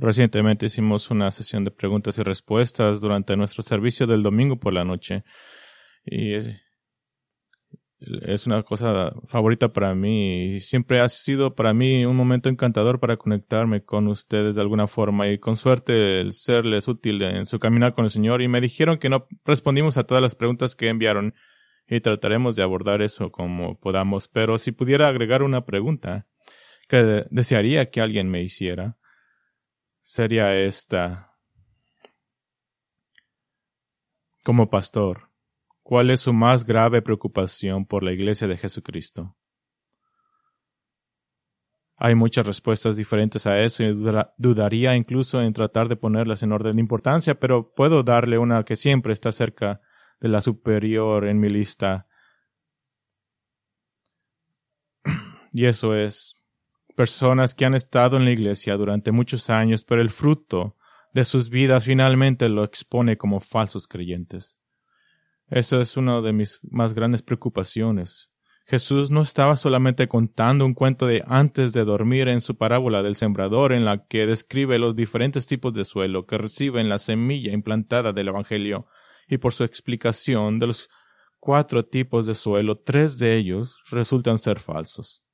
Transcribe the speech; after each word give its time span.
Recientemente 0.00 0.64
hicimos 0.64 1.10
una 1.10 1.30
sesión 1.30 1.62
de 1.62 1.70
preguntas 1.70 2.16
y 2.16 2.22
respuestas 2.22 3.02
durante 3.02 3.36
nuestro 3.36 3.62
servicio 3.62 4.06
del 4.06 4.22
domingo 4.22 4.56
por 4.56 4.72
la 4.72 4.82
noche. 4.82 5.24
Y 6.06 6.36
es 7.98 8.46
una 8.46 8.62
cosa 8.62 9.12
favorita 9.26 9.74
para 9.74 9.94
mí. 9.94 10.58
Siempre 10.60 11.02
ha 11.02 11.08
sido 11.10 11.54
para 11.54 11.74
mí 11.74 12.06
un 12.06 12.16
momento 12.16 12.48
encantador 12.48 12.98
para 12.98 13.18
conectarme 13.18 13.84
con 13.84 14.08
ustedes 14.08 14.54
de 14.54 14.62
alguna 14.62 14.86
forma 14.86 15.28
y 15.28 15.38
con 15.38 15.56
suerte 15.56 16.18
el 16.20 16.32
serles 16.32 16.88
útil 16.88 17.20
en 17.20 17.44
su 17.44 17.58
caminar 17.58 17.92
con 17.92 18.06
el 18.06 18.10
Señor. 18.10 18.40
Y 18.40 18.48
me 18.48 18.62
dijeron 18.62 18.96
que 18.96 19.10
no 19.10 19.26
respondimos 19.44 19.98
a 19.98 20.04
todas 20.04 20.22
las 20.22 20.34
preguntas 20.34 20.76
que 20.76 20.88
enviaron 20.88 21.34
y 21.86 22.00
trataremos 22.00 22.56
de 22.56 22.62
abordar 22.62 23.02
eso 23.02 23.30
como 23.30 23.78
podamos. 23.78 24.28
Pero 24.28 24.56
si 24.56 24.72
pudiera 24.72 25.08
agregar 25.08 25.42
una 25.42 25.66
pregunta 25.66 26.26
que 26.88 27.26
desearía 27.30 27.90
que 27.90 28.00
alguien 28.00 28.30
me 28.30 28.42
hiciera, 28.42 28.96
sería 30.10 30.56
esta. 30.56 31.36
Como 34.42 34.68
pastor, 34.68 35.30
¿cuál 35.84 36.10
es 36.10 36.22
su 36.22 36.32
más 36.32 36.64
grave 36.64 37.00
preocupación 37.00 37.86
por 37.86 38.02
la 38.02 38.10
Iglesia 38.10 38.48
de 38.48 38.56
Jesucristo? 38.56 39.36
Hay 41.96 42.16
muchas 42.16 42.44
respuestas 42.44 42.96
diferentes 42.96 43.46
a 43.46 43.60
eso 43.60 43.84
y 43.84 43.94
dudaría 44.36 44.96
incluso 44.96 45.42
en 45.42 45.52
tratar 45.52 45.86
de 45.88 45.94
ponerlas 45.94 46.42
en 46.42 46.50
orden 46.50 46.72
de 46.72 46.80
importancia, 46.80 47.38
pero 47.38 47.72
puedo 47.72 48.02
darle 48.02 48.36
una 48.36 48.64
que 48.64 48.74
siempre 48.74 49.12
está 49.12 49.30
cerca 49.30 49.80
de 50.18 50.28
la 50.28 50.42
superior 50.42 51.24
en 51.28 51.38
mi 51.38 51.50
lista. 51.50 52.08
Y 55.52 55.66
eso 55.66 55.94
es 55.94 56.39
personas 57.00 57.54
que 57.54 57.64
han 57.64 57.72
estado 57.72 58.18
en 58.18 58.26
la 58.26 58.30
iglesia 58.30 58.76
durante 58.76 59.10
muchos 59.10 59.48
años, 59.48 59.84
pero 59.84 60.02
el 60.02 60.10
fruto 60.10 60.76
de 61.14 61.24
sus 61.24 61.48
vidas 61.48 61.86
finalmente 61.86 62.46
lo 62.50 62.62
expone 62.62 63.16
como 63.16 63.40
falsos 63.40 63.88
creyentes. 63.88 64.58
Esa 65.48 65.80
es 65.80 65.96
una 65.96 66.20
de 66.20 66.34
mis 66.34 66.60
más 66.62 66.92
grandes 66.92 67.22
preocupaciones. 67.22 68.30
Jesús 68.66 69.10
no 69.10 69.22
estaba 69.22 69.56
solamente 69.56 70.08
contando 70.08 70.66
un 70.66 70.74
cuento 70.74 71.06
de 71.06 71.24
antes 71.26 71.72
de 71.72 71.86
dormir 71.86 72.28
en 72.28 72.42
su 72.42 72.58
parábola 72.58 73.02
del 73.02 73.14
sembrador 73.14 73.72
en 73.72 73.86
la 73.86 74.04
que 74.06 74.26
describe 74.26 74.78
los 74.78 74.94
diferentes 74.94 75.46
tipos 75.46 75.72
de 75.72 75.86
suelo 75.86 76.26
que 76.26 76.36
reciben 76.36 76.90
la 76.90 76.98
semilla 76.98 77.54
implantada 77.54 78.12
del 78.12 78.28
Evangelio 78.28 78.88
y 79.26 79.38
por 79.38 79.54
su 79.54 79.64
explicación 79.64 80.58
de 80.58 80.66
los 80.66 80.90
cuatro 81.38 81.82
tipos 81.82 82.26
de 82.26 82.34
suelo, 82.34 82.76
tres 82.76 83.16
de 83.16 83.38
ellos 83.38 83.78
resultan 83.90 84.36
ser 84.36 84.60
falsos. 84.60 85.24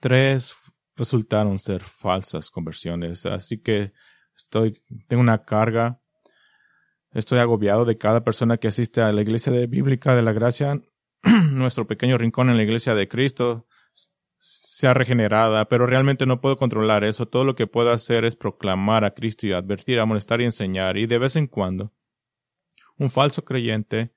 Tres 0.00 0.54
resultaron 0.96 1.58
ser 1.58 1.82
falsas 1.82 2.50
conversiones, 2.50 3.26
así 3.26 3.58
que 3.58 3.92
estoy, 4.36 4.82
tengo 5.08 5.20
una 5.20 5.44
carga, 5.44 6.00
estoy 7.12 7.38
agobiado 7.38 7.84
de 7.84 7.98
cada 7.98 8.24
persona 8.24 8.56
que 8.56 8.68
asiste 8.68 9.00
a 9.00 9.12
la 9.12 9.22
iglesia 9.22 9.52
de 9.52 9.66
bíblica 9.66 10.14
de 10.14 10.22
la 10.22 10.32
gracia, 10.32 10.80
nuestro 11.52 11.86
pequeño 11.86 12.18
rincón 12.18 12.50
en 12.50 12.56
la 12.56 12.62
iglesia 12.62 12.94
de 12.94 13.08
Cristo, 13.08 13.66
sea 14.38 14.94
regenerada, 14.94 15.66
pero 15.68 15.86
realmente 15.86 16.26
no 16.26 16.40
puedo 16.40 16.56
controlar 16.56 17.02
eso. 17.02 17.26
Todo 17.26 17.44
lo 17.44 17.56
que 17.56 17.66
puedo 17.66 17.90
hacer 17.90 18.24
es 18.24 18.36
proclamar 18.36 19.04
a 19.04 19.12
Cristo 19.12 19.46
y 19.46 19.52
advertir, 19.52 19.98
amonestar 19.98 20.40
y 20.40 20.44
enseñar, 20.44 20.96
y 20.98 21.06
de 21.06 21.18
vez 21.18 21.36
en 21.36 21.46
cuando 21.46 21.92
un 22.98 23.10
falso 23.10 23.44
creyente 23.44 24.14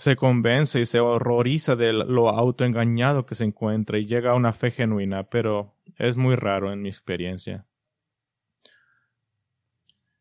se 0.00 0.16
convence 0.16 0.80
y 0.80 0.86
se 0.86 0.98
horroriza 0.98 1.76
de 1.76 1.92
lo 1.92 2.30
autoengañado 2.30 3.26
que 3.26 3.34
se 3.34 3.44
encuentra 3.44 3.98
y 3.98 4.06
llega 4.06 4.30
a 4.30 4.34
una 4.34 4.54
fe 4.54 4.70
genuina, 4.70 5.24
pero 5.24 5.76
es 5.98 6.16
muy 6.16 6.36
raro 6.36 6.72
en 6.72 6.80
mi 6.80 6.88
experiencia. 6.88 7.66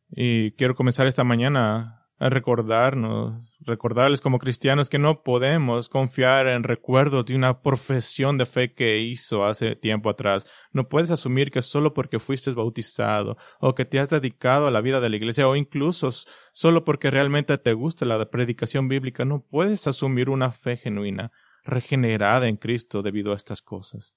Y 0.09 0.52
quiero 0.52 0.75
comenzar 0.75 1.07
esta 1.07 1.23
mañana 1.23 1.98
a 2.20 2.30
recordarnos, 2.30 3.41
recordarles 3.62 4.19
como 4.19 4.40
cristianos 4.40 4.90
que 4.90 5.00
no 5.00 5.24
podemos 5.24 5.88
confiar 5.88 6.47
en 6.47 6.63
recuerdos 6.63 7.25
de 7.25 7.35
una 7.35 7.62
profesión 7.62 8.38
de 8.38 8.46
fe 8.46 8.74
que 8.74 9.00
hizo 9.00 9.46
hace 9.46 9.78
tiempo 9.78 10.09
atrás. 10.09 10.46
No 10.74 10.90
puedes 10.90 11.12
asumir 11.12 11.50
que 11.50 11.62
solo 11.62 11.94
porque 11.94 12.19
fuiste 12.19 12.52
bautizado 12.52 13.38
o 13.62 13.74
que 13.74 13.85
te 13.85 14.00
has 14.00 14.09
dedicado 14.09 14.68
a 14.68 14.72
la 14.72 14.81
vida 14.81 15.00
de 15.00 15.09
la 15.09 15.16
iglesia 15.16 15.47
o 15.47 15.56
incluso 15.56 16.12
solo 16.52 16.84
porque 16.84 17.09
realmente 17.09 17.57
te 17.57 17.72
gusta 17.72 18.06
la 18.06 18.30
predicación 18.30 18.90
bíblica, 18.90 19.24
no 19.24 19.41
puedes 19.41 19.88
asumir 19.88 20.30
una 20.30 20.51
fe 20.51 20.75
genuina, 20.75 21.31
regenerada 21.63 22.50
en 22.50 22.57
Cristo 22.57 23.01
debido 23.01 23.31
a 23.31 23.38
estas 23.38 23.62
cosas. 23.62 24.13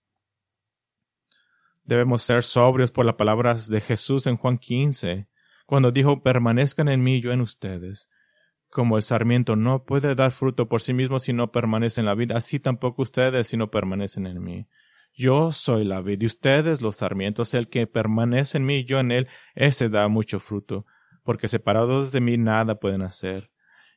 Debemos 1.84 2.22
ser 2.22 2.42
sobrios 2.42 2.90
por 2.90 3.06
las 3.06 3.14
palabras 3.14 3.69
de 3.69 3.80
Jesús 3.80 4.26
en 4.26 4.36
Juan 4.36 4.58
15 4.58 5.28
cuando 5.72 5.90
dijo 5.90 6.22
permanezcan 6.22 6.90
en 6.90 7.02
mí 7.02 7.22
yo 7.22 7.32
en 7.32 7.40
ustedes. 7.40 8.10
Como 8.68 8.98
el 8.98 9.02
sarmiento 9.02 9.56
no 9.56 9.86
puede 9.86 10.14
dar 10.14 10.30
fruto 10.30 10.68
por 10.68 10.82
sí 10.82 10.92
mismo 10.92 11.18
si 11.18 11.32
no 11.32 11.50
permanece 11.50 12.02
en 12.02 12.04
la 12.04 12.14
vida, 12.14 12.36
así 12.36 12.60
tampoco 12.60 13.00
ustedes 13.00 13.46
si 13.46 13.56
no 13.56 13.70
permanecen 13.70 14.26
en 14.26 14.42
mí. 14.42 14.68
Yo 15.14 15.50
soy 15.50 15.84
la 15.84 16.02
vid 16.02 16.20
y 16.20 16.26
ustedes 16.26 16.82
los 16.82 16.96
sarmientos, 16.96 17.54
el 17.54 17.70
que 17.70 17.86
permanece 17.86 18.58
en 18.58 18.66
mí 18.66 18.84
yo 18.84 19.00
en 19.00 19.12
él, 19.12 19.28
ese 19.54 19.88
da 19.88 20.08
mucho 20.08 20.40
fruto, 20.40 20.84
porque 21.24 21.48
separados 21.48 22.12
de 22.12 22.20
mí 22.20 22.36
nada 22.36 22.78
pueden 22.78 23.00
hacer. 23.00 23.50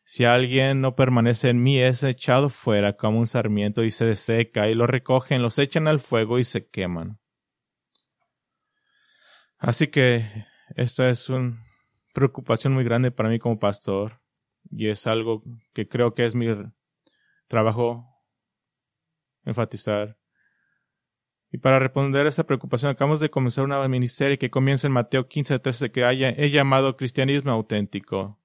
Si 0.05 0.23
alguien 0.23 0.79
no 0.79 0.95
permanece 0.95 1.49
en 1.49 1.61
mí, 1.61 1.77
es 1.77 2.03
echado 2.03 2.49
fuera 2.49 2.95
como 2.95 3.19
un 3.19 3.27
sarmiento 3.27 3.83
y 3.83 3.91
se 3.91 4.15
seca, 4.15 4.69
y 4.69 4.75
lo 4.75 4.87
recogen, 4.87 5.41
los 5.41 5.59
echan 5.59 5.89
al 5.89 5.99
fuego 5.99 6.39
y 6.39 6.45
se 6.45 6.69
queman. 6.69 7.19
Así 9.57 9.87
que 9.87 10.45
esta 10.77 11.09
es 11.09 11.27
una 11.29 11.64
preocupación 12.15 12.73
muy 12.73 12.83
grande 12.83 13.11
para 13.11 13.29
mí 13.29 13.37
como 13.37 13.59
pastor 13.59 14.21
y 14.71 14.87
es 14.87 15.05
algo 15.05 15.43
que 15.73 15.87
creo 15.87 16.15
que 16.15 16.25
es 16.25 16.33
mi 16.33 16.47
trabajo 17.47 18.07
enfatizar. 19.43 20.17
Y 21.51 21.59
para 21.59 21.77
responder 21.77 22.25
a 22.25 22.29
esta 22.29 22.45
preocupación, 22.45 22.91
acabamos 22.91 23.19
de 23.19 23.29
comenzar 23.29 23.63
una 23.63 23.87
miniserie 23.87 24.37
que 24.37 24.49
comienza 24.49 24.87
en 24.87 24.93
Mateo 24.93 25.27
15, 25.27 25.59
13, 25.59 25.91
que 25.91 26.03
haya, 26.03 26.29
he 26.29 26.49
llamado 26.49 26.97
cristianismo 26.97 27.51
auténtico. 27.51 28.41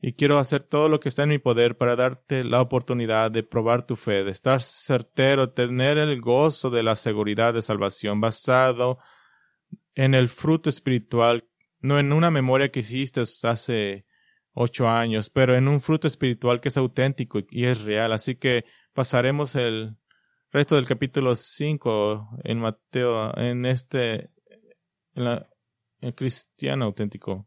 Y 0.00 0.12
quiero 0.12 0.38
hacer 0.38 0.64
todo 0.64 0.88
lo 0.88 1.00
que 1.00 1.08
está 1.08 1.22
en 1.22 1.30
mi 1.30 1.38
poder 1.38 1.78
para 1.78 1.96
darte 1.96 2.44
la 2.44 2.60
oportunidad 2.60 3.30
de 3.30 3.42
probar 3.42 3.86
tu 3.86 3.96
fe, 3.96 4.22
de 4.22 4.30
estar 4.32 4.60
certero, 4.60 5.52
tener 5.52 5.96
el 5.96 6.20
gozo 6.20 6.68
de 6.70 6.82
la 6.82 6.94
seguridad 6.94 7.54
de 7.54 7.62
salvación 7.62 8.20
basado 8.20 8.98
en 9.94 10.14
el 10.14 10.28
fruto 10.28 10.68
espiritual, 10.68 11.48
no 11.84 11.98
en 11.98 12.14
una 12.14 12.30
memoria 12.30 12.70
que 12.70 12.80
hiciste 12.80 13.20
hace 13.20 14.06
ocho 14.54 14.88
años, 14.88 15.28
pero 15.28 15.54
en 15.54 15.68
un 15.68 15.82
fruto 15.82 16.06
espiritual 16.06 16.62
que 16.62 16.68
es 16.68 16.78
auténtico 16.78 17.40
y 17.50 17.66
es 17.66 17.82
real. 17.82 18.14
Así 18.14 18.36
que 18.36 18.64
pasaremos 18.94 19.54
el 19.54 19.94
resto 20.50 20.76
del 20.76 20.86
capítulo 20.86 21.34
5 21.34 22.38
en 22.44 22.58
Mateo, 22.58 23.36
en 23.36 23.66
este, 23.66 24.30
en 25.14 25.44
el 26.00 26.14
cristiano 26.14 26.86
auténtico. 26.86 27.46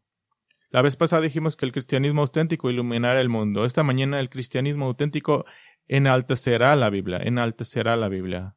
La 0.70 0.82
vez 0.82 0.94
pasada 0.94 1.22
dijimos 1.22 1.56
que 1.56 1.66
el 1.66 1.72
cristianismo 1.72 2.20
auténtico 2.20 2.70
iluminará 2.70 3.20
el 3.20 3.28
mundo. 3.28 3.64
Esta 3.64 3.82
mañana 3.82 4.20
el 4.20 4.30
cristianismo 4.30 4.86
auténtico 4.86 5.46
enaltecerá 5.88 6.76
la 6.76 6.90
Biblia, 6.90 7.18
enaltecerá 7.24 7.96
la 7.96 8.08
Biblia. 8.08 8.54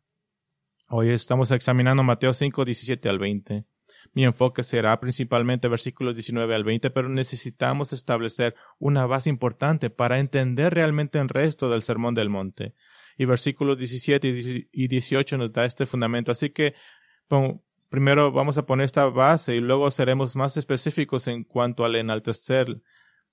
Hoy 0.89 1.09
estamos 1.09 1.49
examinando 1.49 2.03
Mateo 2.03 2.33
5, 2.33 2.65
17 2.65 3.09
al 3.09 3.17
20. 3.17 3.65
Mi 4.13 4.25
enfoque 4.25 4.63
será 4.63 4.99
principalmente 4.99 5.69
versículos 5.69 6.15
19 6.15 6.53
al 6.53 6.63
20, 6.63 6.89
pero 6.91 7.07
necesitamos 7.07 7.93
establecer 7.93 8.55
una 8.77 9.05
base 9.05 9.29
importante 9.29 9.89
para 9.89 10.19
entender 10.19 10.73
realmente 10.73 11.19
el 11.19 11.29
resto 11.29 11.69
del 11.69 11.81
Sermón 11.81 12.13
del 12.13 12.29
Monte. 12.29 12.75
Y 13.17 13.25
versículos 13.25 13.77
17 13.77 14.67
y 14.71 14.87
18 14.87 15.37
nos 15.37 15.53
da 15.53 15.65
este 15.65 15.85
fundamento. 15.85 16.31
Así 16.31 16.49
que 16.49 16.73
primero 17.89 18.31
vamos 18.31 18.57
a 18.57 18.65
poner 18.65 18.85
esta 18.85 19.05
base 19.05 19.55
y 19.55 19.61
luego 19.61 19.89
seremos 19.91 20.35
más 20.35 20.57
específicos 20.57 21.27
en 21.27 21.43
cuanto 21.43 21.85
al 21.85 21.95
enaltecer 21.95 22.81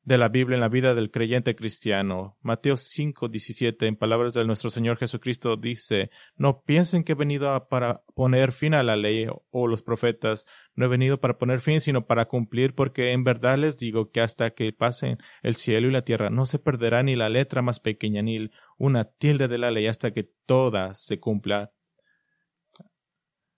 de 0.08 0.16
la 0.16 0.28
Biblia 0.28 0.55
en 0.55 0.62
la 0.62 0.70
vida 0.70 0.94
del 0.94 1.10
creyente 1.10 1.55
cristiano. 1.55 2.38
Mateo 2.40 2.78
5, 2.78 3.28
17, 3.28 3.87
en 3.87 3.96
palabras 3.96 4.32
de 4.32 4.46
nuestro 4.46 4.70
Señor 4.70 4.96
Jesucristo, 4.96 5.58
dice, 5.58 6.10
No 6.34 6.62
piensen 6.62 7.05
que 7.05 7.12
he 7.12 7.14
venido 7.14 7.69
para 7.69 8.02
poner 8.14 8.52
fin 8.52 8.72
a 8.72 8.82
la 8.82 8.96
ley 8.96 9.26
o 9.50 9.66
los 9.66 9.82
profetas. 9.82 10.46
No 10.75 10.87
he 10.87 10.88
venido 10.88 11.20
para 11.20 11.37
poner 11.37 11.60
fin, 11.60 11.82
sino 11.82 12.06
para 12.06 12.25
cumplir, 12.25 12.75
porque 12.75 13.12
en 13.12 13.22
verdad 13.22 13.58
les 13.58 13.76
digo 13.76 14.10
que 14.10 14.22
hasta 14.22 14.50
que 14.52 14.72
pasen 14.72 15.19
el 15.43 15.55
cielo 15.55 15.88
y 15.88 15.93
la 15.93 16.02
tierra, 16.02 16.31
no 16.31 16.46
se 16.46 16.58
perderá 16.58 17.02
ni 17.02 17.14
la 17.14 17.28
letra 17.28 17.61
más 17.61 17.78
pequeña, 17.78 18.22
ni 18.22 18.50
una 18.78 19.04
tilde 19.04 19.46
de 19.46 19.58
la 19.58 19.70
ley, 19.70 19.88
hasta 19.88 20.12
que 20.12 20.31
toda 20.46 20.94
se 20.94 21.20
cumpla. 21.20 21.70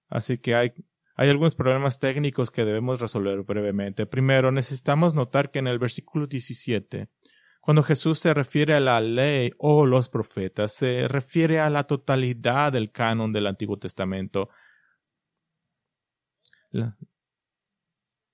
Así 0.09 0.39
que 0.39 0.57
hay 0.57 0.73
hay 1.21 1.29
algunos 1.29 1.55
problemas 1.55 1.99
técnicos 1.99 2.51
que 2.51 2.65
debemos 2.65 2.99
resolver 2.99 3.43
brevemente. 3.43 4.07
Primero, 4.07 4.51
necesitamos 4.53 5.15
notar 5.15 5.51
que 5.51 5.59
en 5.59 5.67
el 5.67 5.79
versículo 5.79 6.27
17, 6.27 7.11
cuando 7.61 7.83
Jesús 7.83 8.19
se 8.19 8.33
refiere 8.33 8.73
a 8.73 8.81
la 8.81 9.03
ley 9.03 9.53
o 9.59 9.85
los 9.85 10.09
profetas, 10.09 10.73
se 10.73 11.09
refiere 11.09 11.61
a 11.61 11.69
la 11.69 11.85
totalidad 11.85 12.73
del 12.73 12.91
canon 12.91 13.35
del 13.35 13.49
Antiguo 13.49 13.79
Testamento. 13.79 14.49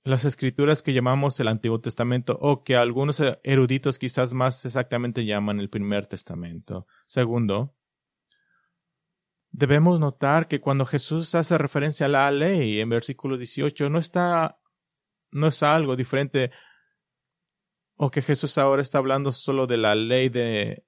las 0.04 0.24
escrituras 0.24 0.80
que 0.80 0.92
llamamos 0.92 1.40
el 1.40 1.48
Antiguo 1.48 1.80
Testamento 1.80 2.38
o 2.40 2.62
que 2.62 2.76
algunos 2.76 3.20
eruditos 3.42 3.98
quizás 3.98 4.32
más 4.32 4.64
exactamente 4.64 5.24
llaman 5.24 5.58
el 5.58 5.70
Primer 5.70 6.06
Testamento. 6.06 6.86
Segundo, 7.08 7.74
debemos 9.56 9.98
notar 9.98 10.48
que 10.48 10.60
cuando 10.60 10.84
Jesús 10.84 11.34
hace 11.34 11.56
referencia 11.56 12.06
a 12.06 12.10
la 12.10 12.30
ley 12.30 12.78
en 12.78 12.90
versículo 12.90 13.38
18 13.38 13.88
no 13.88 13.98
está 13.98 14.60
no 15.30 15.48
es 15.48 15.62
algo 15.62 15.96
diferente 15.96 16.50
o 17.96 18.10
que 18.10 18.20
Jesús 18.20 18.58
ahora 18.58 18.82
está 18.82 18.98
hablando 18.98 19.32
solo 19.32 19.66
de 19.66 19.78
la 19.78 19.94
ley 19.94 20.28
de, 20.28 20.84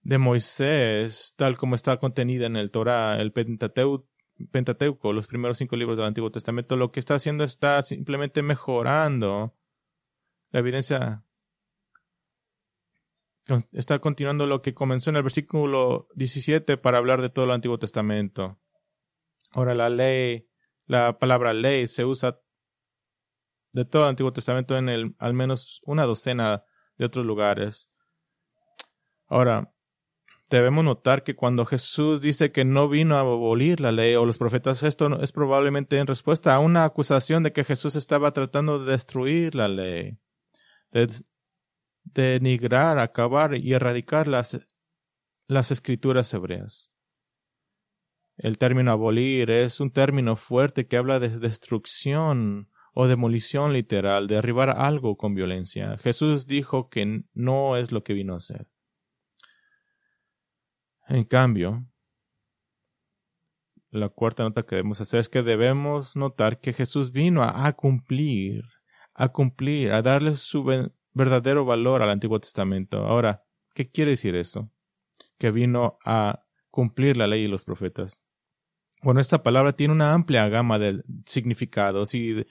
de 0.00 0.18
Moisés, 0.18 1.34
tal 1.36 1.58
como 1.58 1.74
está 1.74 1.98
contenida 1.98 2.46
en 2.46 2.56
el 2.56 2.70
Torah, 2.70 3.20
el 3.20 3.32
Pentateuco, 3.32 5.12
los 5.12 5.26
primeros 5.26 5.58
cinco 5.58 5.76
libros 5.76 5.98
del 5.98 6.06
Antiguo 6.06 6.30
Testamento, 6.30 6.76
lo 6.76 6.92
que 6.92 7.00
está 7.00 7.16
haciendo 7.16 7.44
está 7.44 7.82
simplemente 7.82 8.40
mejorando 8.40 9.54
la 10.50 10.60
evidencia. 10.60 11.22
Está 13.72 13.98
continuando 13.98 14.46
lo 14.46 14.62
que 14.62 14.74
comenzó 14.74 15.10
en 15.10 15.16
el 15.16 15.22
versículo 15.22 16.08
17 16.14 16.76
para 16.76 16.98
hablar 16.98 17.22
de 17.22 17.30
todo 17.30 17.46
el 17.46 17.50
Antiguo 17.50 17.78
Testamento. 17.78 18.60
Ahora 19.50 19.74
la 19.74 19.88
ley, 19.88 20.48
la 20.86 21.18
palabra 21.18 21.52
ley 21.52 21.86
se 21.86 22.04
usa 22.04 22.40
de 23.72 23.84
todo 23.84 24.02
el 24.02 24.10
Antiguo 24.10 24.32
Testamento 24.32 24.76
en 24.76 25.16
al 25.18 25.34
menos 25.34 25.80
una 25.84 26.04
docena 26.04 26.64
de 26.96 27.04
otros 27.06 27.24
lugares. 27.24 27.90
Ahora, 29.26 29.72
debemos 30.50 30.84
notar 30.84 31.22
que 31.22 31.36
cuando 31.36 31.64
Jesús 31.64 32.20
dice 32.20 32.52
que 32.52 32.64
no 32.64 32.88
vino 32.88 33.16
a 33.16 33.20
abolir 33.20 33.80
la 33.80 33.92
ley 33.92 34.16
o 34.16 34.26
los 34.26 34.38
profetas, 34.38 34.82
esto 34.82 35.20
es 35.20 35.32
probablemente 35.32 35.98
en 35.98 36.06
respuesta 36.06 36.54
a 36.54 36.58
una 36.58 36.84
acusación 36.84 37.42
de 37.42 37.52
que 37.52 37.64
Jesús 37.64 37.94
estaba 37.94 38.32
tratando 38.32 38.78
de 38.78 38.92
destruir 38.92 39.54
la 39.54 39.68
ley, 39.68 40.18
de 40.90 41.08
denigrar, 42.04 42.98
acabar 42.98 43.54
y 43.54 43.72
erradicar 43.72 44.28
las, 44.28 44.58
las 45.46 45.70
escrituras 45.70 46.32
hebreas. 46.34 46.90
El 48.36 48.56
término 48.56 48.92
abolir 48.92 49.50
es 49.50 49.80
un 49.80 49.90
término 49.90 50.36
fuerte 50.36 50.86
que 50.86 50.96
habla 50.96 51.20
de 51.20 51.38
destrucción 51.38 52.70
o 52.94 53.06
demolición 53.06 53.72
literal, 53.72 54.26
de 54.26 54.36
derribar 54.36 54.70
algo 54.70 55.16
con 55.16 55.34
violencia. 55.34 55.98
Jesús 55.98 56.46
dijo 56.46 56.88
que 56.88 57.22
no 57.34 57.76
es 57.76 57.92
lo 57.92 58.02
que 58.02 58.14
vino 58.14 58.34
a 58.34 58.38
hacer. 58.38 58.66
En 61.08 61.24
cambio, 61.24 61.84
la 63.90 64.08
cuarta 64.08 64.44
nota 64.44 64.62
que 64.62 64.76
debemos 64.76 65.00
hacer 65.00 65.20
es 65.20 65.28
que 65.28 65.42
debemos 65.42 66.16
notar 66.16 66.60
que 66.60 66.72
Jesús 66.72 67.10
vino 67.10 67.42
a, 67.42 67.72
cumplir, 67.72 68.64
a 69.14 69.30
cumplir, 69.30 69.92
a 69.92 70.02
darle 70.02 70.36
su 70.36 70.64
verdadero 71.12 71.64
valor 71.64 72.02
al 72.02 72.10
Antiguo 72.10 72.40
Testamento. 72.40 72.98
Ahora, 72.98 73.44
¿qué 73.74 73.90
quiere 73.90 74.12
decir 74.12 74.34
eso? 74.36 74.70
Que 75.38 75.50
vino 75.50 75.98
a 76.04 76.44
cumplir 76.70 77.16
la 77.16 77.26
ley 77.26 77.44
y 77.44 77.48
los 77.48 77.64
profetas. 77.64 78.22
Bueno, 79.02 79.20
esta 79.20 79.42
palabra 79.42 79.72
tiene 79.74 79.94
una 79.94 80.12
amplia 80.12 80.48
gama 80.48 80.78
de 80.78 81.02
significados 81.24 82.14
y 82.14 82.46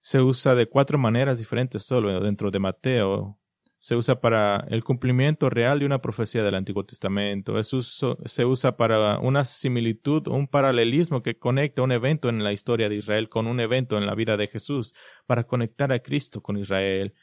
se 0.00 0.20
usa 0.20 0.54
de 0.54 0.66
cuatro 0.66 0.98
maneras 0.98 1.38
diferentes 1.38 1.82
solo 1.82 2.20
dentro 2.20 2.50
de 2.50 2.58
Mateo, 2.58 3.38
se 3.78 3.94
usa 3.94 4.20
para 4.20 4.66
el 4.70 4.82
cumplimiento 4.82 5.50
real 5.50 5.78
de 5.78 5.86
una 5.86 6.00
profecía 6.00 6.42
del 6.42 6.54
Antiguo 6.54 6.84
Testamento. 6.84 7.62
se 7.62 8.44
usa 8.44 8.76
para 8.76 9.18
una 9.18 9.44
similitud, 9.44 10.26
un 10.28 10.48
paralelismo 10.48 11.22
que 11.22 11.38
conecta 11.38 11.82
un 11.82 11.92
evento 11.92 12.28
en 12.28 12.42
la 12.42 12.52
historia 12.52 12.88
de 12.88 12.96
Israel 12.96 13.28
con 13.28 13.46
un 13.46 13.60
evento 13.60 13.98
en 13.98 14.06
la 14.06 14.14
vida 14.14 14.36
de 14.36 14.48
Jesús, 14.48 14.94
para 15.26 15.44
conectar 15.44 15.92
a 15.92 16.00
Cristo 16.00 16.42
con 16.42 16.56
Israel. 16.56 17.14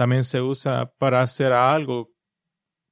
También 0.00 0.24
se 0.24 0.40
usa 0.40 0.94
para 0.96 1.20
hacer 1.20 1.52
algo, 1.52 2.10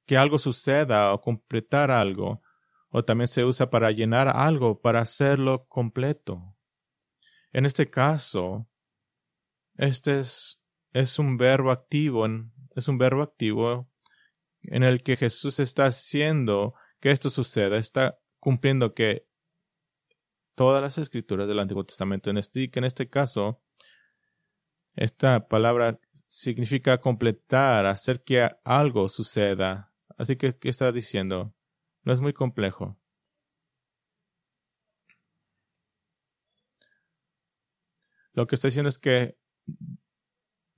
que 0.05 0.15
algo 0.15 0.37
suceda 0.37 1.11
o 1.11 1.19
completar 1.19 1.89
algo. 1.89 2.43
O 2.89 3.03
también 3.03 3.27
se 3.27 3.43
usa 3.43 3.71
para 3.71 3.89
llenar 3.89 4.27
algo, 4.27 4.79
para 4.79 4.99
hacerlo 4.99 5.65
completo. 5.65 6.55
En 7.51 7.65
este 7.65 7.89
caso, 7.89 8.69
este 9.73 10.19
es, 10.19 10.61
es 10.93 11.17
un 11.17 11.37
verbo 11.37 11.71
activo, 11.71 12.27
es 12.75 12.87
un 12.87 12.99
verbo 12.99 13.23
activo 13.23 13.89
en 14.61 14.83
el 14.83 15.01
que 15.01 15.17
Jesús 15.17 15.59
está 15.59 15.85
haciendo 15.85 16.75
que 16.99 17.09
esto 17.09 17.31
suceda, 17.31 17.77
está 17.77 18.19
cumpliendo 18.39 18.93
que 18.93 19.25
todas 20.53 20.79
las 20.79 20.99
escrituras 20.99 21.47
del 21.47 21.57
Antiguo 21.57 21.83
Testamento, 21.83 22.29
en 22.29 22.37
este, 22.37 22.69
que 22.69 22.77
en 22.77 22.85
este 22.85 23.09
caso, 23.09 23.63
esta 24.95 25.47
palabra 25.47 25.99
significa 26.29 27.01
completar, 27.01 27.85
hacer 27.85 28.23
que 28.23 28.49
algo 28.63 29.09
suceda. 29.09 29.91
Así 30.17 30.37
que, 30.37 30.57
¿qué 30.57 30.69
está 30.69 30.93
diciendo? 30.93 31.53
No 32.03 32.13
es 32.13 32.21
muy 32.21 32.31
complejo. 32.31 32.97
Lo 38.31 38.47
que 38.47 38.55
está 38.55 38.69
diciendo 38.69 38.87
es 38.87 38.99
que 38.99 39.37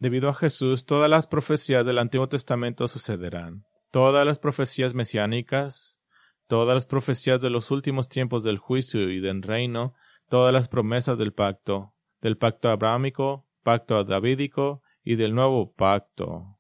Debido 0.02 0.30
a 0.30 0.34
Jesús, 0.34 0.88
todas 0.88 1.08
las 1.12 1.28
profecías 1.28 1.86
del 1.86 2.00
Antiguo 2.00 2.28
Testamento 2.28 2.88
sucederán. 2.88 3.66
Todas 3.92 4.26
las 4.26 4.40
profecías 4.40 4.96
mesiánicas, 4.96 6.02
todas 6.48 6.74
las 6.74 6.88
profecías 6.88 7.40
de 7.40 7.52
los 7.52 7.70
últimos 7.70 8.10
tiempos 8.10 8.44
del 8.44 8.58
juicio 8.58 9.12
y 9.12 9.20
del 9.20 9.44
reino, 9.44 9.94
todas 10.28 10.52
las 10.52 10.70
promesas 10.70 11.20
del 11.20 11.34
pacto, 11.34 11.94
del 12.20 12.36
pacto 12.36 12.70
abrámico, 12.70 13.46
pacto 13.62 14.04
davídico 14.04 14.82
y 15.04 15.16
del 15.16 15.34
nuevo 15.34 15.74
pacto. 15.74 16.58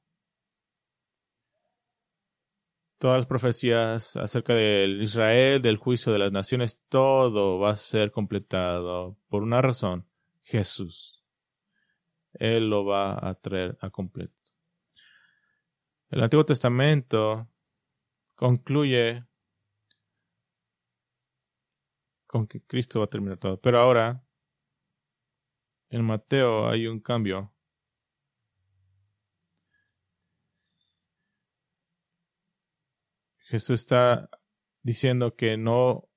Todas 2.98 3.18
las 3.18 3.26
profecías 3.26 4.16
acerca 4.16 4.54
del 4.54 5.02
Israel, 5.02 5.62
del 5.62 5.78
juicio 5.78 6.14
de 6.14 6.20
las 6.20 6.32
naciones, 6.32 6.82
todo 6.88 7.60
va 7.60 7.72
a 7.72 7.78
ser 7.78 8.12
completado 8.12 9.18
por 9.28 9.42
una 9.42 9.62
razón, 9.62 10.08
Jesús. 10.42 11.24
Él 12.34 12.70
lo 12.70 12.86
va 12.86 13.28
a 13.28 13.34
traer 13.36 13.78
a 13.82 13.90
completo. 13.90 14.34
El 16.12 16.22
Antiguo 16.22 16.46
Testamento 16.46 17.48
concluye 18.36 19.24
con 22.28 22.48
que 22.48 22.62
Cristo 22.62 23.00
va 23.00 23.06
a 23.06 23.10
terminar 23.10 23.38
todo. 23.38 23.60
Pero 23.60 23.80
ahora, 23.80 24.24
en 25.90 26.06
Mateo 26.06 26.70
hay 26.70 26.88
un 26.88 27.02
cambio. 27.02 27.54
Jesús 33.52 33.82
está 33.82 34.30
diciendo 34.82 35.36
que 35.36 35.58
no, 35.58 36.08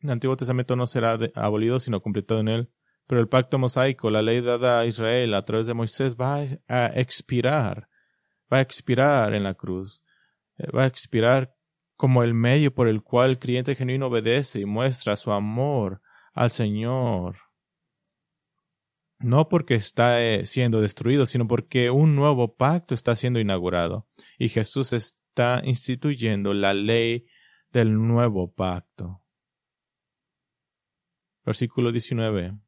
el 0.00 0.10
Antiguo 0.10 0.36
Testamento 0.36 0.74
no 0.74 0.86
será 0.86 1.16
abolido, 1.36 1.78
sino 1.78 2.02
completado 2.02 2.40
en 2.40 2.48
él. 2.48 2.70
Pero 3.06 3.20
el 3.20 3.28
pacto 3.28 3.58
mosaico, 3.58 4.10
la 4.10 4.20
ley 4.20 4.40
dada 4.40 4.80
a 4.80 4.86
Israel 4.86 5.34
a 5.34 5.44
través 5.44 5.68
de 5.68 5.74
Moisés, 5.74 6.16
va 6.16 6.44
a 6.68 6.86
expirar, 6.86 7.88
va 8.52 8.58
a 8.58 8.60
expirar 8.60 9.34
en 9.34 9.44
la 9.44 9.54
cruz, 9.54 10.02
eh, 10.58 10.70
va 10.70 10.84
a 10.84 10.86
expirar 10.86 11.54
como 11.96 12.24
el 12.24 12.34
medio 12.34 12.74
por 12.74 12.88
el 12.88 13.02
cual 13.02 13.30
el 13.30 13.38
cliente 13.38 13.76
genuino 13.76 14.08
obedece 14.08 14.60
y 14.60 14.64
muestra 14.64 15.16
su 15.16 15.30
amor 15.30 16.00
al 16.32 16.50
Señor. 16.50 17.36
No 19.18 19.48
porque 19.48 19.74
está 19.74 20.20
eh, 20.20 20.46
siendo 20.46 20.80
destruido, 20.80 21.26
sino 21.26 21.46
porque 21.46 21.90
un 21.90 22.16
nuevo 22.16 22.56
pacto 22.56 22.94
está 22.94 23.14
siendo 23.14 23.38
inaugurado 23.38 24.08
y 24.36 24.48
Jesús 24.48 24.92
está 25.32 25.62
instituyendo 25.64 26.52
la 26.52 26.74
ley 26.74 27.26
del 27.70 27.94
nuevo 27.94 28.52
pacto. 28.52 29.22
Versículo 31.44 31.90
19. 31.90 32.58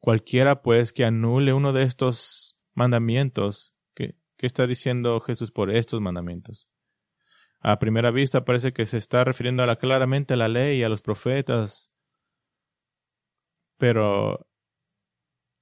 Cualquiera, 0.00 0.60
pues, 0.60 0.92
que 0.92 1.04
anule 1.04 1.52
uno 1.52 1.72
de 1.72 1.84
estos 1.84 2.58
mandamientos, 2.74 3.74
¿qué, 3.94 4.16
está 4.38 4.66
diciendo 4.66 5.20
Jesús 5.20 5.52
por 5.52 5.70
estos 5.70 6.00
mandamientos? 6.00 6.68
A 7.60 7.78
primera 7.78 8.10
vista 8.10 8.44
parece 8.44 8.72
que 8.72 8.86
se 8.86 8.98
está 8.98 9.22
refiriendo 9.22 9.64
claramente 9.78 10.34
a 10.34 10.36
la 10.36 10.48
ley 10.48 10.80
y 10.80 10.82
a 10.82 10.88
los 10.88 11.00
profetas, 11.00 11.92
pero 13.78 14.48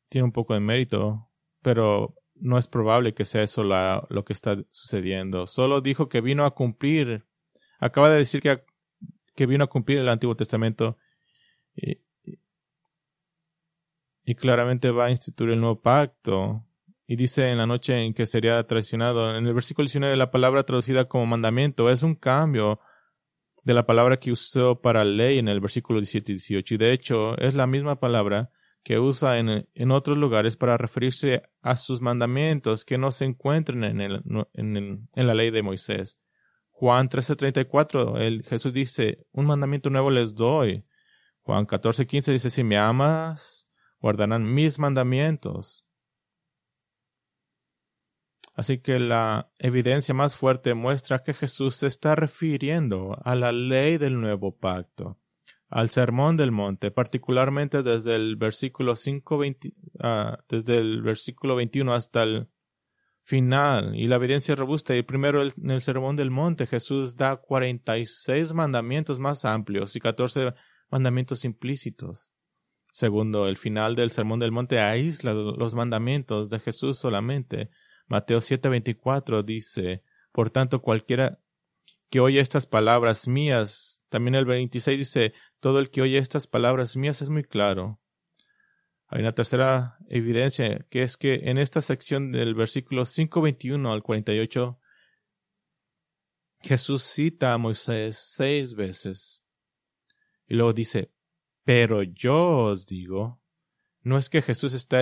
tiene 0.08 0.24
un 0.24 0.32
poco 0.32 0.54
de 0.54 0.60
mérito, 0.60 1.30
pero 1.60 2.16
no 2.42 2.58
es 2.58 2.66
probable 2.66 3.14
que 3.14 3.24
sea 3.24 3.42
eso 3.42 3.62
lo 3.62 4.24
que 4.24 4.32
está 4.32 4.56
sucediendo. 4.70 5.46
Solo 5.46 5.80
dijo 5.80 6.08
que 6.08 6.20
vino 6.20 6.44
a 6.44 6.54
cumplir, 6.54 7.24
acaba 7.78 8.10
de 8.10 8.18
decir 8.18 8.42
que, 8.42 8.62
que 9.36 9.46
vino 9.46 9.64
a 9.64 9.68
cumplir 9.68 9.98
el 9.98 10.08
Antiguo 10.08 10.34
Testamento 10.34 10.98
y, 11.76 11.98
y 14.24 14.34
claramente 14.34 14.90
va 14.90 15.06
a 15.06 15.10
instituir 15.10 15.50
el 15.50 15.60
nuevo 15.60 15.80
pacto. 15.80 16.66
Y 17.06 17.16
dice 17.16 17.48
en 17.48 17.58
la 17.58 17.66
noche 17.66 17.96
en 18.04 18.12
que 18.12 18.26
sería 18.26 18.62
traicionado. 18.66 19.36
En 19.36 19.46
el 19.46 19.54
versículo 19.54 19.86
19 19.86 20.16
la 20.16 20.30
palabra 20.30 20.64
traducida 20.64 21.04
como 21.06 21.26
mandamiento 21.26 21.90
es 21.90 22.02
un 22.02 22.16
cambio. 22.16 22.80
de 23.64 23.74
la 23.74 23.86
palabra 23.86 24.18
que 24.18 24.32
usó 24.32 24.80
para 24.80 25.04
ley 25.04 25.38
en 25.38 25.46
el 25.46 25.60
versículo 25.60 26.00
17 26.00 26.32
y 26.32 26.34
18. 26.34 26.74
Y 26.74 26.78
de 26.78 26.92
hecho, 26.92 27.38
es 27.38 27.54
la 27.54 27.68
misma 27.68 28.00
palabra 28.00 28.50
que 28.82 28.98
usa 28.98 29.38
en, 29.38 29.68
en 29.74 29.90
otros 29.90 30.16
lugares 30.16 30.56
para 30.56 30.76
referirse 30.76 31.42
a 31.60 31.76
sus 31.76 32.00
mandamientos 32.00 32.84
que 32.84 32.98
no 32.98 33.10
se 33.10 33.24
encuentran 33.24 33.84
en, 33.84 34.00
el, 34.00 34.22
en, 34.54 35.08
en 35.14 35.26
la 35.26 35.34
ley 35.34 35.50
de 35.50 35.62
Moisés. 35.62 36.18
Juan 36.82 37.08
13:34, 37.08 38.18
el, 38.20 38.42
Jesús 38.42 38.72
dice, 38.72 39.24
un 39.30 39.46
mandamiento 39.46 39.88
nuevo 39.88 40.10
les 40.10 40.34
doy. 40.34 40.84
Juan 41.42 41.64
14:15 41.64 42.32
dice, 42.32 42.50
si 42.50 42.64
me 42.64 42.76
amas, 42.76 43.68
guardarán 44.00 44.52
mis 44.52 44.80
mandamientos. 44.80 45.86
Así 48.54 48.78
que 48.78 48.98
la 48.98 49.50
evidencia 49.58 50.12
más 50.12 50.34
fuerte 50.34 50.74
muestra 50.74 51.22
que 51.22 51.32
Jesús 51.32 51.76
se 51.76 51.86
está 51.86 52.16
refiriendo 52.16 53.16
a 53.24 53.34
la 53.34 53.52
ley 53.52 53.96
del 53.96 54.20
nuevo 54.20 54.56
pacto, 54.58 55.20
al 55.72 55.90
sermón 55.90 56.36
del 56.36 56.52
monte, 56.52 56.90
particularmente 56.90 57.82
desde 57.82 58.14
el 58.14 58.36
versículo 58.36 58.94
5, 58.94 59.40
ah, 60.00 60.38
desde 60.48 60.78
el 60.78 61.02
versículo 61.02 61.56
21 61.56 61.94
hasta 61.94 62.22
el 62.24 62.48
final. 63.22 63.96
Y 63.96 64.06
la 64.06 64.16
evidencia 64.16 64.54
robusta, 64.54 64.94
y 64.96 65.02
primero 65.02 65.42
en 65.42 65.70
el 65.70 65.80
sermón 65.80 66.16
del 66.16 66.30
monte, 66.30 66.66
Jesús 66.66 67.16
da 67.16 67.36
46 67.36 68.52
mandamientos 68.52 69.18
más 69.18 69.44
amplios 69.44 69.96
y 69.96 70.00
14 70.00 70.52
mandamientos 70.90 71.44
implícitos. 71.44 72.32
Segundo, 72.92 73.48
el 73.48 73.56
final 73.56 73.96
del 73.96 74.10
sermón 74.10 74.40
del 74.40 74.52
monte 74.52 74.78
aísla 74.78 75.32
los 75.32 75.74
mandamientos 75.74 76.50
de 76.50 76.60
Jesús 76.60 76.98
solamente 76.98 77.70
Mateo 78.12 78.40
7:24 78.42 79.42
dice, 79.42 80.02
por 80.32 80.50
tanto 80.50 80.82
cualquiera 80.82 81.38
que 82.10 82.20
oye 82.20 82.40
estas 82.40 82.66
palabras 82.66 83.26
mías, 83.26 84.04
también 84.10 84.34
el 84.34 84.44
26 84.44 84.98
dice, 84.98 85.32
todo 85.62 85.78
el 85.78 85.90
que 85.90 86.02
oye 86.02 86.18
estas 86.18 86.48
palabras 86.48 86.96
mías 86.96 87.22
es 87.22 87.30
muy 87.30 87.44
claro. 87.44 88.00
Hay 89.06 89.20
una 89.20 89.32
tercera 89.32 89.96
evidencia, 90.08 90.84
que 90.90 91.02
es 91.02 91.16
que 91.16 91.34
en 91.44 91.56
esta 91.56 91.82
sección 91.82 92.32
del 92.32 92.56
versículo 92.56 93.04
5:21 93.04 93.92
al 93.92 94.02
48, 94.02 94.80
Jesús 96.62 97.04
cita 97.04 97.52
a 97.52 97.58
Moisés 97.58 98.18
seis 98.18 98.74
veces. 98.74 99.44
Y 100.48 100.54
luego 100.54 100.72
dice, 100.72 101.12
pero 101.62 102.02
yo 102.02 102.64
os 102.64 102.86
digo, 102.86 103.40
no 104.00 104.18
es 104.18 104.28
que 104.28 104.42
Jesús 104.42 104.74
está 104.74 105.00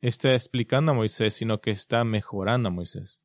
está 0.00 0.34
explicando 0.34 0.92
a 0.92 0.94
Moisés, 0.94 1.34
sino 1.34 1.60
que 1.60 1.72
está 1.72 2.04
mejorando 2.04 2.70
a 2.70 2.72
Moisés. 2.72 3.20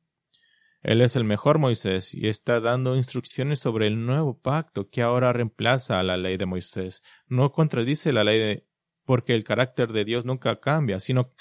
Él 0.86 1.00
es 1.00 1.16
el 1.16 1.24
mejor 1.24 1.58
Moisés 1.58 2.14
y 2.14 2.28
está 2.28 2.60
dando 2.60 2.94
instrucciones 2.94 3.58
sobre 3.58 3.88
el 3.88 4.06
nuevo 4.06 4.38
pacto 4.38 4.88
que 4.88 5.02
ahora 5.02 5.32
reemplaza 5.32 5.98
a 5.98 6.04
la 6.04 6.16
ley 6.16 6.36
de 6.36 6.46
Moisés. 6.46 7.02
No 7.26 7.50
contradice 7.50 8.12
la 8.12 8.22
ley 8.22 8.38
de, 8.38 8.66
porque 9.04 9.34
el 9.34 9.42
carácter 9.42 9.92
de 9.92 10.04
Dios 10.04 10.24
nunca 10.24 10.60
cambia, 10.60 11.00
sino, 11.00 11.32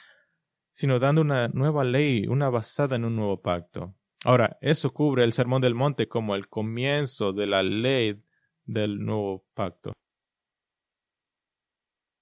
sino 0.71 0.97
dando 0.97 1.21
una 1.21 1.47
nueva 1.49 1.83
ley, 1.83 2.25
una 2.25 2.49
basada 2.49 2.95
en 2.95 3.05
un 3.05 3.15
nuevo 3.15 3.39
pacto. 3.43 3.93
Ahora, 4.23 4.57
eso 4.61 4.91
cubre 4.91 5.23
el 5.23 5.31
Sermón 5.31 5.61
del 5.61 5.75
Monte 5.75 6.07
como 6.07 6.33
el 6.33 6.49
comienzo 6.49 7.31
de 7.31 7.45
la 7.45 7.61
ley 7.61 8.19
del 8.63 9.05
nuevo 9.05 9.45
pacto. 9.53 9.93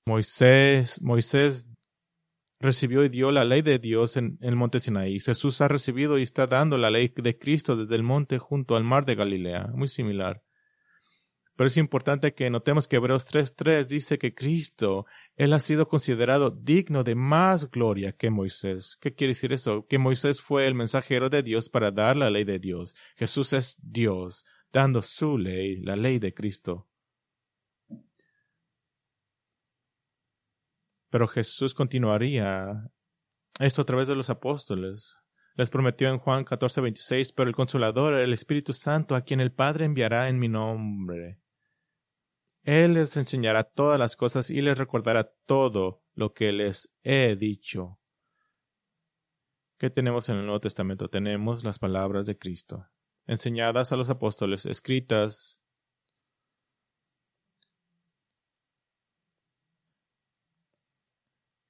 Moisés, 0.09 1.01
Moisés 1.01 1.69
recibió 2.63 3.03
y 3.03 3.09
dio 3.09 3.29
la 3.31 3.43
ley 3.43 3.61
de 3.61 3.77
Dios 3.77 4.15
en, 4.15 4.37
el 4.41 4.55
monte 4.55 4.79
Sinaí. 4.79 5.19
Jesús 5.19 5.59
ha 5.61 5.67
recibido 5.67 6.17
y 6.17 6.23
está 6.23 6.47
dando 6.47 6.77
la 6.77 6.89
ley 6.89 7.11
de 7.13 7.37
Cristo 7.37 7.75
desde 7.75 7.95
el 7.95 8.03
monte 8.03 8.39
junto 8.39 8.75
al 8.75 8.85
mar 8.85 9.05
de 9.05 9.15
Galilea. 9.15 9.67
Muy 9.73 9.89
similar. 9.89 10.41
Pero 11.55 11.67
es 11.67 11.77
importante 11.77 12.33
que 12.33 12.49
notemos 12.49 12.87
que 12.87 12.95
Hebreos 12.95 13.27
3.3 13.27 13.85
dice 13.85 14.17
que 14.17 14.33
Cristo, 14.33 15.05
Él 15.35 15.53
ha 15.53 15.59
sido 15.59 15.87
considerado 15.87 16.49
digno 16.49 17.03
de 17.03 17.15
más 17.15 17.69
gloria 17.69 18.13
que 18.13 18.31
Moisés. 18.31 18.97
¿Qué 18.99 19.13
quiere 19.13 19.31
decir 19.31 19.53
eso? 19.53 19.85
Que 19.87 19.99
Moisés 19.99 20.41
fue 20.41 20.65
el 20.65 20.73
mensajero 20.73 21.29
de 21.29 21.43
Dios 21.43 21.69
para 21.69 21.91
dar 21.91 22.15
la 22.15 22.31
ley 22.31 22.45
de 22.45 22.59
Dios. 22.59 22.95
Jesús 23.15 23.53
es 23.53 23.77
Dios, 23.83 24.45
dando 24.71 25.01
su 25.01 25.37
ley, 25.37 25.75
la 25.81 25.95
ley 25.95 26.17
de 26.17 26.33
Cristo. 26.33 26.87
Pero 31.13 31.27
Jesús 31.27 31.75
continuaría 31.75 32.89
esto 33.59 33.83
a 33.83 33.85
través 33.85 34.07
de 34.07 34.15
los 34.15 34.31
apóstoles. 34.31 35.15
Les 35.53 35.69
prometió 35.69 36.09
en 36.09 36.17
Juan 36.17 36.43
14, 36.43 36.81
26, 36.81 37.33
pero 37.33 37.47
el 37.49 37.55
Consolador, 37.55 38.15
el 38.15 38.33
Espíritu 38.33 38.73
Santo, 38.73 39.13
a 39.13 39.21
quien 39.21 39.39
el 39.39 39.51
Padre 39.51 39.85
enviará 39.85 40.27
en 40.27 40.39
mi 40.39 40.47
nombre. 40.47 41.39
Él 42.63 42.95
les 42.95 43.15
enseñará 43.15 43.63
todas 43.63 43.99
las 43.99 44.15
cosas 44.15 44.49
y 44.49 44.63
les 44.63 44.79
recordará 44.79 45.31
todo 45.45 46.01
lo 46.15 46.33
que 46.33 46.51
les 46.51 46.91
he 47.03 47.35
dicho. 47.35 47.99
¿Qué 49.77 49.91
tenemos 49.91 50.29
en 50.29 50.37
el 50.37 50.45
Nuevo 50.45 50.61
Testamento? 50.61 51.09
Tenemos 51.09 51.63
las 51.63 51.77
palabras 51.77 52.25
de 52.25 52.39
Cristo, 52.39 52.87
enseñadas 53.27 53.91
a 53.91 53.97
los 53.97 54.09
apóstoles, 54.09 54.65
escritas 54.65 55.62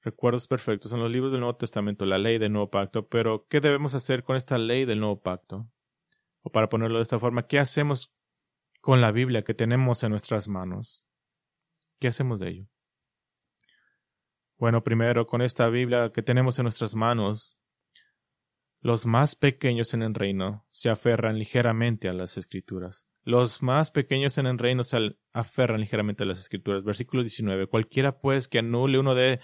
recuerdos 0.04 0.46
perfectos 0.46 0.92
en 0.92 1.00
los 1.00 1.10
libros 1.10 1.32
del 1.32 1.40
Nuevo 1.40 1.56
Testamento, 1.56 2.04
la 2.04 2.18
ley 2.18 2.38
del 2.38 2.52
Nuevo 2.52 2.70
Pacto, 2.70 3.08
pero 3.08 3.46
¿qué 3.48 3.60
debemos 3.60 3.94
hacer 3.94 4.22
con 4.22 4.36
esta 4.36 4.58
ley 4.58 4.84
del 4.84 5.00
Nuevo 5.00 5.20
Pacto? 5.20 5.66
O 6.42 6.52
para 6.52 6.68
ponerlo 6.68 6.98
de 6.98 7.02
esta 7.02 7.18
forma, 7.18 7.46
¿qué 7.46 7.58
hacemos 7.58 8.14
con 8.82 9.00
la 9.00 9.12
Biblia 9.12 9.44
que 9.44 9.54
tenemos 9.54 10.02
en 10.02 10.10
nuestras 10.10 10.46
manos? 10.46 11.04
¿Qué 11.98 12.08
hacemos 12.08 12.40
de 12.40 12.50
ello? 12.50 12.66
Bueno, 14.58 14.84
primero, 14.84 15.26
con 15.26 15.40
esta 15.40 15.68
Biblia 15.68 16.12
que 16.12 16.22
tenemos 16.22 16.58
en 16.58 16.64
nuestras 16.64 16.94
manos, 16.94 17.58
los 18.80 19.06
más 19.06 19.34
pequeños 19.34 19.94
en 19.94 20.02
el 20.02 20.14
reino 20.14 20.66
se 20.68 20.90
aferran 20.90 21.38
ligeramente 21.38 22.10
a 22.10 22.12
las 22.12 22.36
escrituras. 22.36 23.06
Los 23.22 23.62
más 23.62 23.90
pequeños 23.90 24.36
en 24.36 24.46
el 24.46 24.58
reino 24.58 24.84
se 24.84 25.16
aferran 25.32 25.80
ligeramente 25.80 26.24
a 26.24 26.26
las 26.26 26.40
escrituras. 26.40 26.84
Versículo 26.84 27.22
19. 27.22 27.68
Cualquiera 27.68 28.20
pues 28.20 28.48
que 28.48 28.58
anule 28.58 28.98
uno 28.98 29.14
de 29.14 29.40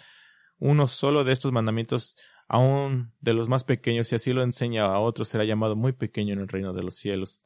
uno 0.61 0.87
solo 0.87 1.25
de 1.25 1.33
estos 1.33 1.51
mandamientos, 1.51 2.17
aun 2.47 3.13
de 3.21 3.35
los 3.35 3.49
más 3.49 3.65
pequeños, 3.65 4.09
si 4.09 4.15
así 4.15 4.33
lo 4.33 4.43
enseña 4.43 4.85
a 4.85 5.01
otros, 5.01 5.29
será 5.29 5.45
llamado 5.45 5.75
muy 5.75 5.93
pequeño 5.93 6.35
en 6.35 6.41
el 6.41 6.49
reino 6.49 6.73
de 6.73 6.83
los 6.83 6.95
cielos. 6.95 7.43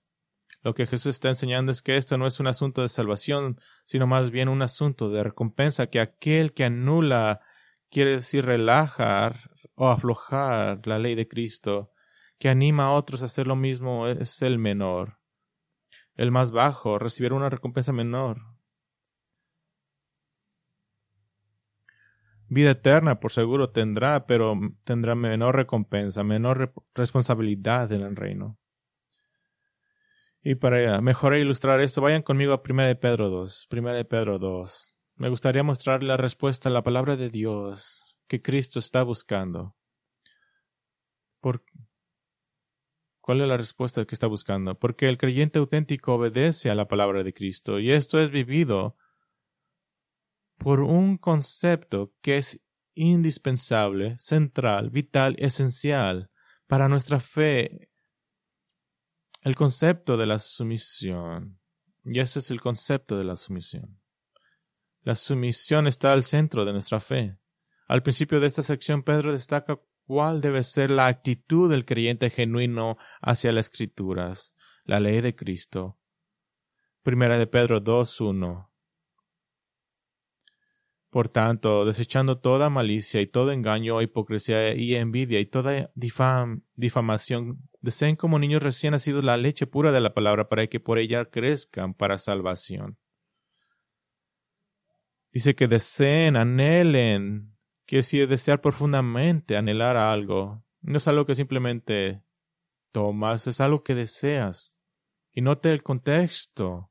Lo 0.62 0.74
que 0.74 0.86
Jesús 0.86 1.14
está 1.14 1.28
enseñando 1.28 1.72
es 1.72 1.82
que 1.82 1.96
esto 1.96 2.18
no 2.18 2.26
es 2.26 2.40
un 2.40 2.46
asunto 2.46 2.82
de 2.82 2.88
salvación, 2.88 3.60
sino 3.84 4.06
más 4.06 4.30
bien 4.30 4.48
un 4.48 4.62
asunto 4.62 5.10
de 5.10 5.22
recompensa, 5.22 5.88
que 5.88 6.00
aquel 6.00 6.52
que 6.52 6.64
anula 6.64 7.40
quiere 7.90 8.16
decir 8.16 8.44
relajar 8.44 9.50
o 9.74 9.88
aflojar 9.88 10.86
la 10.86 10.98
ley 10.98 11.14
de 11.14 11.28
Cristo, 11.28 11.92
que 12.38 12.48
anima 12.48 12.86
a 12.86 12.92
otros 12.92 13.22
a 13.22 13.26
hacer 13.26 13.46
lo 13.46 13.56
mismo, 13.56 14.08
es 14.08 14.42
el 14.42 14.58
menor. 14.58 15.18
El 16.14 16.30
más 16.30 16.50
bajo 16.50 16.98
recibirá 16.98 17.34
una 17.34 17.50
recompensa 17.50 17.92
menor. 17.92 18.53
Vida 22.48 22.72
eterna, 22.72 23.20
por 23.20 23.32
seguro 23.32 23.70
tendrá, 23.70 24.26
pero 24.26 24.58
tendrá 24.84 25.14
menor 25.14 25.56
recompensa, 25.56 26.22
menor 26.22 26.74
responsabilidad 26.94 27.90
en 27.92 28.02
el 28.02 28.16
reino. 28.16 28.58
Y 30.42 30.56
para 30.56 31.00
mejor 31.00 31.34
ilustrar 31.36 31.80
esto, 31.80 32.02
vayan 32.02 32.22
conmigo 32.22 32.52
a 32.52 32.62
1 32.62 32.82
de 32.82 32.96
Pedro 32.96 33.30
2. 33.30 33.68
1 33.70 33.92
de 33.94 34.04
Pedro 34.04 34.38
2. 34.38 34.94
Me 35.16 35.30
gustaría 35.30 35.62
mostrar 35.62 36.02
la 36.02 36.18
respuesta 36.18 36.68
a 36.68 36.72
la 36.72 36.82
palabra 36.82 37.16
de 37.16 37.30
Dios 37.30 38.14
que 38.28 38.42
Cristo 38.42 38.78
está 38.78 39.02
buscando. 39.02 39.74
¿Por... 41.40 41.62
¿Cuál 43.22 43.40
es 43.40 43.48
la 43.48 43.56
respuesta 43.56 44.04
que 44.04 44.14
está 44.14 44.26
buscando? 44.26 44.78
Porque 44.78 45.08
el 45.08 45.16
creyente 45.16 45.58
auténtico 45.58 46.14
obedece 46.14 46.68
a 46.68 46.74
la 46.74 46.88
palabra 46.88 47.22
de 47.22 47.32
Cristo 47.32 47.78
y 47.78 47.90
esto 47.90 48.18
es 48.18 48.30
vivido 48.30 48.96
por 50.58 50.80
un 50.80 51.18
concepto 51.18 52.12
que 52.20 52.36
es 52.36 52.60
indispensable, 52.94 54.16
central, 54.18 54.90
vital, 54.90 55.36
esencial 55.38 56.30
para 56.66 56.88
nuestra 56.88 57.20
fe, 57.20 57.90
el 59.42 59.56
concepto 59.56 60.16
de 60.16 60.26
la 60.26 60.38
sumisión. 60.38 61.60
Y 62.04 62.20
ese 62.20 62.38
es 62.38 62.50
el 62.50 62.60
concepto 62.60 63.16
de 63.16 63.24
la 63.24 63.36
sumisión. 63.36 64.00
La 65.02 65.14
sumisión 65.14 65.86
está 65.86 66.12
al 66.12 66.24
centro 66.24 66.64
de 66.64 66.72
nuestra 66.72 67.00
fe. 67.00 67.38
Al 67.88 68.02
principio 68.02 68.40
de 68.40 68.46
esta 68.46 68.62
sección, 68.62 69.02
Pedro 69.02 69.32
destaca 69.32 69.78
cuál 70.06 70.40
debe 70.40 70.62
ser 70.62 70.90
la 70.90 71.06
actitud 71.06 71.70
del 71.70 71.84
creyente 71.84 72.30
genuino 72.30 72.96
hacia 73.20 73.52
las 73.52 73.66
escrituras, 73.66 74.54
la 74.84 75.00
ley 75.00 75.20
de 75.20 75.34
Cristo. 75.34 75.98
Primera 77.02 77.36
de 77.36 77.46
Pedro 77.46 77.82
2.1 77.82 78.73
por 81.14 81.28
tanto, 81.28 81.84
desechando 81.84 82.38
toda 82.38 82.70
malicia 82.70 83.20
y 83.20 83.28
todo 83.28 83.52
engaño, 83.52 84.02
hipocresía 84.02 84.74
y 84.74 84.96
envidia 84.96 85.38
y 85.38 85.46
toda 85.46 85.92
difamación 85.94 87.68
Deseen 87.80 88.16
como 88.16 88.40
niños 88.40 88.64
recién 88.64 88.90
nacidos 88.90 89.22
la 89.22 89.36
leche 89.36 89.68
pura 89.68 89.92
de 89.92 90.00
la 90.00 90.12
palabra 90.12 90.48
para 90.48 90.66
que 90.66 90.80
por 90.80 90.98
ella 90.98 91.26
crezcan 91.26 91.94
para 91.94 92.18
salvación. 92.18 92.98
Dice 95.32 95.54
que 95.54 95.68
deseen, 95.68 96.34
anhelen, 96.34 97.54
quiere 97.86 98.00
decir 98.00 98.26
desear 98.26 98.60
profundamente, 98.60 99.56
anhelar 99.56 99.96
algo. 99.96 100.64
No 100.80 100.96
es 100.96 101.06
algo 101.06 101.26
que 101.26 101.36
simplemente 101.36 102.24
tomas, 102.90 103.46
es 103.46 103.60
algo 103.60 103.84
que 103.84 103.94
deseas. 103.94 104.74
Y 105.30 105.42
note 105.42 105.70
el 105.70 105.84
contexto. 105.84 106.90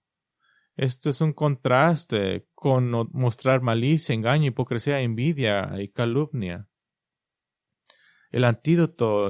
Esto 0.75 1.09
es 1.09 1.21
un 1.21 1.33
contraste 1.33 2.47
con 2.55 2.89
mostrar 3.11 3.61
malicia, 3.61 4.15
engaño, 4.15 4.47
hipocresía, 4.47 5.01
envidia 5.01 5.71
y 5.79 5.89
calumnia. 5.89 6.67
El 8.31 8.43
antídoto 8.45 9.29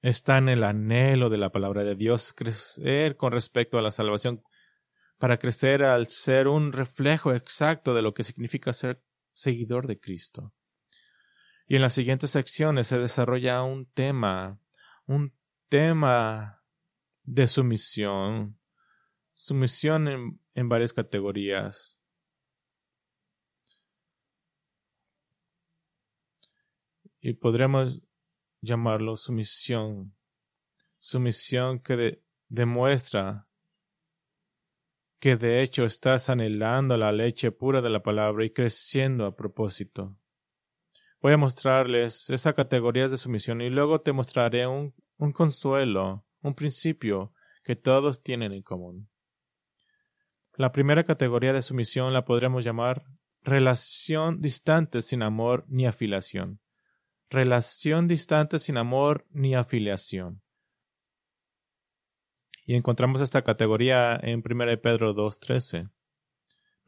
está 0.00 0.38
en 0.38 0.48
el 0.48 0.64
anhelo 0.64 1.28
de 1.28 1.36
la 1.36 1.52
palabra 1.52 1.84
de 1.84 1.94
Dios, 1.94 2.32
crecer 2.32 3.16
con 3.16 3.32
respecto 3.32 3.78
a 3.78 3.82
la 3.82 3.90
salvación, 3.90 4.42
para 5.18 5.38
crecer 5.38 5.84
al 5.84 6.06
ser 6.06 6.48
un 6.48 6.72
reflejo 6.72 7.34
exacto 7.34 7.92
de 7.92 8.00
lo 8.00 8.14
que 8.14 8.22
significa 8.22 8.72
ser 8.72 9.02
seguidor 9.34 9.86
de 9.86 10.00
Cristo. 10.00 10.54
Y 11.66 11.76
en 11.76 11.82
las 11.82 11.92
siguientes 11.92 12.30
secciones 12.30 12.86
se 12.86 12.98
desarrolla 12.98 13.62
un 13.62 13.84
tema, 13.92 14.58
un 15.04 15.36
tema 15.68 16.62
de 17.22 17.46
sumisión, 17.46 18.59
sumisión 19.40 20.06
en, 20.06 20.40
en 20.54 20.68
varias 20.68 20.92
categorías. 20.92 21.98
Y 27.20 27.32
podremos 27.32 28.02
llamarlo 28.60 29.16
sumisión. 29.16 30.14
Sumisión 30.98 31.80
que 31.80 32.22
demuestra 32.48 33.48
que 35.18 35.36
de 35.36 35.62
hecho 35.62 35.84
estás 35.84 36.28
anhelando 36.28 36.98
la 36.98 37.10
leche 37.10 37.50
pura 37.50 37.80
de 37.80 37.88
la 37.88 38.02
palabra 38.02 38.44
y 38.44 38.50
creciendo 38.50 39.24
a 39.24 39.36
propósito. 39.36 40.18
Voy 41.22 41.32
a 41.32 41.38
mostrarles 41.38 42.28
esa 42.28 42.52
categoría 42.52 43.08
de 43.08 43.16
sumisión 43.16 43.62
y 43.62 43.70
luego 43.70 44.02
te 44.02 44.12
mostraré 44.12 44.66
un, 44.66 44.94
un 45.16 45.32
consuelo, 45.32 46.26
un 46.42 46.54
principio 46.54 47.32
que 47.62 47.76
todos 47.76 48.22
tienen 48.22 48.52
en 48.52 48.62
común. 48.62 49.09
La 50.60 50.72
primera 50.72 51.04
categoría 51.04 51.54
de 51.54 51.62
sumisión 51.62 52.12
la 52.12 52.26
podremos 52.26 52.64
llamar 52.64 53.04
relación 53.42 54.42
distante 54.42 55.00
sin 55.00 55.22
amor 55.22 55.64
ni 55.68 55.86
afiliación 55.86 56.60
relación 57.30 58.08
distante 58.08 58.58
sin 58.58 58.76
amor 58.76 59.24
ni 59.30 59.54
afiliación. 59.54 60.42
Y 62.66 62.74
encontramos 62.74 63.20
esta 63.20 63.42
categoría 63.42 64.18
en 64.22 64.42
1 64.44 64.66
de 64.66 64.76
Pedro 64.76 65.14
2.13. 65.14 65.90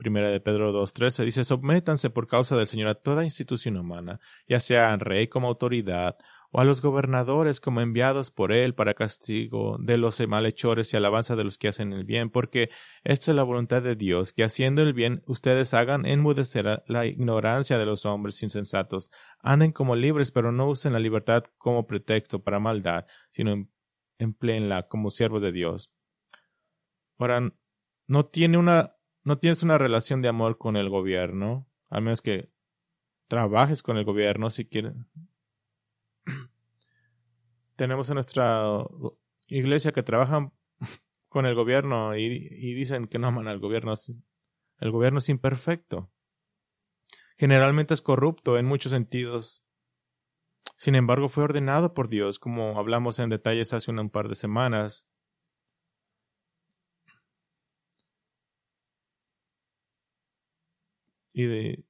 1 0.04 0.30
de 0.30 0.40
Pedro 0.40 0.72
2.13 0.72 1.24
dice, 1.24 1.44
sométanse 1.44 2.10
por 2.10 2.26
causa 2.26 2.56
del 2.56 2.66
Señor 2.66 2.88
a 2.88 2.94
toda 2.96 3.24
institución 3.24 3.76
humana, 3.76 4.20
ya 4.48 4.60
sea 4.60 4.94
rey 4.96 5.28
como 5.28 5.48
autoridad, 5.48 6.16
o 6.52 6.60
a 6.60 6.64
los 6.64 6.82
gobernadores 6.82 7.60
como 7.60 7.80
enviados 7.80 8.30
por 8.30 8.52
él 8.52 8.74
para 8.74 8.92
castigo 8.92 9.78
de 9.80 9.96
los 9.96 10.20
malhechores 10.28 10.92
y 10.92 10.96
alabanza 10.98 11.34
de 11.34 11.44
los 11.44 11.56
que 11.56 11.68
hacen 11.68 11.94
el 11.94 12.04
bien, 12.04 12.28
porque 12.28 12.68
esta 13.04 13.30
es 13.30 13.36
la 13.36 13.42
voluntad 13.42 13.82
de 13.82 13.96
Dios, 13.96 14.34
que 14.34 14.44
haciendo 14.44 14.82
el 14.82 14.92
bien 14.92 15.22
ustedes 15.26 15.72
hagan 15.72 16.04
enmudecer 16.04 16.82
la 16.86 17.06
ignorancia 17.06 17.78
de 17.78 17.86
los 17.86 18.04
hombres 18.04 18.42
insensatos, 18.42 19.10
anden 19.40 19.72
como 19.72 19.96
libres, 19.96 20.30
pero 20.30 20.52
no 20.52 20.68
usen 20.68 20.92
la 20.92 21.00
libertad 21.00 21.44
como 21.56 21.86
pretexto 21.86 22.42
para 22.42 22.60
maldad, 22.60 23.06
sino 23.30 23.52
em-, 23.52 23.68
empleenla 24.18 24.88
como 24.88 25.08
siervos 25.08 25.40
de 25.40 25.52
Dios. 25.52 25.90
Ahora, 27.18 27.50
no 28.06 28.26
tiene 28.26 28.58
una, 28.58 28.94
no 29.24 29.38
tienes 29.38 29.62
una 29.62 29.78
relación 29.78 30.20
de 30.20 30.28
amor 30.28 30.58
con 30.58 30.76
el 30.76 30.90
gobierno, 30.90 31.66
al 31.88 32.02
menos 32.02 32.20
que 32.20 32.50
trabajes 33.26 33.82
con 33.82 33.96
el 33.96 34.04
gobierno 34.04 34.50
si 34.50 34.66
quieres 34.66 34.92
tenemos 37.76 38.08
en 38.08 38.14
nuestra 38.14 38.84
iglesia 39.48 39.92
que 39.92 40.02
trabajan 40.02 40.52
con 41.28 41.46
el 41.46 41.54
gobierno 41.54 42.16
y, 42.16 42.74
dicen 42.74 43.08
que 43.08 43.18
no 43.18 43.28
aman 43.28 43.48
al 43.48 43.58
gobierno. 43.58 43.94
El 44.78 44.90
gobierno 44.90 45.18
es 45.18 45.28
imperfecto. 45.28 46.10
Generalmente 47.36 47.94
es 47.94 48.02
corrupto 48.02 48.58
en 48.58 48.66
muchos 48.66 48.92
sentidos. 48.92 49.64
Sin 50.76 50.94
embargo, 50.94 51.28
fue 51.28 51.44
ordenado 51.44 51.94
por 51.94 52.08
Dios, 52.08 52.38
como 52.38 52.78
hablamos 52.78 53.18
en 53.18 53.30
detalles 53.30 53.72
hace 53.72 53.90
un 53.90 54.10
par 54.10 54.28
de 54.28 54.34
semanas. 54.34 55.06
Y 61.32 61.44
de, 61.44 61.84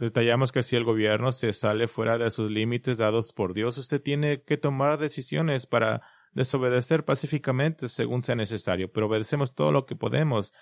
Detallamos 0.00 0.50
que 0.50 0.62
si 0.62 0.76
el 0.76 0.84
gobierno 0.84 1.30
se 1.30 1.52
sale 1.52 1.86
fuera 1.86 2.16
de 2.16 2.30
sus 2.30 2.50
límites 2.50 2.96
dados 2.96 3.34
por 3.34 3.52
Dios, 3.52 3.76
usted 3.76 4.00
tiene 4.00 4.42
que 4.42 4.56
tomar 4.56 4.98
decisiones 4.98 5.66
para 5.66 6.00
desobedecer 6.32 7.04
pacíficamente 7.04 7.86
según 7.90 8.22
sea 8.22 8.34
necesario, 8.34 8.90
pero 8.90 9.08
obedecemos 9.08 9.54
todo 9.54 9.72
lo 9.72 9.84
que 9.84 9.96
podemos. 9.96 10.54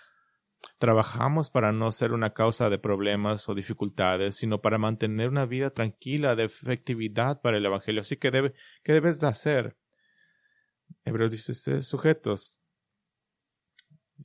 Trabajamos 0.79 1.51
para 1.51 1.71
no 1.71 1.93
ser 1.93 2.15
una 2.15 2.35
causa 2.35 2.69
de 2.69 2.81
problemas 2.81 3.49
o 3.49 3.55
dificultades, 3.55 4.35
sino 4.35 4.61
para 4.61 4.77
mantener 4.77 5.29
una 5.29 5.47
vida 5.47 5.71
tranquila 5.71 6.35
de 6.35 6.43
efectividad 6.43 7.41
para 7.41 7.59
el 7.59 7.67
Evangelio. 7.67 8.01
Así 8.01 8.17
que 8.17 8.33
debe, 8.33 8.55
¿qué 8.83 8.93
debes 8.93 9.21
de 9.21 9.29
hacer? 9.29 9.77
Hebreos 11.05 11.31
dice, 11.31 11.83
sujetos. 11.85 12.57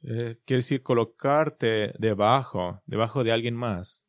Eh, 0.02 0.40
quiere 0.44 0.58
decir 0.58 0.82
colocarte 0.82 1.94
debajo, 2.00 2.82
debajo 2.88 3.24
de 3.24 3.32
alguien 3.32 3.56
más 3.56 4.03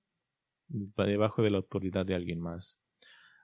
debajo 0.74 1.42
de 1.42 1.50
la 1.50 1.58
autoridad 1.58 2.04
de 2.04 2.14
alguien 2.14 2.40
más. 2.40 2.80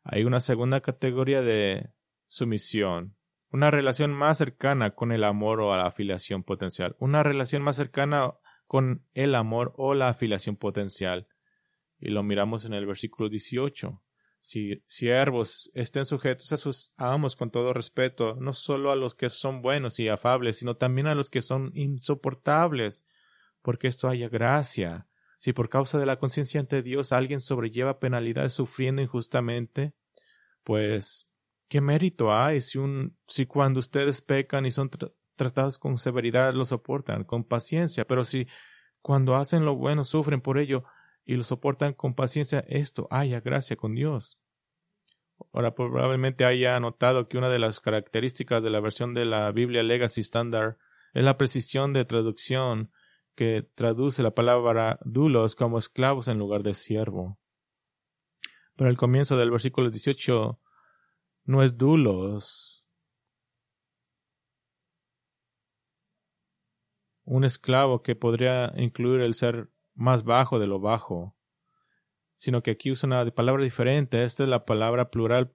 Hay 0.02 0.24
una 0.24 0.40
segunda 0.40 0.80
categoría 0.80 1.42
de 1.42 1.90
sumisión, 2.26 3.16
una 3.50 3.70
relación 3.70 4.12
más 4.12 4.38
cercana 4.38 4.94
con 4.94 5.12
el 5.12 5.24
amor 5.24 5.60
o 5.60 5.76
la 5.76 5.86
afiliación 5.86 6.42
potencial, 6.42 6.96
una 6.98 7.22
relación 7.22 7.62
más 7.62 7.76
cercana 7.76 8.34
con 8.66 9.04
el 9.14 9.34
amor 9.34 9.74
o 9.76 9.94
la 9.94 10.08
afiliación 10.08 10.56
potencial. 10.56 11.26
Y 11.98 12.10
lo 12.10 12.22
miramos 12.22 12.64
en 12.64 12.72
el 12.72 12.86
versículo 12.86 13.28
18. 13.28 14.02
Si 14.40 14.82
siervos 14.86 15.70
estén 15.74 16.06
sujetos 16.06 16.50
a 16.52 16.56
sus 16.56 16.94
amos 16.96 17.36
con 17.36 17.50
todo 17.50 17.74
respeto, 17.74 18.36
no 18.36 18.54
solo 18.54 18.90
a 18.90 18.96
los 18.96 19.14
que 19.14 19.28
son 19.28 19.60
buenos 19.60 20.00
y 20.00 20.08
afables, 20.08 20.58
sino 20.58 20.76
también 20.76 21.08
a 21.08 21.14
los 21.14 21.28
que 21.28 21.42
son 21.42 21.72
insoportables, 21.74 23.06
porque 23.60 23.88
esto 23.88 24.08
haya 24.08 24.30
gracia 24.30 25.09
si 25.40 25.54
por 25.54 25.70
causa 25.70 25.98
de 25.98 26.04
la 26.04 26.18
conciencia 26.18 26.60
ante 26.60 26.82
Dios 26.82 27.12
alguien 27.12 27.40
sobrelleva 27.40 27.98
penalidades 27.98 28.52
sufriendo 28.52 29.00
injustamente, 29.00 29.94
pues 30.64 31.28
¿qué 31.66 31.80
mérito 31.80 32.30
hay 32.30 32.60
si, 32.60 32.76
un, 32.76 33.16
si 33.26 33.46
cuando 33.46 33.80
ustedes 33.80 34.20
pecan 34.20 34.66
y 34.66 34.70
son 34.70 34.90
tratados 35.36 35.78
con 35.78 35.96
severidad 35.96 36.52
lo 36.52 36.66
soportan 36.66 37.24
con 37.24 37.44
paciencia? 37.44 38.04
Pero 38.04 38.22
si 38.22 38.48
cuando 39.00 39.34
hacen 39.34 39.64
lo 39.64 39.76
bueno 39.76 40.04
sufren 40.04 40.42
por 40.42 40.58
ello 40.58 40.84
y 41.24 41.36
lo 41.36 41.42
soportan 41.42 41.94
con 41.94 42.14
paciencia, 42.14 42.62
esto 42.68 43.08
haya 43.10 43.40
gracia 43.40 43.76
con 43.76 43.94
Dios. 43.94 44.38
Ahora 45.54 45.74
probablemente 45.74 46.44
haya 46.44 46.78
notado 46.80 47.28
que 47.28 47.38
una 47.38 47.48
de 47.48 47.58
las 47.58 47.80
características 47.80 48.62
de 48.62 48.68
la 48.68 48.80
versión 48.80 49.14
de 49.14 49.24
la 49.24 49.50
Biblia 49.52 49.82
Legacy 49.82 50.20
Standard 50.20 50.76
es 51.14 51.24
la 51.24 51.38
precisión 51.38 51.94
de 51.94 52.04
traducción 52.04 52.90
que 53.34 53.68
traduce 53.74 54.22
la 54.22 54.34
palabra 54.34 54.98
dulos 55.04 55.56
como 55.56 55.78
esclavos 55.78 56.28
en 56.28 56.38
lugar 56.38 56.62
de 56.62 56.74
siervo. 56.74 57.38
Pero 58.76 58.90
el 58.90 58.96
comienzo 58.96 59.36
del 59.36 59.50
versículo 59.50 59.90
18 59.90 60.60
no 61.44 61.62
es 61.62 61.76
dulos. 61.76 62.84
Un 67.24 67.44
esclavo 67.44 68.02
que 68.02 68.16
podría 68.16 68.72
incluir 68.76 69.20
el 69.20 69.34
ser 69.34 69.70
más 69.94 70.24
bajo 70.24 70.58
de 70.58 70.66
lo 70.66 70.80
bajo, 70.80 71.36
sino 72.34 72.62
que 72.62 72.72
aquí 72.72 72.90
usa 72.90 73.06
una 73.06 73.24
palabra 73.30 73.62
diferente. 73.62 74.22
Esta 74.24 74.42
es 74.44 74.48
la 74.48 74.64
palabra 74.64 75.10
plural 75.10 75.54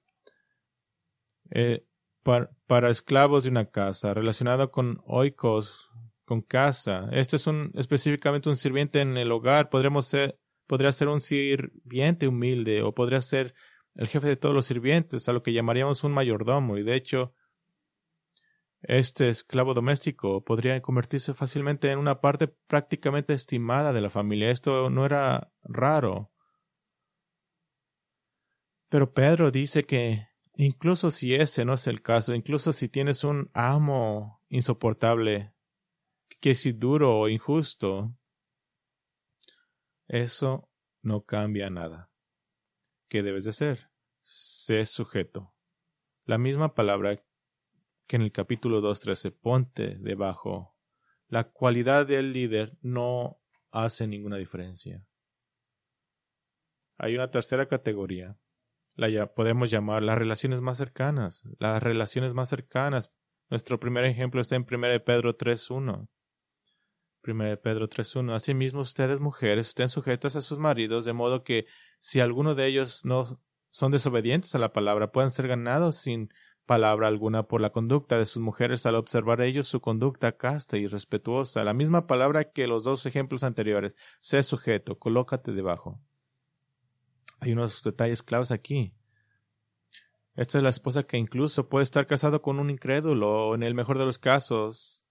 eh, 1.52 1.86
para, 2.24 2.90
esclavos 2.90 3.44
de 3.44 3.50
una 3.50 3.70
casa, 3.70 4.14
relacionado 4.14 4.72
con 4.72 5.02
oikos, 5.06 5.92
con 6.26 6.42
casa. 6.42 7.08
Este 7.12 7.38
es 7.38 7.48
un, 7.48 7.72
específicamente 7.76 8.50
un 8.50 8.56
sirviente 8.56 9.02
en 9.02 9.18
el 9.18 9.32
hogar. 9.32 9.70
Podríamos 9.70 10.08
ser, 10.08 10.40
podría 10.68 10.92
ser 10.92 11.08
un 11.08 11.20
sirviente 11.20 12.28
humilde 12.28 12.82
o 12.82 12.94
podría 12.94 13.22
ser 13.22 13.54
el 13.96 14.08
jefe 14.08 14.28
de 14.28 14.36
todos 14.36 14.54
los 14.54 14.66
sirvientes, 14.66 15.30
a 15.30 15.34
lo 15.34 15.42
que 15.42 15.54
llamaríamos 15.54 16.04
un 16.04 16.12
mayordomo. 16.12 16.78
Y 16.78 16.84
de 16.84 16.96
hecho, 16.96 17.34
este 18.82 19.30
esclavo 19.30 19.74
doméstico 19.74 20.44
podría 20.44 20.82
convertirse 20.82 21.34
fácilmente 21.34 21.90
en 21.90 22.00
una 22.00 22.20
parte 22.20 22.48
prácticamente 22.48 23.34
estimada 23.34 23.94
de 23.94 24.02
la 24.02 24.10
familia. 24.10 24.50
Esto 24.50 24.90
no 24.90 25.06
era 25.06 25.52
raro. 25.64 26.32
Pero 28.90 29.14
Pedro 29.14 29.50
dice 29.50 29.86
que 29.86 30.28
incluso 30.56 31.10
si 31.10 31.34
ese 31.34 31.66
no 31.66 31.74
es 31.74 31.88
el 31.88 32.02
caso, 32.02 32.36
incluso 32.36 32.72
si 32.74 32.90
tienes 32.90 33.24
un 33.24 33.50
amo 33.54 34.44
insoportable, 34.50 35.55
que 36.40 36.52
es 36.52 36.80
duro 36.80 37.18
o 37.20 37.30
injusto, 37.30 38.16
eso 40.08 40.70
no 41.02 41.26
cambia 41.26 41.70
nada. 41.70 42.12
¿Qué 43.08 43.24
debes 43.24 43.46
de 43.46 43.52
hacer? 43.52 43.90
Sé 44.20 44.86
sujeto. 44.86 45.54
La 46.26 46.38
misma 46.38 46.74
palabra 46.74 47.24
que 48.08 48.16
en 48.16 48.22
el 48.22 48.32
capítulo 48.32 48.82
2.13, 48.82 49.32
ponte 49.32 49.96
debajo. 50.00 50.76
La 51.28 51.46
cualidad 51.46 52.06
del 52.06 52.34
líder 52.34 52.78
no 52.82 53.40
hace 53.72 54.08
ninguna 54.08 54.38
diferencia. 54.38 55.06
Hay 56.98 57.16
una 57.16 57.32
tercera 57.32 57.68
categoría. 57.68 58.38
La 58.96 59.10
ya 59.10 59.34
podemos 59.34 59.70
llamar 59.70 60.04
las 60.04 60.18
relaciones 60.18 60.62
más 60.62 60.78
cercanas. 60.78 61.44
Las 61.60 61.82
relaciones 61.84 62.34
más 62.34 62.50
cercanas. 62.50 63.12
Nuestro 63.50 63.80
primer 63.80 64.06
ejemplo 64.06 64.42
está 64.42 64.56
en 64.56 64.66
1 64.70 65.04
Pedro 65.06 65.38
3.1. 65.38 66.08
1 67.24 67.62
Pedro 67.62 67.88
3.1. 67.90 68.34
Asimismo, 68.34 68.82
ustedes 68.82 69.20
mujeres 69.20 69.70
estén 69.70 69.90
sujetas 69.90 70.36
a 70.36 70.42
sus 70.42 70.60
maridos, 70.60 71.06
de 71.06 71.14
modo 71.14 71.44
que 71.44 71.66
si 72.00 72.20
alguno 72.20 72.56
de 72.56 72.68
ellos 72.68 73.06
no 73.06 73.40
son 73.70 73.92
desobedientes 73.92 74.56
a 74.56 74.60
la 74.60 74.74
palabra, 74.74 75.12
puedan 75.12 75.32
ser 75.32 75.48
ganados 75.48 75.96
sin 75.98 76.30
palabra 76.66 77.08
alguna 77.08 77.44
por 77.44 77.62
la 77.62 77.72
conducta 77.72 78.18
de 78.18 78.26
sus 78.26 78.42
mujeres 78.42 78.86
al 78.86 78.96
observar 78.96 79.42
ellos 79.42 79.68
su 79.68 79.82
conducta 79.82 80.32
casta 80.34 80.78
y 80.78 80.88
respetuosa. 80.88 81.64
La 81.64 81.74
misma 81.74 82.08
palabra 82.08 82.52
que 82.52 82.68
los 82.68 82.84
dos 82.84 83.06
ejemplos 83.06 83.44
anteriores. 83.44 83.94
Sé 84.20 84.42
sujeto, 84.44 84.98
colócate 84.98 85.52
debajo. 85.52 86.00
Hay 87.40 87.52
unos 87.52 87.84
detalles 87.84 88.24
claves 88.24 88.52
aquí. 88.52 88.94
Esta 90.36 90.58
es 90.58 90.64
la 90.64 90.70
esposa 90.70 91.04
que 91.04 91.18
incluso 91.18 91.70
puede 91.70 91.84
estar 91.84 92.08
casado 92.08 92.42
con 92.42 92.60
un 92.60 92.70
incrédulo, 92.70 93.50
o 93.50 93.56
en 93.56 93.64
el 93.64 93.74
mejor 93.74 93.98
de 93.98 94.06
los 94.06 94.20
casos, 94.20 95.04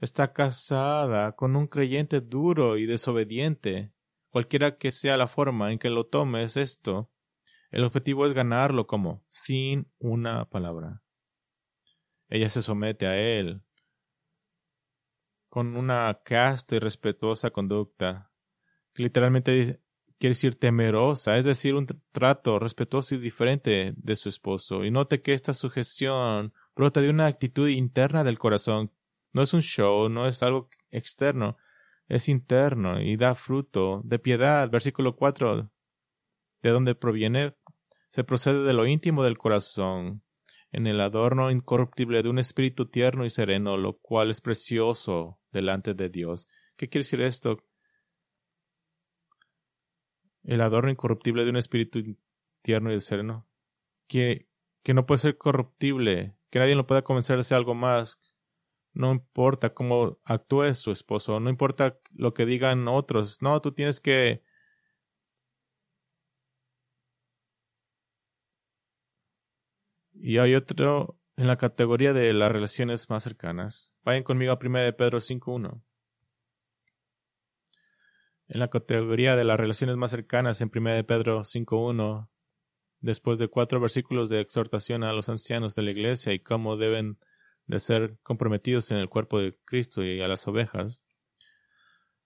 está 0.00 0.32
casada 0.32 1.32
con 1.32 1.56
un 1.56 1.66
creyente 1.66 2.20
duro 2.20 2.76
y 2.76 2.86
desobediente. 2.86 3.92
Cualquiera 4.30 4.76
que 4.76 4.90
sea 4.92 5.16
la 5.16 5.26
forma 5.26 5.72
en 5.72 5.78
que 5.78 5.90
lo 5.90 6.06
tomes 6.06 6.56
esto, 6.56 7.10
el 7.70 7.84
objetivo 7.84 8.26
es 8.26 8.34
ganarlo 8.34 8.86
como 8.86 9.24
sin 9.28 9.90
una 9.98 10.48
palabra. 10.48 11.02
Ella 12.28 12.48
se 12.48 12.62
somete 12.62 13.06
a 13.06 13.16
él 13.16 13.62
con 15.48 15.76
una 15.76 16.20
casta 16.22 16.76
y 16.76 16.78
respetuosa 16.78 17.50
conducta, 17.50 18.30
literalmente 18.94 19.80
quiere 20.18 20.32
decir 20.32 20.58
temerosa, 20.58 21.38
es 21.38 21.44
decir, 21.44 21.74
un 21.74 21.86
trato 22.12 22.58
respetuoso 22.58 23.14
y 23.14 23.18
diferente 23.18 23.94
de 23.96 24.16
su 24.16 24.28
esposo. 24.28 24.84
Y 24.84 24.90
note 24.90 25.22
que 25.22 25.32
esta 25.32 25.54
sujeción 25.54 26.52
brota 26.74 27.00
de 27.00 27.10
una 27.10 27.26
actitud 27.26 27.68
interna 27.68 28.24
del 28.24 28.38
corazón. 28.38 28.92
No 29.32 29.42
es 29.42 29.54
un 29.54 29.62
show, 29.62 30.08
no 30.08 30.26
es 30.26 30.42
algo 30.42 30.68
externo, 30.90 31.56
es 32.08 32.28
interno 32.28 33.00
y 33.00 33.16
da 33.16 33.34
fruto 33.34 34.02
de 34.04 34.18
piedad. 34.18 34.68
Versículo 34.70 35.14
4. 35.16 35.70
¿De 36.62 36.70
dónde 36.70 36.94
proviene? 36.94 37.54
Se 38.08 38.24
procede 38.24 38.64
de 38.64 38.72
lo 38.72 38.86
íntimo 38.86 39.22
del 39.22 39.38
corazón, 39.38 40.22
en 40.72 40.86
el 40.86 41.00
adorno 41.00 41.50
incorruptible 41.50 42.22
de 42.22 42.28
un 42.28 42.38
espíritu 42.38 42.86
tierno 42.86 43.24
y 43.24 43.30
sereno, 43.30 43.76
lo 43.76 43.98
cual 43.98 44.30
es 44.30 44.40
precioso 44.40 45.38
delante 45.52 45.94
de 45.94 46.08
Dios. 46.08 46.48
¿Qué 46.76 46.88
quiere 46.88 47.04
decir 47.04 47.20
esto? 47.20 47.58
El 50.48 50.62
adorno 50.62 50.90
incorruptible 50.90 51.44
de 51.44 51.50
un 51.50 51.56
espíritu 51.58 52.16
tierno 52.62 52.92
y 52.92 53.00
sereno, 53.02 53.46
que, 54.08 54.48
que 54.82 54.94
no 54.94 55.06
puede 55.06 55.18
ser 55.18 55.38
corruptible, 55.38 56.34
que 56.50 56.58
nadie 56.58 56.74
lo 56.74 56.86
pueda 56.86 57.02
convencer 57.02 57.42
de 57.44 57.54
algo 57.54 57.74
más. 57.74 58.18
No 58.94 59.12
importa 59.12 59.74
cómo 59.74 60.18
actúe 60.24 60.74
su 60.74 60.90
esposo, 60.90 61.38
no 61.40 61.50
importa 61.50 61.98
lo 62.12 62.34
que 62.34 62.46
digan 62.46 62.88
otros, 62.88 63.42
no, 63.42 63.60
tú 63.60 63.72
tienes 63.72 64.00
que 64.00 64.42
Y 70.20 70.38
hay 70.38 70.54
otro 70.54 71.16
en 71.36 71.46
la 71.46 71.56
categoría 71.56 72.12
de 72.12 72.32
las 72.32 72.50
relaciones 72.50 73.08
más 73.08 73.22
cercanas. 73.22 73.94
Vayan 74.02 74.24
conmigo 74.24 74.52
a 74.52 74.58
1 74.60 74.80
de 74.80 74.92
Pedro 74.92 75.20
5.1 75.20 75.82
en 78.48 78.60
la 78.60 78.68
categoría 78.68 79.36
de 79.36 79.44
las 79.44 79.58
relaciones 79.58 79.96
más 79.96 80.10
cercanas 80.10 80.60
en 80.60 80.70
1 80.74 81.06
Pedro 81.06 81.44
5.1, 81.44 82.28
después 83.00 83.38
de 83.38 83.48
cuatro 83.48 83.80
versículos 83.80 84.30
de 84.30 84.40
exhortación 84.40 85.04
a 85.04 85.12
los 85.12 85.28
ancianos 85.28 85.74
de 85.74 85.82
la 85.82 85.90
iglesia 85.90 86.32
y 86.32 86.40
cómo 86.40 86.76
deben 86.76 87.18
de 87.66 87.78
ser 87.80 88.18
comprometidos 88.22 88.90
en 88.90 88.96
el 88.96 89.08
cuerpo 89.10 89.38
de 89.38 89.56
Cristo 89.64 90.02
y 90.02 90.20
a 90.22 90.28
las 90.28 90.48
ovejas. 90.48 91.02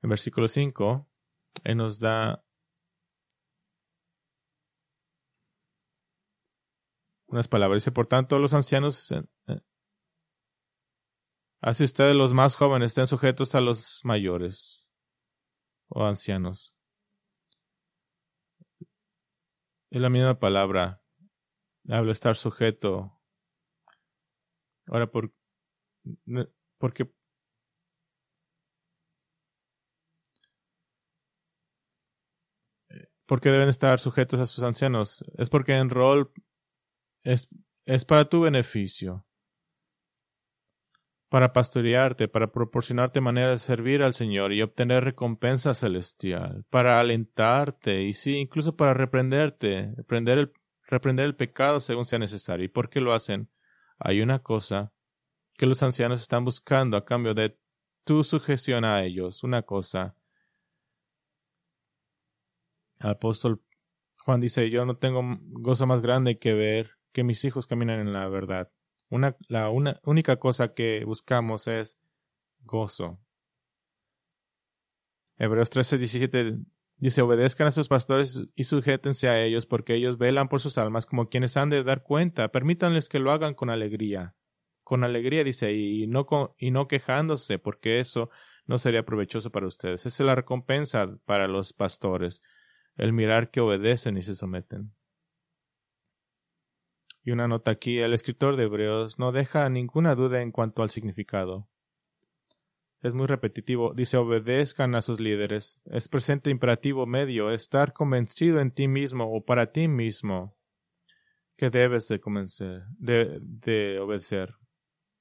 En 0.02 0.10
versículo 0.10 0.46
5, 0.46 1.08
Él 1.64 1.76
nos 1.76 1.98
da 1.98 2.44
unas 7.26 7.48
palabras. 7.48 7.82
Dice, 7.82 7.92
por 7.92 8.06
tanto, 8.06 8.38
los 8.38 8.54
ancianos, 8.54 9.10
eh, 9.10 9.22
eh, 9.48 9.60
así 11.60 11.82
ustedes 11.82 12.14
los 12.14 12.32
más 12.32 12.54
jóvenes 12.54 12.92
estén 12.92 13.08
sujetos 13.08 13.56
a 13.56 13.60
los 13.60 14.00
mayores 14.04 14.81
o 15.94 16.04
ancianos. 16.04 16.74
Es 19.90 20.00
la 20.00 20.08
misma 20.08 20.38
palabra. 20.38 21.02
Habla 21.88 22.12
estar 22.12 22.36
sujeto. 22.36 23.20
Ahora, 24.86 25.10
¿por, 25.10 25.32
por 26.78 26.94
qué? 26.94 27.12
¿Por 33.26 33.40
qué 33.40 33.50
deben 33.50 33.68
estar 33.68 33.98
sujetos 34.00 34.40
a 34.40 34.46
sus 34.46 34.64
ancianos? 34.64 35.24
Es 35.36 35.48
porque 35.48 35.74
en 35.74 35.90
rol 35.90 36.32
es, 37.22 37.48
es 37.86 38.04
para 38.04 38.28
tu 38.28 38.40
beneficio 38.40 39.26
para 41.32 41.54
pastorearte, 41.54 42.28
para 42.28 42.52
proporcionarte 42.52 43.22
manera 43.22 43.52
de 43.52 43.56
servir 43.56 44.02
al 44.02 44.12
Señor 44.12 44.52
y 44.52 44.60
obtener 44.60 45.02
recompensa 45.02 45.72
celestial, 45.72 46.66
para 46.68 47.00
alentarte 47.00 48.02
y 48.02 48.12
sí, 48.12 48.36
incluso 48.36 48.76
para 48.76 48.92
reprenderte, 48.92 49.94
reprender 49.96 50.36
el, 50.36 50.52
reprender 50.86 51.24
el 51.24 51.34
pecado 51.34 51.80
según 51.80 52.04
sea 52.04 52.18
necesario. 52.18 52.66
¿Y 52.66 52.68
por 52.68 52.90
qué 52.90 53.00
lo 53.00 53.14
hacen? 53.14 53.48
Hay 53.98 54.20
una 54.20 54.40
cosa 54.40 54.92
que 55.54 55.64
los 55.64 55.82
ancianos 55.82 56.20
están 56.20 56.44
buscando 56.44 56.98
a 56.98 57.06
cambio 57.06 57.32
de 57.32 57.56
tu 58.04 58.24
sujeción 58.24 58.84
a 58.84 59.02
ellos, 59.02 59.42
una 59.42 59.62
cosa. 59.62 60.14
Apóstol 63.00 63.62
Juan 64.18 64.42
dice, 64.42 64.68
yo 64.68 64.84
no 64.84 64.98
tengo 64.98 65.22
gozo 65.40 65.86
más 65.86 66.02
grande 66.02 66.38
que 66.38 66.52
ver 66.52 66.90
que 67.10 67.24
mis 67.24 67.42
hijos 67.46 67.66
caminan 67.66 68.00
en 68.00 68.12
la 68.12 68.28
verdad. 68.28 68.70
Una, 69.12 69.36
la 69.48 69.68
una, 69.68 70.00
única 70.04 70.36
cosa 70.36 70.72
que 70.72 71.04
buscamos 71.04 71.68
es 71.68 71.98
gozo. 72.60 73.20
Hebreos 75.36 75.70
13:17 75.70 76.64
dice, 76.96 77.20
obedezcan 77.20 77.66
a 77.66 77.72
sus 77.72 77.88
pastores 77.88 78.42
y 78.54 78.64
sujétense 78.64 79.28
a 79.28 79.42
ellos, 79.44 79.66
porque 79.66 79.96
ellos 79.96 80.16
velan 80.16 80.48
por 80.48 80.60
sus 80.60 80.78
almas 80.78 81.04
como 81.04 81.28
quienes 81.28 81.58
han 81.58 81.68
de 81.68 81.84
dar 81.84 82.02
cuenta. 82.02 82.48
Permítanles 82.48 83.10
que 83.10 83.18
lo 83.18 83.32
hagan 83.32 83.52
con 83.52 83.68
alegría. 83.68 84.34
Con 84.82 85.04
alegría, 85.04 85.44
dice, 85.44 85.74
y 85.74 86.06
no, 86.06 86.26
y 86.56 86.70
no 86.70 86.88
quejándose, 86.88 87.58
porque 87.58 88.00
eso 88.00 88.30
no 88.64 88.78
sería 88.78 89.04
provechoso 89.04 89.52
para 89.52 89.66
ustedes. 89.66 90.06
Esa 90.06 90.22
es 90.22 90.26
la 90.26 90.36
recompensa 90.36 91.18
para 91.26 91.48
los 91.48 91.74
pastores, 91.74 92.40
el 92.96 93.12
mirar 93.12 93.50
que 93.50 93.60
obedecen 93.60 94.16
y 94.16 94.22
se 94.22 94.34
someten. 94.34 94.94
Y 97.24 97.30
una 97.30 97.46
nota 97.46 97.70
aquí, 97.70 97.98
el 97.98 98.14
escritor 98.14 98.56
de 98.56 98.64
Hebreos 98.64 99.18
no 99.18 99.30
deja 99.30 99.68
ninguna 99.68 100.14
duda 100.14 100.42
en 100.42 100.50
cuanto 100.50 100.82
al 100.82 100.90
significado. 100.90 101.68
Es 103.00 103.14
muy 103.14 103.26
repetitivo. 103.26 103.94
Dice 103.94 104.16
obedezcan 104.16 104.94
a 104.94 105.02
sus 105.02 105.20
líderes. 105.20 105.80
Es 105.84 106.08
presente 106.08 106.50
imperativo 106.50 107.06
medio, 107.06 107.52
estar 107.52 107.92
convencido 107.92 108.60
en 108.60 108.72
ti 108.72 108.88
mismo 108.88 109.32
o 109.32 109.44
para 109.44 109.72
ti 109.72 109.88
mismo 109.88 110.56
que 111.56 111.70
debes 111.70 112.08
de 112.08 112.20
convencer, 112.20 112.82
de, 112.98 113.38
de 113.40 114.00
obedecer. 114.00 114.54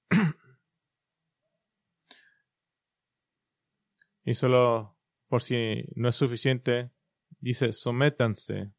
y 4.25 4.33
solo 4.33 4.97
por 5.27 5.41
si 5.41 5.85
no 5.95 6.09
es 6.09 6.15
suficiente, 6.15 6.91
dice 7.39 7.71
sométanse 7.71 8.71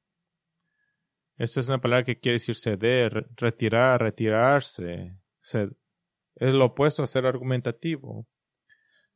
esta 1.37 1.61
es 1.61 1.69
una 1.69 1.81
palabra 1.81 2.05
que 2.05 2.19
quiere 2.19 2.35
decir 2.35 2.57
ceder, 2.57 3.27
retirar, 3.37 4.01
retirarse. 4.01 5.17
es 5.43 6.53
lo 6.55 6.67
opuesto 6.67 7.03
a 7.03 7.07
ser 7.07 7.27
argumentativo. 7.27 8.27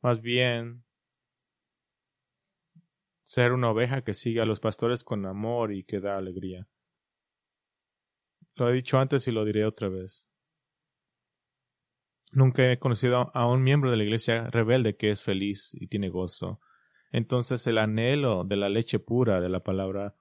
Más 0.01 0.21
bien, 0.21 0.83
ser 3.23 3.51
una 3.51 3.69
oveja 3.71 4.03
que 4.03 4.13
sigue 4.13 4.41
a 4.41 4.45
los 4.45 4.59
pastores 4.59 5.03
con 5.03 5.25
amor 5.25 5.73
y 5.73 5.83
que 5.83 5.99
da 5.99 6.17
alegría. 6.17 6.67
Lo 8.55 8.69
he 8.69 8.73
dicho 8.73 8.97
antes 8.97 9.27
y 9.27 9.31
lo 9.31 9.45
diré 9.45 9.65
otra 9.65 9.89
vez. 9.89 10.29
Nunca 12.31 12.71
he 12.71 12.79
conocido 12.79 13.31
a 13.33 13.47
un 13.47 13.63
miembro 13.63 13.91
de 13.91 13.97
la 13.97 14.03
iglesia 14.03 14.49
rebelde 14.49 14.95
que 14.95 15.11
es 15.11 15.21
feliz 15.21 15.71
y 15.73 15.87
tiene 15.87 16.09
gozo. 16.09 16.59
Entonces 17.11 17.65
el 17.67 17.77
anhelo 17.77 18.43
de 18.43 18.57
la 18.57 18.69
leche 18.69 18.99
pura 18.99 19.39
de 19.39 19.49
la 19.49 19.61
palabra 19.61 20.15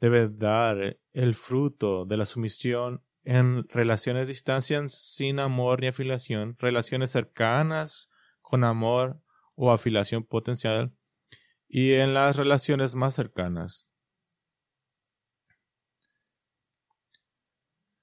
debe 0.00 0.28
dar 0.28 0.98
el 1.12 1.34
fruto 1.34 2.06
de 2.06 2.16
la 2.16 2.24
sumisión 2.24 3.02
en 3.22 3.68
relaciones 3.68 4.26
de 4.26 4.32
distancia 4.32 4.82
sin 4.88 5.38
amor 5.38 5.80
ni 5.80 5.88
afiliación, 5.88 6.56
relaciones 6.58 7.10
cercanas 7.10 8.08
con 8.40 8.64
amor 8.64 9.20
o 9.54 9.72
afiliación 9.72 10.24
potencial 10.24 10.92
y 11.68 11.92
en 11.94 12.14
las 12.14 12.36
relaciones 12.36 12.96
más 12.96 13.14
cercanas. 13.14 13.86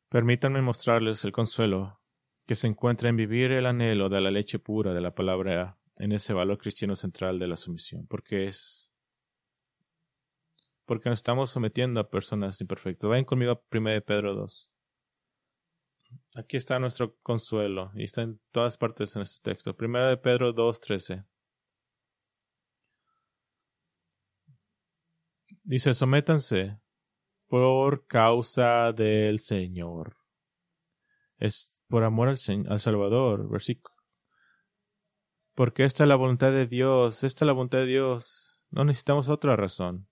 Permítanme 0.10 0.62
mostrarles 0.62 1.26
el 1.26 1.34
consuelo 1.34 2.00
que 2.46 2.56
se 2.56 2.68
encuentra 2.68 3.10
en 3.10 3.18
vivir 3.18 3.52
el 3.52 3.66
anhelo 3.66 4.08
de 4.08 4.22
la 4.22 4.32
leche 4.32 4.58
pura 4.58 4.94
de 4.94 5.02
la 5.02 5.14
palabra 5.14 5.78
en 5.98 6.14
ese 6.14 6.32
valor 6.34 6.58
cristiano 6.60 6.96
central 6.96 7.40
de 7.40 7.48
la 7.48 7.58
sumisión, 7.58 8.08
porque 8.08 8.46
es 8.46 8.87
porque 10.88 11.10
nos 11.10 11.20
estamos 11.20 11.52
sometiendo 11.52 12.00
a 12.00 12.10
personas 12.10 12.60
imperfectas. 12.62 13.10
Vayan 13.10 13.26
conmigo 13.26 13.52
a 13.52 13.62
1 13.72 14.02
Pedro 14.06 14.34
2. 14.34 14.72
Aquí 16.36 16.56
está 16.56 16.80
nuestro 16.80 17.18
consuelo 17.18 17.92
y 17.94 18.06
está 18.06 18.22
en 18.22 18.40
todas 18.52 18.78
partes 18.78 19.16
en 19.18 19.22
este 19.22 19.52
texto. 19.52 19.76
1 19.78 20.08
de 20.08 20.18
Pedro 20.18 20.56
2.13. 20.56 21.26
Dice, 25.64 25.94
sométanse 25.94 26.80
por 27.48 28.08
causa 28.08 28.94
del 28.94 29.40
Señor. 29.40 30.16
Es 31.38 31.82
por 31.90 32.06
amor 32.06 32.30
al, 32.30 32.38
al 32.70 32.80
Salvador, 32.80 33.50
versículo. 33.50 33.94
Porque 35.54 35.84
esta 35.84 36.04
es 36.04 36.08
la 36.08 36.16
voluntad 36.16 36.52
de 36.52 36.66
Dios, 36.66 37.26
esta 37.26 37.44
es 37.44 37.48
la 37.48 37.54
voluntad 37.54 37.80
de 37.80 37.88
Dios. 37.88 38.62
No 38.70 38.86
necesitamos 38.86 39.28
otra 39.28 39.58
razón. 39.58 40.07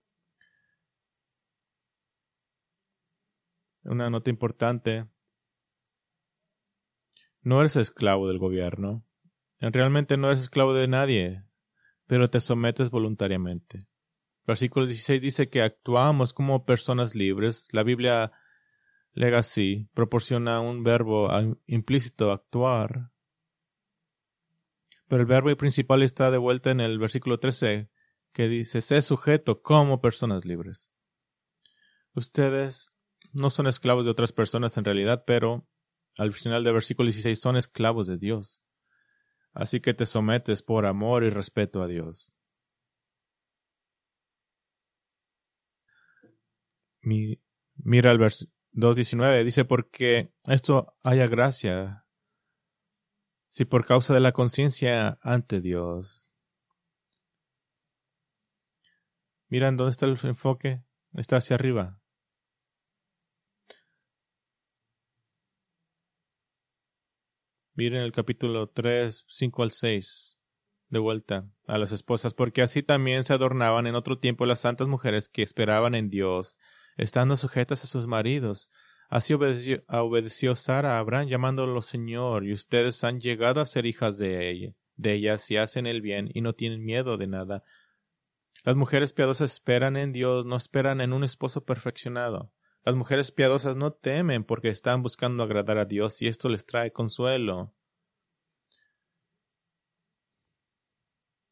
Una 3.85 4.09
nota 4.09 4.31
importante. 4.31 5.05
No 7.41 7.59
eres 7.59 7.75
esclavo 7.75 8.27
del 8.27 8.39
gobierno. 8.39 9.05
Realmente 9.59 10.17
no 10.17 10.27
eres 10.27 10.41
esclavo 10.41 10.73
de 10.73 10.87
nadie, 10.87 11.43
pero 12.07 12.29
te 12.29 12.39
sometes 12.39 12.89
voluntariamente. 12.89 13.87
Versículo 14.47 14.85
16 14.87 15.21
dice 15.21 15.49
que 15.49 15.61
actuamos 15.61 16.33
como 16.33 16.65
personas 16.65 17.15
libres. 17.15 17.67
La 17.71 17.83
Biblia 17.83 18.31
Legacy 19.13 19.87
proporciona 19.93 20.61
un 20.61 20.83
verbo 20.83 21.29
implícito 21.67 22.31
actuar. 22.31 23.11
Pero 25.07 25.21
el 25.21 25.27
verbo 25.27 25.55
principal 25.55 26.01
está 26.01 26.31
de 26.31 26.39
vuelta 26.39 26.71
en 26.71 26.79
el 26.79 26.97
versículo 26.97 27.39
13, 27.39 27.89
que 28.33 28.47
dice, 28.47 28.81
sé 28.81 29.03
sujeto 29.03 29.61
como 29.61 30.01
personas 30.01 30.45
libres. 30.45 30.91
Ustedes 32.13 32.94
no 33.35 33.49
son 33.49 33.67
esclavos 33.67 34.05
de 34.05 34.11
otras 34.11 34.31
personas 34.31 34.77
en 34.77 34.85
realidad, 34.85 35.23
pero 35.27 35.67
al 36.17 36.33
final 36.33 36.63
del 36.63 36.73
versículo 36.73 37.07
16 37.07 37.39
son 37.39 37.57
esclavos 37.57 38.07
de 38.07 38.17
Dios. 38.17 38.63
Así 39.53 39.81
que 39.81 39.93
te 39.93 40.05
sometes 40.05 40.63
por 40.63 40.85
amor 40.85 41.23
y 41.23 41.29
respeto 41.29 41.81
a 41.81 41.87
Dios. 41.87 42.31
mira 47.03 48.11
el 48.11 48.17
versículo 48.17 48.55
2.19, 48.73 49.43
dice, 49.43 49.63
porque 49.63 50.33
esto 50.45 50.97
haya 51.03 51.27
gracia, 51.27 52.05
si 53.47 53.63
por 53.63 53.85
causa 53.85 54.13
de 54.13 54.19
la 54.19 54.31
conciencia 54.31 55.19
ante 55.21 55.61
Dios. 55.61 56.33
Miran 59.47 59.77
dónde 59.77 59.91
está 59.91 60.07
el 60.07 60.17
enfoque, 60.23 60.83
está 61.13 61.37
hacia 61.37 61.55
arriba. 61.55 62.01
Miren 67.77 68.01
el 68.01 68.13
capítulo 68.13 68.69
3, 68.69 69.25
5 69.27 69.63
al 69.63 69.71
6 69.71 70.39
de 70.87 70.99
vuelta 70.99 71.49
a 71.67 71.77
las 71.77 71.91
esposas, 71.91 72.33
porque 72.33 72.61
así 72.61 72.83
también 72.83 73.25
se 73.25 73.33
adornaban 73.33 73.85
en 73.85 73.95
otro 73.95 74.17
tiempo 74.17 74.45
las 74.45 74.61
santas 74.61 74.87
mujeres 74.87 75.27
que 75.27 75.43
esperaban 75.43 75.93
en 75.93 76.09
Dios 76.09 76.57
estando 76.95 77.35
sujetas 77.35 77.83
a 77.83 77.87
sus 77.87 78.07
maridos. 78.07 78.71
Así 79.09 79.33
obedeció, 79.33 79.83
obedeció 79.89 80.55
Sara 80.55 80.95
a 80.95 80.99
Abraham 80.99 81.27
llamándolo 81.27 81.81
Señor, 81.81 82.45
y 82.45 82.53
ustedes 82.53 83.03
han 83.03 83.19
llegado 83.19 83.59
a 83.59 83.65
ser 83.65 83.85
hijas 83.85 84.17
de 84.17 84.49
ella, 84.49 84.73
de 84.95 85.13
ellas 85.13 85.51
y 85.51 85.57
hacen 85.57 85.85
el 85.85 86.01
bien 86.01 86.29
y 86.33 86.39
no 86.39 86.53
tienen 86.53 86.83
miedo 86.83 87.17
de 87.17 87.27
nada. 87.27 87.63
Las 88.63 88.77
mujeres 88.77 89.11
piadosas 89.11 89.51
esperan 89.51 89.97
en 89.97 90.13
Dios, 90.13 90.45
no 90.45 90.55
esperan 90.55 91.01
en 91.01 91.11
un 91.11 91.25
esposo 91.25 91.65
perfeccionado. 91.65 92.51
Las 92.85 92.93
mujeres 92.93 93.31
piadosas 93.31 93.75
no 93.75 93.93
temen 93.93 94.43
porque 94.43 94.69
están 94.69 95.01
buscando 95.01 95.41
agradar 95.41 95.79
a 95.79 95.85
Dios 95.85 96.21
y 96.21 96.27
esto 96.27 96.49
les 96.49 96.67
trae 96.67 96.91
consuelo. 96.91 97.73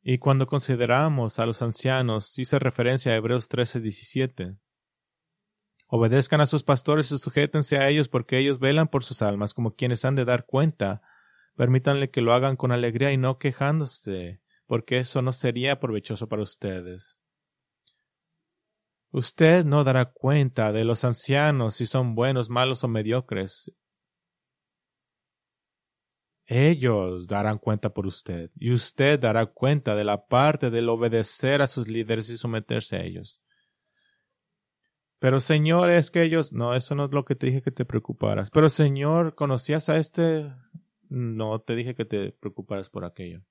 Y 0.03 0.19
cuando 0.19 0.45
consideramos 0.45 1.39
a 1.39 1.47
los 1.47 1.63
ancianos, 1.63 2.37
hice 2.37 2.59
referencia 2.59 3.13
a 3.13 3.15
Hebreos 3.15 3.49
13, 3.49 3.79
17. 3.79 4.57
Obedezcan 5.87 6.39
a 6.39 6.45
sus 6.45 6.63
pastores 6.63 7.11
y 7.11 7.17
sujétense 7.17 7.77
a 7.77 7.89
ellos 7.89 8.09
porque 8.09 8.37
ellos 8.37 8.59
velan 8.59 8.87
por 8.87 9.03
sus 9.03 9.23
almas 9.23 9.55
como 9.55 9.75
quienes 9.75 10.05
han 10.05 10.13
de 10.13 10.25
dar 10.25 10.45
cuenta. 10.45 11.01
Permítanle 11.55 12.11
que 12.11 12.21
lo 12.21 12.33
hagan 12.33 12.57
con 12.57 12.71
alegría 12.71 13.11
y 13.11 13.17
no 13.17 13.39
quejándose, 13.39 14.41
porque 14.67 14.97
eso 14.97 15.23
no 15.23 15.31
sería 15.33 15.79
provechoso 15.79 16.29
para 16.29 16.43
ustedes. 16.43 17.22
Usted 19.13 19.63
no 19.63 19.83
dará 19.83 20.05
cuenta 20.05 20.71
de 20.71 20.83
los 20.83 21.05
ancianos 21.05 21.75
si 21.75 21.85
son 21.85 22.15
buenos, 22.15 22.49
malos 22.49 22.83
o 22.83 22.87
mediocres. 22.87 23.71
Ellos 26.47 27.27
darán 27.27 27.59
cuenta 27.59 27.93
por 27.93 28.07
usted, 28.07 28.49
y 28.55 28.71
usted 28.71 29.19
dará 29.19 29.45
cuenta 29.45 29.93
de 29.93 30.03
la 30.03 30.25
parte 30.25 30.71
del 30.71 30.89
obedecer 30.89 31.61
a 31.61 31.67
sus 31.67 31.87
líderes 31.87 32.27
y 32.31 32.37
someterse 32.37 32.95
a 32.95 33.03
ellos. 33.03 33.39
Pero 35.19 35.39
Señor, 35.39 35.91
es 35.91 36.09
que 36.09 36.23
ellos, 36.23 36.51
no, 36.51 36.73
eso 36.73 36.95
no 36.95 37.05
es 37.05 37.11
lo 37.11 37.23
que 37.23 37.35
te 37.35 37.45
dije 37.45 37.61
que 37.61 37.71
te 37.71 37.85
preocuparas. 37.85 38.49
Pero 38.49 38.67
Señor, 38.67 39.35
¿conocías 39.35 39.89
a 39.89 39.97
este? 39.97 40.51
No, 41.07 41.61
te 41.61 41.75
dije 41.75 41.93
que 41.93 42.05
te 42.05 42.31
preocuparas 42.31 42.89
por 42.89 43.05
aquello. 43.05 43.43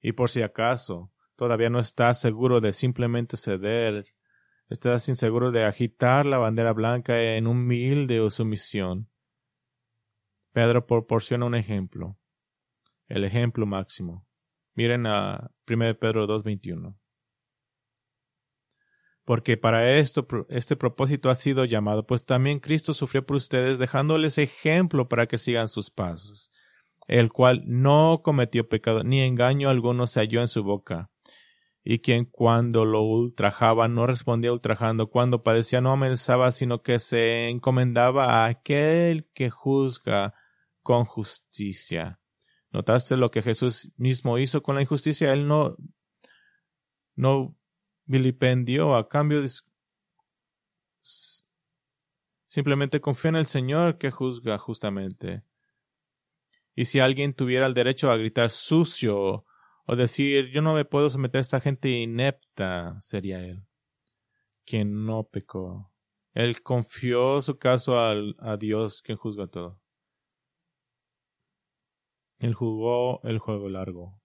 Y 0.00 0.12
por 0.12 0.30
si 0.30 0.42
acaso, 0.42 1.10
todavía 1.34 1.70
no 1.70 1.80
estás 1.80 2.20
seguro 2.20 2.60
de 2.60 2.72
simplemente 2.72 3.36
ceder, 3.36 4.13
estás 4.68 5.08
inseguro 5.08 5.50
de 5.50 5.64
agitar 5.64 6.26
la 6.26 6.38
bandera 6.38 6.72
blanca 6.72 7.20
en 7.20 7.46
humilde 7.46 8.20
sumisión. 8.30 9.10
Pedro 10.52 10.86
proporciona 10.86 11.46
un 11.46 11.54
ejemplo, 11.54 12.16
el 13.08 13.24
ejemplo 13.24 13.66
máximo. 13.66 14.26
Miren 14.74 15.06
a 15.06 15.50
1 15.68 15.98
Pedro 15.98 16.26
2.21 16.26 16.96
porque 19.24 19.56
para 19.56 19.96
esto 19.96 20.26
este 20.48 20.76
propósito 20.76 21.30
ha 21.30 21.34
sido 21.34 21.64
llamado, 21.64 22.06
pues 22.06 22.26
también 22.26 22.60
Cristo 22.60 22.92
sufrió 22.94 23.24
por 23.24 23.36
ustedes, 23.36 23.78
dejándoles 23.78 24.38
ejemplo 24.38 25.08
para 25.08 25.26
que 25.26 25.38
sigan 25.38 25.68
sus 25.68 25.90
pasos, 25.90 26.50
el 27.06 27.32
cual 27.32 27.62
no 27.66 28.18
cometió 28.22 28.68
pecado, 28.68 29.02
ni 29.02 29.20
engaño 29.20 29.70
alguno 29.70 30.06
se 30.06 30.20
halló 30.20 30.40
en 30.40 30.48
su 30.48 30.62
boca, 30.62 31.10
y 31.86 31.98
quien 31.98 32.24
cuando 32.24 32.86
lo 32.86 33.02
ultrajaba 33.02 33.88
no 33.88 34.06
respondía 34.06 34.52
ultrajando, 34.52 35.10
cuando 35.10 35.42
padecía 35.42 35.82
no 35.82 35.92
amenazaba, 35.92 36.50
sino 36.50 36.82
que 36.82 36.98
se 36.98 37.50
encomendaba 37.50 38.24
a 38.24 38.46
aquel 38.46 39.28
que 39.34 39.50
juzga 39.50 40.34
con 40.82 41.04
justicia. 41.04 42.18
¿Notaste 42.70 43.18
lo 43.18 43.30
que 43.30 43.42
Jesús 43.42 43.92
mismo 43.98 44.38
hizo 44.38 44.62
con 44.62 44.76
la 44.76 44.80
injusticia? 44.82 45.30
Él 45.34 45.46
no, 45.46 45.76
no 47.14 47.54
vilipendió 48.06 48.96
a 48.96 49.06
cambio 49.06 49.42
de... 49.42 49.50
Simplemente 52.48 53.00
confía 53.00 53.28
en 53.28 53.36
el 53.36 53.46
Señor 53.46 53.98
que 53.98 54.10
juzga 54.10 54.56
justamente. 54.56 55.42
Y 56.74 56.86
si 56.86 56.98
alguien 56.98 57.34
tuviera 57.34 57.66
el 57.66 57.74
derecho 57.74 58.10
a 58.10 58.16
gritar 58.16 58.48
sucio 58.48 59.44
o 59.86 59.96
decir 59.96 60.50
yo 60.50 60.62
no 60.62 60.74
me 60.74 60.84
puedo 60.84 61.10
someter 61.10 61.38
a 61.38 61.42
esta 61.42 61.60
gente 61.60 61.88
inepta, 61.90 62.96
sería 63.00 63.40
él, 63.44 63.64
quien 64.64 65.04
no 65.06 65.24
pecó. 65.24 65.90
Él 66.32 66.62
confió 66.62 67.42
su 67.42 67.58
caso 67.58 67.96
a 67.98 68.56
Dios, 68.56 69.02
quien 69.02 69.16
juzga 69.16 69.46
todo. 69.46 69.80
Él 72.38 72.54
jugó 72.54 73.22
el 73.22 73.38
juego 73.38 73.68
largo. 73.68 74.20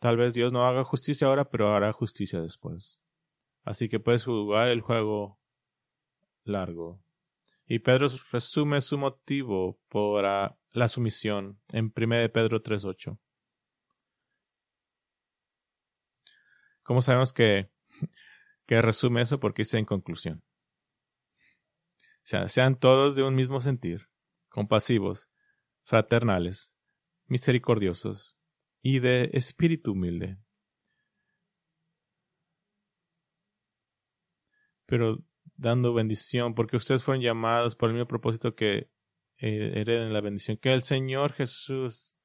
Tal 0.00 0.16
vez 0.16 0.34
Dios 0.34 0.52
no 0.52 0.66
haga 0.66 0.82
justicia 0.82 1.28
ahora, 1.28 1.48
pero 1.48 1.74
hará 1.74 1.92
justicia 1.92 2.40
después. 2.40 2.98
Así 3.62 3.88
que 3.88 4.00
puedes 4.00 4.24
jugar 4.24 4.68
el 4.68 4.80
juego 4.80 5.38
largo. 6.44 7.02
Y 7.66 7.78
Pedro 7.78 8.08
resume 8.32 8.80
su 8.80 8.98
motivo 8.98 9.78
por 9.88 10.24
la 10.24 10.88
sumisión 10.88 11.60
en 11.68 11.92
1 11.94 12.32
Pedro 12.32 12.62
3.8. 12.62 13.18
¿Cómo 16.90 17.02
sabemos 17.02 17.32
que, 17.32 17.70
que 18.66 18.82
resume 18.82 19.20
eso? 19.20 19.38
Porque 19.38 19.60
dice 19.60 19.78
en 19.78 19.84
conclusión. 19.84 20.42
O 22.02 22.24
sea, 22.24 22.48
sean 22.48 22.80
todos 22.80 23.14
de 23.14 23.22
un 23.22 23.36
mismo 23.36 23.60
sentir, 23.60 24.08
compasivos, 24.48 25.30
fraternales, 25.84 26.74
misericordiosos 27.28 28.36
y 28.82 28.98
de 28.98 29.30
espíritu 29.34 29.92
humilde. 29.92 30.38
Pero 34.86 35.22
dando 35.54 35.94
bendición, 35.94 36.56
porque 36.56 36.76
ustedes 36.76 37.04
fueron 37.04 37.22
llamados 37.22 37.76
por 37.76 37.90
el 37.90 37.94
mismo 37.94 38.08
propósito 38.08 38.56
que 38.56 38.90
eh, 39.38 39.72
hereden 39.76 40.12
la 40.12 40.22
bendición. 40.22 40.56
Que 40.56 40.72
el 40.72 40.82
Señor 40.82 41.34
Jesús 41.34 42.16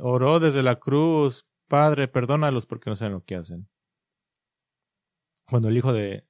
oró 0.00 0.40
desde 0.40 0.64
la 0.64 0.80
cruz, 0.80 1.48
Padre, 1.68 2.08
perdónalos 2.08 2.66
porque 2.66 2.90
no 2.90 2.96
saben 2.96 3.14
lo 3.14 3.24
que 3.24 3.36
hacen. 3.36 3.68
Cuando 5.46 5.68
el 5.68 5.76
Hijo 5.76 5.92
de, 5.92 6.26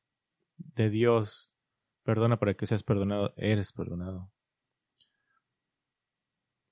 de 0.56 0.90
Dios 0.90 1.52
perdona 2.02 2.38
para 2.38 2.54
que 2.54 2.66
seas 2.66 2.82
perdonado, 2.82 3.32
eres 3.36 3.72
perdonado. 3.72 4.30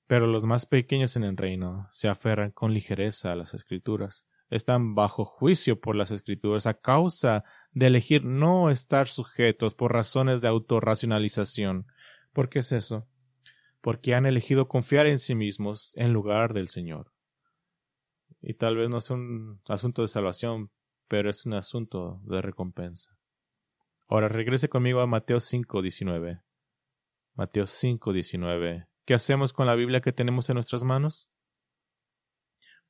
Pero 0.07 0.27
los 0.27 0.45
más 0.45 0.65
pequeños 0.65 1.15
en 1.15 1.23
el 1.23 1.37
reino 1.37 1.87
se 1.89 2.07
aferran 2.07 2.51
con 2.51 2.73
ligereza 2.73 3.31
a 3.31 3.35
las 3.35 3.53
escrituras, 3.53 4.27
están 4.49 4.93
bajo 4.93 5.25
juicio 5.25 5.79
por 5.79 5.95
las 5.95 6.11
escrituras 6.11 6.67
a 6.67 6.75
causa 6.75 7.43
de 7.71 7.87
elegir 7.87 8.23
no 8.23 8.69
estar 8.69 9.07
sujetos 9.07 9.73
por 9.73 9.93
razones 9.93 10.41
de 10.41 10.47
autorracionalización. 10.47 11.87
¿Por 12.33 12.49
qué 12.49 12.59
es 12.59 12.71
eso? 12.71 13.07
Porque 13.81 14.13
han 14.13 14.25
elegido 14.25 14.67
confiar 14.67 15.07
en 15.07 15.19
sí 15.19 15.33
mismos 15.33 15.93
en 15.97 16.13
lugar 16.13 16.53
del 16.53 16.67
Señor. 16.67 17.11
Y 18.45 18.55
tal 18.55 18.75
vez 18.75 18.89
no 18.89 18.97
es 18.97 19.09
un 19.09 19.61
asunto 19.69 20.01
de 20.01 20.09
salvación, 20.09 20.69
pero 21.07 21.29
es 21.29 21.45
un 21.45 21.53
asunto 21.53 22.19
de 22.25 22.41
recompensa. 22.41 23.17
Ahora 24.09 24.27
regrese 24.27 24.67
conmigo 24.67 24.99
a 24.99 25.07
Mateo 25.07 25.39
5, 25.39 25.81
19. 25.81 26.41
Mateo 27.35 27.65
5, 27.65 28.11
19. 28.11 28.85
¿Qué 29.05 29.13
hacemos 29.13 29.53
con 29.53 29.65
la 29.65 29.75
Biblia 29.75 30.01
que 30.01 30.11
tenemos 30.11 30.49
en 30.49 30.55
nuestras 30.55 30.83
manos? 30.83 31.29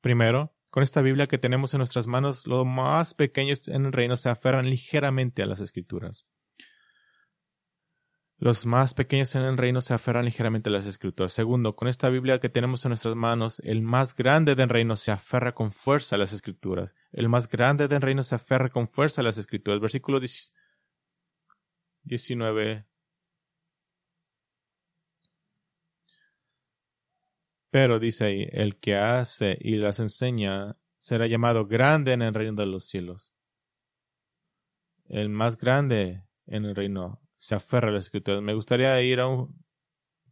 Primero, 0.02 0.56
con 0.72 0.82
esta 0.82 1.04
Biblia 1.04 1.28
que 1.28 1.38
tenemos 1.38 1.76
en 1.76 1.78
nuestras 1.78 2.08
manos, 2.08 2.48
los 2.48 2.66
más 2.66 3.14
pequeños 3.14 3.68
en 3.68 3.86
el 3.86 3.94
reino 3.94 4.16
se 4.16 4.30
aferran 4.30 4.68
ligeramente 4.68 5.44
a 5.44 5.46
las 5.46 5.62
escrituras. 5.62 6.26
Los 8.38 8.66
más 8.66 8.94
pequeños 8.94 9.36
en 9.36 9.44
el 9.44 9.58
reino 9.58 9.80
se 9.80 9.94
aferran 9.94 10.26
ligeramente 10.26 10.70
a 10.70 10.74
las 10.74 10.86
escrituras. 10.86 11.32
Segundo, 11.34 11.76
con 11.76 11.88
esta 11.88 12.10
Biblia 12.10 12.40
que 12.40 12.50
tenemos 12.50 12.84
en 12.84 12.90
nuestras 12.90 13.16
manos, 13.16 13.62
el 13.64 13.82
más 13.82 14.16
grande 14.16 14.56
del 14.56 14.70
reino 14.70 14.96
se 14.96 15.12
aferra 15.12 15.54
con 15.54 15.72
fuerza 15.72 16.16
a 16.16 16.20
las 16.20 16.34
escrituras. 16.34 16.94
El 17.12 17.30
más 17.30 17.48
grande 17.48 17.88
del 17.88 18.02
reino 18.02 18.24
se 18.24 18.36
aferra 18.36 18.70
con 18.70 18.88
fuerza 18.90 19.22
a 19.22 19.24
las 19.24 19.38
escrituras. 19.38 19.80
Versículo 19.80 20.20
19 22.04 22.86
Pero 27.74 28.00
dice 28.00 28.26
ahí, 28.26 28.48
el 28.52 28.80
que 28.80 28.96
hace 28.96 29.58
y 29.60 29.78
las 29.78 30.00
enseña 30.00 30.78
será 30.98 31.26
llamado 31.26 31.66
grande 31.66 32.14
en 32.14 32.22
el 32.22 32.34
reino 32.36 32.54
de 32.54 32.68
los 32.68 32.86
cielos. 32.86 33.34
El 35.10 35.30
más 35.30 35.58
grande 35.58 36.22
en 36.46 36.66
el 36.66 36.76
reino 36.76 37.23
se 37.44 37.56
aferra 37.56 37.90
a 37.90 37.92
la 37.92 38.00
escritura. 38.00 38.40
Me 38.40 38.54
gustaría 38.54 39.02
ir 39.02 39.20
a 39.20 39.28
un 39.28 39.54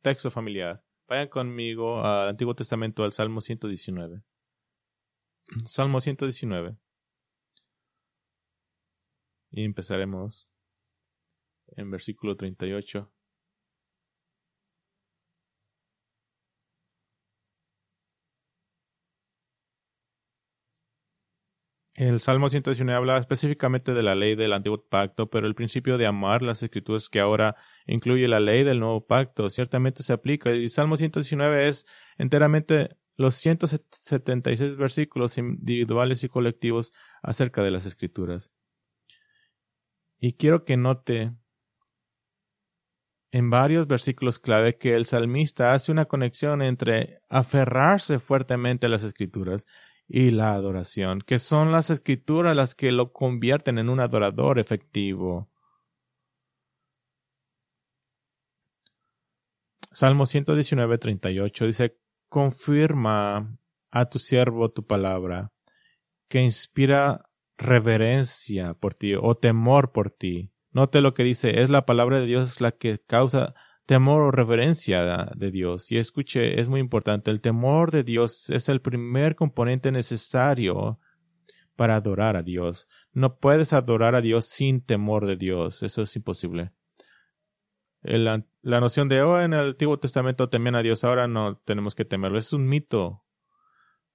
texto 0.01 0.31
familiar. 0.31 0.81
Vayan 1.09 1.27
conmigo 1.27 2.01
al 2.05 2.29
Antiguo 2.29 2.55
Testamento, 2.55 3.03
al 3.03 3.11
Salmo 3.11 3.41
119. 3.41 4.23
Salmo 5.65 5.99
119. 5.99 6.77
Y 9.49 9.65
empezaremos 9.65 10.47
en 11.75 11.91
versículo 11.91 12.37
38. 12.37 13.11
El 22.01 22.19
Salmo 22.19 22.49
119 22.49 22.97
habla 22.97 23.19
específicamente 23.19 23.93
de 23.93 24.01
la 24.01 24.15
ley 24.15 24.33
del 24.33 24.53
antiguo 24.53 24.83
pacto, 24.83 25.29
pero 25.29 25.45
el 25.45 25.53
principio 25.53 25.99
de 25.99 26.07
amar 26.07 26.41
las 26.41 26.63
escrituras 26.63 27.09
que 27.09 27.19
ahora 27.19 27.55
incluye 27.85 28.27
la 28.27 28.39
ley 28.39 28.63
del 28.63 28.79
nuevo 28.79 29.05
pacto 29.05 29.51
ciertamente 29.51 30.01
se 30.01 30.11
aplica. 30.11 30.51
Y 30.51 30.67
Salmo 30.69 30.97
119 30.97 31.67
es 31.67 31.85
enteramente 32.17 32.97
los 33.17 33.35
176 33.35 34.77
versículos 34.77 35.37
individuales 35.37 36.23
y 36.23 36.29
colectivos 36.29 36.91
acerca 37.21 37.61
de 37.61 37.69
las 37.69 37.85
escrituras. 37.85 38.51
Y 40.19 40.33
quiero 40.33 40.65
que 40.65 40.77
note 40.77 41.35
en 43.29 43.51
varios 43.51 43.85
versículos 43.85 44.39
clave 44.39 44.79
que 44.79 44.95
el 44.95 45.05
salmista 45.05 45.75
hace 45.75 45.91
una 45.91 46.05
conexión 46.05 46.63
entre 46.63 47.19
aferrarse 47.29 48.17
fuertemente 48.17 48.87
a 48.87 48.89
las 48.89 49.03
escrituras 49.03 49.67
y 50.13 50.31
la 50.31 50.53
adoración, 50.53 51.21
que 51.21 51.39
son 51.39 51.71
las 51.71 51.89
escrituras 51.89 52.53
las 52.53 52.75
que 52.75 52.91
lo 52.91 53.13
convierten 53.13 53.77
en 53.77 53.87
un 53.87 54.01
adorador 54.01 54.59
efectivo. 54.59 55.49
Salmo 59.93 60.25
119, 60.25 60.97
38 60.97 61.65
dice, 61.65 61.97
confirma 62.27 63.57
a 63.89 64.09
tu 64.09 64.19
siervo 64.19 64.69
tu 64.69 64.85
palabra, 64.85 65.53
que 66.27 66.41
inspira 66.41 67.29
reverencia 67.57 68.73
por 68.73 68.93
ti 68.93 69.13
o 69.15 69.35
temor 69.35 69.93
por 69.93 70.11
ti. 70.11 70.51
Note 70.71 70.99
lo 70.99 71.13
que 71.13 71.23
dice, 71.23 71.61
es 71.61 71.69
la 71.69 71.85
palabra 71.85 72.19
de 72.19 72.25
Dios 72.25 72.59
la 72.59 72.71
que 72.71 72.99
causa 72.99 73.55
temor 73.85 74.21
o 74.21 74.31
reverencia 74.31 75.29
de 75.35 75.51
Dios. 75.51 75.91
Y 75.91 75.97
escuche, 75.97 76.59
es 76.59 76.69
muy 76.69 76.79
importante, 76.79 77.31
el 77.31 77.41
temor 77.41 77.91
de 77.91 78.03
Dios 78.03 78.49
es 78.49 78.69
el 78.69 78.81
primer 78.81 79.35
componente 79.35 79.91
necesario 79.91 80.99
para 81.75 81.95
adorar 81.95 82.37
a 82.37 82.43
Dios. 82.43 82.87
No 83.11 83.37
puedes 83.37 83.73
adorar 83.73 84.15
a 84.15 84.21
Dios 84.21 84.45
sin 84.45 84.81
temor 84.81 85.25
de 85.25 85.35
Dios, 85.35 85.83
eso 85.83 86.03
es 86.03 86.15
imposible. 86.15 86.71
La, 88.03 88.43
la 88.61 88.79
noción 88.79 89.09
de, 89.09 89.21
oh, 89.21 89.39
en 89.39 89.53
el 89.53 89.69
Antiguo 89.69 89.99
Testamento 89.99 90.49
temían 90.49 90.75
a 90.75 90.81
Dios, 90.81 91.03
ahora 91.03 91.27
no 91.27 91.57
tenemos 91.57 91.93
que 91.93 92.05
temerlo, 92.05 92.37
es 92.37 92.53
un 92.53 92.67
mito. 92.67 93.23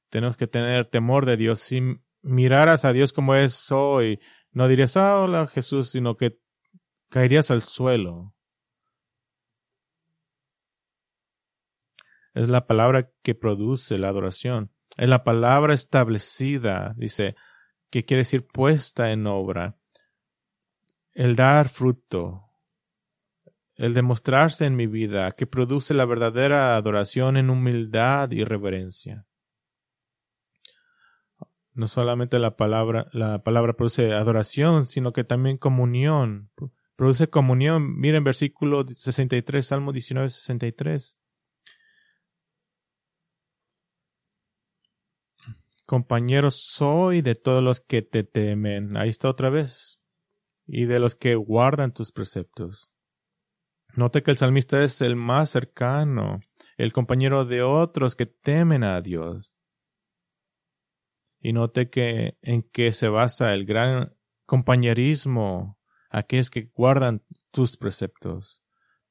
Tenemos 0.08 0.36
que 0.36 0.46
tener 0.46 0.86
temor 0.86 1.26
de 1.26 1.36
Dios. 1.36 1.60
Si 1.60 1.80
miraras 2.22 2.84
a 2.84 2.92
Dios 2.92 3.12
como 3.12 3.34
es 3.34 3.70
hoy, 3.70 4.20
no 4.52 4.68
dirías, 4.68 4.96
ah, 4.96 5.20
hola 5.20 5.46
Jesús, 5.48 5.90
sino 5.90 6.16
que 6.16 6.38
caerías 7.10 7.50
al 7.50 7.62
suelo. 7.62 8.35
Es 12.36 12.50
la 12.50 12.66
palabra 12.66 13.10
que 13.22 13.34
produce 13.34 13.96
la 13.96 14.10
adoración. 14.10 14.70
Es 14.98 15.08
la 15.08 15.24
palabra 15.24 15.72
establecida, 15.72 16.92
dice, 16.96 17.34
que 17.90 18.04
quiere 18.04 18.20
decir 18.20 18.46
puesta 18.46 19.10
en 19.10 19.26
obra. 19.26 19.78
El 21.12 21.34
dar 21.34 21.70
fruto, 21.70 22.42
el 23.76 23.94
demostrarse 23.94 24.66
en 24.66 24.76
mi 24.76 24.86
vida, 24.86 25.32
que 25.32 25.46
produce 25.46 25.94
la 25.94 26.04
verdadera 26.04 26.76
adoración 26.76 27.38
en 27.38 27.48
humildad 27.48 28.30
y 28.32 28.44
reverencia. 28.44 29.26
No 31.72 31.88
solamente 31.88 32.38
la 32.38 32.54
palabra, 32.54 33.08
la 33.12 33.42
palabra 33.44 33.72
produce 33.72 34.12
adoración, 34.12 34.84
sino 34.84 35.14
que 35.14 35.24
también 35.24 35.56
comunión. 35.56 36.50
Produce 36.96 37.30
comunión. 37.30 37.98
Miren 37.98 38.24
versículo 38.24 38.86
63, 38.86 39.66
Salmo 39.66 39.92
19, 39.92 40.28
63. 40.28 41.18
Compañeros 45.86 46.56
soy 46.56 47.22
de 47.22 47.34
todos 47.34 47.62
los 47.62 47.80
que 47.80 48.02
te 48.02 48.24
temen. 48.24 48.96
Ahí 48.96 49.08
está 49.08 49.30
otra 49.30 49.48
vez. 49.50 50.00
Y 50.66 50.84
de 50.86 50.98
los 50.98 51.14
que 51.14 51.36
guardan 51.36 51.92
tus 51.92 52.12
preceptos. 52.12 52.92
Note 53.94 54.22
que 54.22 54.32
el 54.32 54.36
salmista 54.36 54.82
es 54.82 55.00
el 55.00 55.16
más 55.16 55.50
cercano, 55.50 56.40
el 56.76 56.92
compañero 56.92 57.44
de 57.44 57.62
otros 57.62 58.14
que 58.14 58.26
temen 58.26 58.82
a 58.82 59.00
Dios. 59.00 59.54
Y 61.40 61.52
note 61.52 61.88
que 61.88 62.36
en 62.42 62.62
qué 62.62 62.92
se 62.92 63.08
basa 63.08 63.54
el 63.54 63.64
gran 63.64 64.12
compañerismo, 64.44 65.78
aquellos 66.10 66.50
que 66.50 66.70
guardan 66.74 67.22
tus 67.52 67.76
preceptos. 67.76 68.62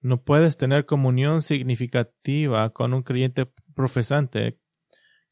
No 0.02 0.24
puedes 0.24 0.58
tener 0.58 0.86
comunión 0.86 1.42
significativa 1.42 2.70
con 2.72 2.94
un 2.94 3.02
creyente 3.02 3.48
profesante 3.74 4.60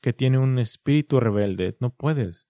que 0.03 0.11
tiene 0.11 0.37
un 0.37 0.59
espíritu 0.59 1.21
rebelde. 1.21 1.77
No 1.79 1.89
puedes. 1.89 2.49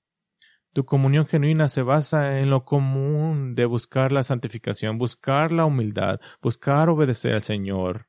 Tu 0.73 0.85
comunión 0.85 1.27
genuina 1.27 1.69
se 1.69 1.83
basa 1.83 2.39
en 2.39 2.49
lo 2.49 2.65
común 2.65 3.53
de 3.53 3.65
buscar 3.65 4.11
la 4.11 4.23
santificación, 4.23 4.97
buscar 4.97 5.51
la 5.51 5.65
humildad, 5.65 6.19
buscar 6.41 6.89
obedecer 6.89 7.35
al 7.35 7.43
Señor. 7.43 8.07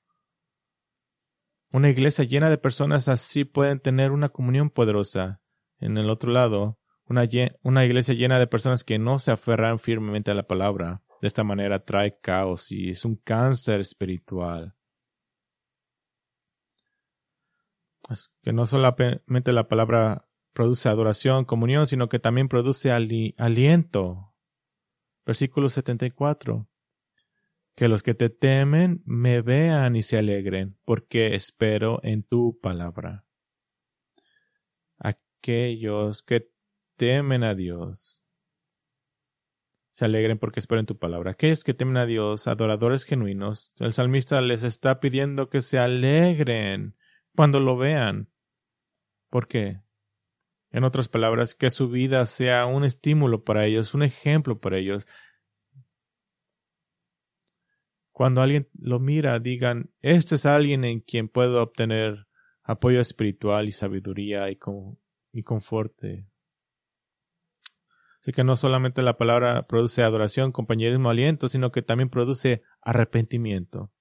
Una 1.71 1.91
iglesia 1.91 2.25
llena 2.25 2.49
de 2.49 2.57
personas 2.57 3.07
así 3.07 3.45
pueden 3.45 3.81
tener 3.81 4.13
una 4.13 4.31
comunión 4.31 4.71
poderosa. 4.71 5.43
En 5.79 5.99
el 5.99 6.09
otro 6.09 6.33
lado, 6.33 6.79
una, 7.05 7.29
una 7.63 7.85
iglesia 7.85 8.15
llena 8.15 8.39
de 8.39 8.47
personas 8.47 8.83
que 8.83 8.99
no 8.99 9.19
se 9.19 9.31
aferran 9.31 9.79
firmemente 9.79 10.31
a 10.31 10.35
la 10.35 10.47
palabra. 10.47 11.03
De 11.21 11.29
esta 11.29 11.45
manera 11.45 11.85
trae 11.85 12.19
caos 12.19 12.73
y 12.73 12.91
es 12.91 13.05
un 13.05 13.17
cáncer 13.17 13.81
espiritual. 13.81 14.75
Que 18.43 18.53
no 18.53 18.67
solamente 18.67 19.53
la 19.53 19.69
palabra 19.69 20.29
produce 20.53 20.89
adoración, 20.89 21.45
comunión, 21.45 21.87
sino 21.87 22.09
que 22.09 22.19
también 22.19 22.49
produce 22.49 22.91
aliento. 22.93 24.35
Versículo 25.27 25.69
74. 25.69 26.69
Que 27.75 27.89
los 27.89 28.03
que 28.03 28.15
te 28.15 28.31
temen 28.31 29.03
me 29.05 29.43
vean 29.43 29.97
y 29.97 30.03
se 30.03 30.17
alegren, 30.17 30.77
porque 30.85 31.35
espero 31.35 31.99
en 32.03 32.23
tu 32.23 32.59
palabra. 32.61 33.25
Aquellos 34.99 36.23
que 36.23 36.53
temen 36.97 37.43
a 37.43 37.55
Dios 37.55 38.25
se 39.91 40.05
alegren 40.05 40.39
porque 40.39 40.59
espero 40.59 40.81
en 40.81 40.87
tu 40.87 40.99
palabra. 40.99 41.33
Aquellos 41.33 41.63
que 41.63 41.73
temen 41.73 41.97
a 41.97 42.07
Dios, 42.07 42.49
adoradores 42.49 43.05
genuinos, 43.05 43.73
el 43.79 43.93
salmista 43.93 44.41
les 44.41 44.65
está 44.65 44.99
pidiendo 44.99 45.49
que 45.49 45.61
se 45.61 45.79
alegren 45.79 46.97
cuando 47.35 47.61
lo 47.61 47.77
vean. 47.77 48.29
¿Por 49.31 49.49
qué? 49.49 49.81
En 50.71 50.85
otras 50.85 51.09
palabras, 51.09 51.55
que 51.55 51.71
su 51.71 51.89
vida 51.89 52.27
sea 52.27 52.67
un 52.67 52.85
estímulo 52.85 53.45
para 53.45 53.65
ellos, 53.67 53.95
un 53.95 54.03
ejemplo 54.03 54.59
para 54.61 54.79
ellos. 54.79 55.07
Cuando 58.13 58.43
alguien 58.43 58.69
lo 58.79 59.01
mira, 59.01 59.39
digan, 59.39 59.91
este 60.01 60.37
es 60.37 60.47
alguien 60.47 60.85
en 60.85 61.01
quien 61.01 61.29
puedo 61.29 61.63
obtener 61.63 62.27
apoyo 62.63 63.01
espiritual 63.01 63.69
y 63.69 63.73
sabiduría 63.73 64.51
y, 64.51 64.57
con, 64.57 64.99
y 65.33 65.43
conforte. 65.43 66.27
Así 68.21 68.33
que 68.33 68.43
no 68.43 68.57
solamente 68.57 69.03
la 69.03 69.19
palabra 69.19 69.67
produce 69.67 70.03
adoración, 70.03 70.51
compañerismo, 70.51 71.11
aliento, 71.11 71.47
sino 71.49 71.71
que 71.71 71.83
también 71.83 72.09
produce 72.09 72.63
arrepentimiento. 72.81 73.93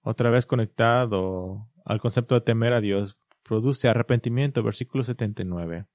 Otra 0.00 0.30
vez 0.30 0.46
conectado 0.46 1.71
al 1.84 2.00
concepto 2.00 2.34
de 2.34 2.40
temer 2.40 2.72
a 2.72 2.80
Dios, 2.80 3.18
produce 3.42 3.88
arrepentimiento, 3.88 4.62
versículo 4.62 5.04
79. 5.04 5.86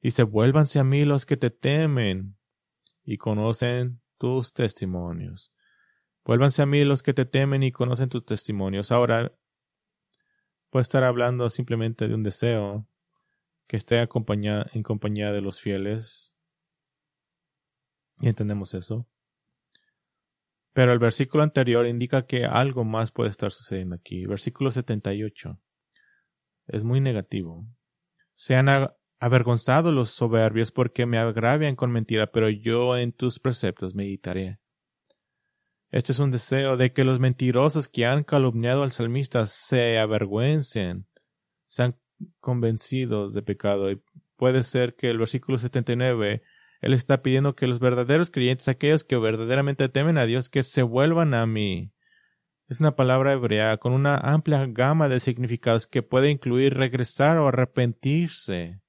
Dice, 0.00 0.22
vuélvanse 0.22 0.78
a 0.78 0.84
mí 0.84 1.04
los 1.04 1.26
que 1.26 1.36
te 1.36 1.50
temen 1.50 2.36
y 3.04 3.16
conocen 3.18 4.00
tus 4.18 4.52
testimonios. 4.52 5.52
Vuélvanse 6.24 6.62
a 6.62 6.66
mí 6.66 6.84
los 6.84 7.02
que 7.02 7.14
te 7.14 7.24
temen 7.24 7.62
y 7.62 7.72
conocen 7.72 8.08
tus 8.08 8.24
testimonios. 8.24 8.90
Ahora, 8.92 9.32
puede 10.70 10.82
estar 10.82 11.04
hablando 11.04 11.48
simplemente 11.48 12.08
de 12.08 12.14
un 12.14 12.22
deseo 12.22 12.86
que 13.66 13.76
esté 13.76 13.98
en 13.98 14.82
compañía 14.82 15.32
de 15.32 15.40
los 15.40 15.60
fieles. 15.60 16.34
Y 18.20 18.28
entendemos 18.28 18.74
eso. 18.74 19.06
Pero 20.76 20.92
el 20.92 20.98
versículo 20.98 21.42
anterior 21.42 21.86
indica 21.86 22.26
que 22.26 22.44
algo 22.44 22.84
más 22.84 23.10
puede 23.10 23.30
estar 23.30 23.50
sucediendo 23.50 23.94
aquí. 23.94 24.26
Versículo 24.26 24.70
78. 24.70 25.58
Es 26.66 26.84
muy 26.84 27.00
negativo. 27.00 27.64
Se 28.34 28.56
han 28.56 28.68
avergonzado 29.18 29.90
los 29.90 30.10
soberbios 30.10 30.72
porque 30.72 31.06
me 31.06 31.16
agravian 31.16 31.76
con 31.76 31.90
mentira, 31.92 32.26
pero 32.26 32.50
yo 32.50 32.94
en 32.98 33.12
tus 33.14 33.40
preceptos 33.40 33.94
meditaré. 33.94 34.58
Este 35.88 36.12
es 36.12 36.18
un 36.18 36.30
deseo 36.30 36.76
de 36.76 36.92
que 36.92 37.04
los 37.04 37.20
mentirosos 37.20 37.88
que 37.88 38.04
han 38.04 38.22
calumniado 38.22 38.82
al 38.82 38.90
salmista 38.90 39.46
se 39.46 39.98
avergüencen, 39.98 41.06
sean 41.64 41.96
convencidos 42.38 43.32
de 43.32 43.40
pecado. 43.40 43.90
Y 43.90 44.02
puede 44.36 44.62
ser 44.62 44.94
que 44.94 45.08
el 45.08 45.16
versículo 45.16 45.56
79 45.56 46.42
él 46.80 46.92
está 46.92 47.22
pidiendo 47.22 47.54
que 47.54 47.66
los 47.66 47.80
verdaderos 47.80 48.30
creyentes, 48.30 48.68
aquellos 48.68 49.04
que 49.04 49.16
verdaderamente 49.16 49.88
temen 49.88 50.18
a 50.18 50.26
Dios, 50.26 50.48
que 50.48 50.62
se 50.62 50.82
vuelvan 50.82 51.34
a 51.34 51.46
mí. 51.46 51.92
Es 52.68 52.80
una 52.80 52.96
palabra 52.96 53.32
hebrea 53.32 53.76
con 53.78 53.92
una 53.92 54.16
amplia 54.16 54.66
gama 54.66 55.08
de 55.08 55.20
significados 55.20 55.86
que 55.86 56.02
puede 56.02 56.30
incluir 56.30 56.74
regresar 56.74 57.38
o 57.38 57.48
arrepentirse. 57.48 58.80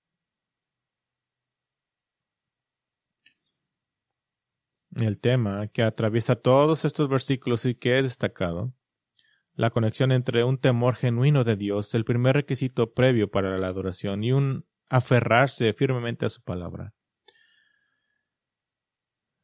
El 4.95 5.19
tema 5.19 5.67
que 5.67 5.83
atraviesa 5.83 6.35
todos 6.35 6.83
estos 6.83 7.07
versículos 7.07 7.65
y 7.65 7.75
que 7.75 7.99
he 7.99 8.01
destacado, 8.01 8.73
la 9.53 9.69
conexión 9.69 10.11
entre 10.11 10.43
un 10.43 10.57
temor 10.57 10.95
genuino 10.95 11.43
de 11.43 11.55
Dios, 11.55 11.93
el 11.93 12.03
primer 12.03 12.35
requisito 12.35 12.93
previo 12.93 13.29
para 13.29 13.59
la 13.59 13.67
adoración, 13.67 14.23
y 14.23 14.31
un 14.31 14.65
aferrarse 14.89 15.73
firmemente 15.73 16.25
a 16.25 16.29
su 16.29 16.41
palabra. 16.41 16.93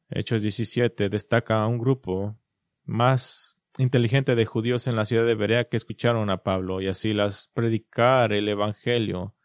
Hechos 0.09 0.41
17 0.41 1.09
destaca 1.09 1.61
a 1.61 1.67
un 1.67 1.77
grupo 1.77 2.37
más 2.83 3.59
inteligente 3.77 4.35
de 4.35 4.45
judíos 4.45 4.87
en 4.87 4.95
la 4.95 5.05
ciudad 5.05 5.25
de 5.25 5.35
Berea 5.35 5.65
que 5.65 5.77
escucharon 5.77 6.29
a 6.29 6.43
Pablo 6.43 6.81
y 6.81 6.87
así 6.87 7.13
las 7.13 7.49
predicar 7.53 8.33
el 8.33 8.47
Evangelio 8.47 9.35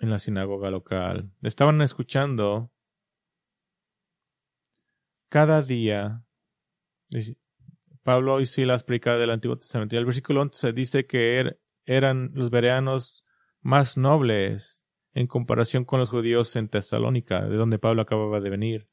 en 0.00 0.10
la 0.10 0.18
sinagoga 0.18 0.70
local. 0.70 1.30
Estaban 1.42 1.82
escuchando 1.82 2.70
cada 5.28 5.62
día. 5.62 6.24
Pablo 8.02 8.40
y 8.40 8.46
Silas 8.46 8.84
predicaban 8.84 9.20
del 9.20 9.30
Antiguo 9.30 9.58
Testamento. 9.58 9.94
Y 9.94 9.98
el 9.98 10.06
versículo 10.06 10.40
11 10.42 10.72
dice 10.72 11.06
que 11.06 11.38
er, 11.38 11.60
eran 11.84 12.30
los 12.34 12.50
bereanos 12.50 13.24
más 13.60 13.96
nobles 13.96 14.86
en 15.14 15.26
comparación 15.26 15.84
con 15.84 15.98
los 15.98 16.10
judíos 16.10 16.54
en 16.56 16.68
Tesalónica, 16.68 17.44
de 17.44 17.56
donde 17.56 17.78
Pablo 17.78 18.02
acababa 18.02 18.40
de 18.40 18.50
venir. 18.50 18.88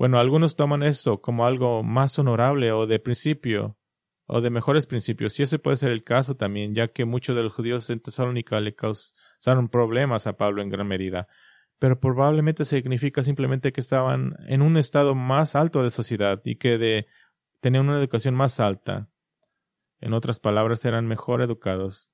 Bueno, 0.00 0.18
algunos 0.18 0.56
toman 0.56 0.82
eso 0.82 1.20
como 1.20 1.44
algo 1.44 1.82
más 1.82 2.18
honorable 2.18 2.72
o 2.72 2.86
de 2.86 2.98
principio, 3.00 3.76
o 4.24 4.40
de 4.40 4.48
mejores 4.48 4.86
principios, 4.86 5.38
y 5.38 5.42
ese 5.42 5.58
puede 5.58 5.76
ser 5.76 5.90
el 5.90 6.04
caso 6.04 6.36
también, 6.36 6.74
ya 6.74 6.88
que 6.88 7.04
muchos 7.04 7.36
de 7.36 7.42
los 7.42 7.52
judíos 7.52 7.90
en 7.90 8.00
Tesalónica 8.00 8.58
le 8.62 8.74
causaron 8.74 9.68
problemas 9.68 10.26
a 10.26 10.38
Pablo 10.38 10.62
en 10.62 10.70
gran 10.70 10.88
medida, 10.88 11.28
pero 11.78 12.00
probablemente 12.00 12.64
significa 12.64 13.22
simplemente 13.24 13.74
que 13.74 13.82
estaban 13.82 14.36
en 14.48 14.62
un 14.62 14.78
estado 14.78 15.14
más 15.14 15.54
alto 15.54 15.82
de 15.82 15.90
sociedad 15.90 16.40
y 16.46 16.56
que 16.56 16.78
de, 16.78 17.06
tenían 17.60 17.86
una 17.86 17.98
educación 17.98 18.34
más 18.34 18.58
alta. 18.58 19.10
En 20.00 20.14
otras 20.14 20.40
palabras, 20.40 20.82
eran 20.86 21.08
mejor 21.08 21.42
educados. 21.42 22.10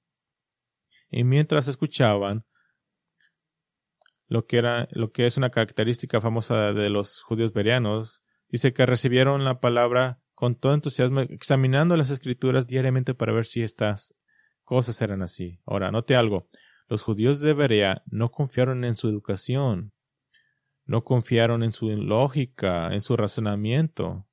Y 1.08 1.22
mientras 1.22 1.68
escuchaban, 1.68 2.46
lo 4.28 4.46
que, 4.46 4.58
era, 4.58 4.88
lo 4.90 5.12
que 5.12 5.26
es 5.26 5.36
una 5.36 5.50
característica 5.50 6.20
famosa 6.20 6.72
de 6.72 6.90
los 6.90 7.22
judíos 7.22 7.52
berianos, 7.52 8.22
dice 8.48 8.72
que 8.72 8.86
recibieron 8.86 9.44
la 9.44 9.60
palabra 9.60 10.20
con 10.34 10.54
todo 10.54 10.74
entusiasmo, 10.74 11.20
examinando 11.20 11.96
las 11.96 12.10
escrituras 12.10 12.66
diariamente 12.66 13.14
para 13.14 13.32
ver 13.32 13.46
si 13.46 13.62
estas 13.62 14.14
cosas 14.64 15.00
eran 15.00 15.22
así. 15.22 15.60
Ahora, 15.64 15.90
note 15.90 16.16
algo, 16.16 16.48
los 16.88 17.02
judíos 17.02 17.40
de 17.40 17.54
Berea 17.54 18.02
no 18.06 18.30
confiaron 18.30 18.84
en 18.84 18.96
su 18.96 19.08
educación, 19.08 19.92
no 20.84 21.04
confiaron 21.04 21.62
en 21.62 21.72
su 21.72 21.88
lógica, 21.88 22.92
en 22.92 23.00
su 23.00 23.16
razonamiento, 23.16 24.26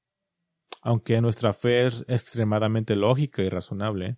aunque 0.81 1.21
nuestra 1.21 1.53
fe 1.53 1.87
es 1.87 2.05
extremadamente 2.07 2.95
lógica 2.95 3.41
y 3.41 3.49
razonable, 3.49 4.17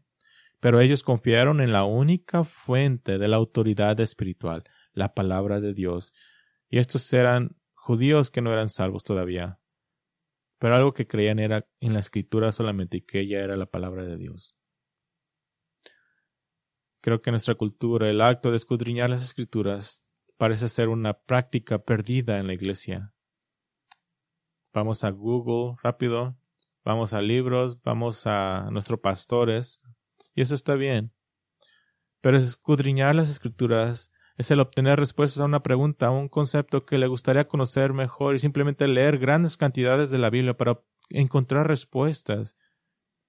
pero 0.59 0.81
ellos 0.81 1.03
confiaron 1.03 1.61
en 1.61 1.71
la 1.71 1.83
única 1.83 2.43
fuente 2.43 3.17
de 3.19 3.27
la 3.27 3.37
autoridad 3.37 3.99
espiritual, 3.99 4.63
la 4.95 5.13
palabra 5.13 5.61
de 5.61 5.75
Dios. 5.75 6.13
Y 6.69 6.79
estos 6.79 7.13
eran 7.13 7.55
judíos 7.73 8.31
que 8.31 8.41
no 8.41 8.51
eran 8.51 8.69
salvos 8.69 9.03
todavía. 9.03 9.59
Pero 10.57 10.75
algo 10.75 10.93
que 10.93 11.05
creían 11.05 11.37
era 11.37 11.67
en 11.79 11.93
la 11.93 11.99
escritura 11.99 12.51
solamente 12.51 13.05
que 13.05 13.19
ella 13.19 13.43
era 13.43 13.55
la 13.57 13.67
palabra 13.67 14.03
de 14.03 14.17
Dios. 14.17 14.55
Creo 17.01 17.21
que 17.21 17.29
en 17.29 17.33
nuestra 17.33 17.53
cultura 17.53 18.09
el 18.09 18.21
acto 18.21 18.49
de 18.49 18.55
escudriñar 18.55 19.11
las 19.11 19.21
escrituras 19.21 20.01
parece 20.37 20.67
ser 20.69 20.89
una 20.89 21.13
práctica 21.13 21.77
perdida 21.77 22.39
en 22.39 22.47
la 22.47 22.53
iglesia. 22.53 23.13
Vamos 24.73 25.03
a 25.03 25.11
Google 25.11 25.77
rápido, 25.83 26.35
vamos 26.83 27.13
a 27.13 27.21
libros, 27.21 27.81
vamos 27.83 28.25
a 28.25 28.69
nuestros 28.71 28.99
pastores, 28.99 29.83
y 30.33 30.41
eso 30.41 30.55
está 30.55 30.75
bien. 30.75 31.13
Pero 32.21 32.37
escudriñar 32.37 33.13
las 33.13 33.29
escrituras 33.29 34.11
es 34.37 34.51
el 34.51 34.59
obtener 34.59 34.99
respuestas 34.99 35.41
a 35.41 35.45
una 35.45 35.63
pregunta, 35.63 36.07
a 36.07 36.11
un 36.11 36.29
concepto 36.29 36.85
que 36.85 36.97
le 36.97 37.07
gustaría 37.07 37.47
conocer 37.47 37.93
mejor 37.93 38.35
y 38.35 38.39
simplemente 38.39 38.87
leer 38.87 39.17
grandes 39.17 39.57
cantidades 39.57 40.11
de 40.11 40.17
la 40.17 40.29
Biblia 40.29 40.55
para 40.55 40.81
encontrar 41.09 41.67
respuestas, 41.67 42.57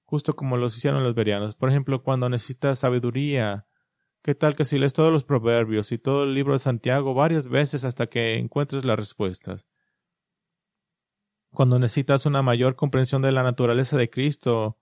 justo 0.04 0.34
como 0.36 0.56
los 0.56 0.76
hicieron 0.76 1.04
los 1.04 1.14
berianos. 1.14 1.54
Por 1.54 1.70
ejemplo, 1.70 2.02
cuando 2.02 2.28
necesitas 2.28 2.80
sabiduría, 2.80 3.66
¿Qué 4.26 4.34
tal 4.34 4.56
que 4.56 4.64
si 4.64 4.76
lees 4.76 4.92
todos 4.92 5.12
los 5.12 5.22
proverbios 5.22 5.92
y 5.92 5.98
todo 5.98 6.24
el 6.24 6.34
libro 6.34 6.54
de 6.54 6.58
Santiago 6.58 7.14
varias 7.14 7.48
veces 7.48 7.84
hasta 7.84 8.08
que 8.08 8.38
encuentres 8.38 8.84
las 8.84 8.98
respuestas? 8.98 9.68
Cuando 11.52 11.78
necesitas 11.78 12.26
una 12.26 12.42
mayor 12.42 12.74
comprensión 12.74 13.22
de 13.22 13.30
la 13.30 13.44
naturaleza 13.44 13.96
de 13.96 14.10
Cristo, 14.10 14.80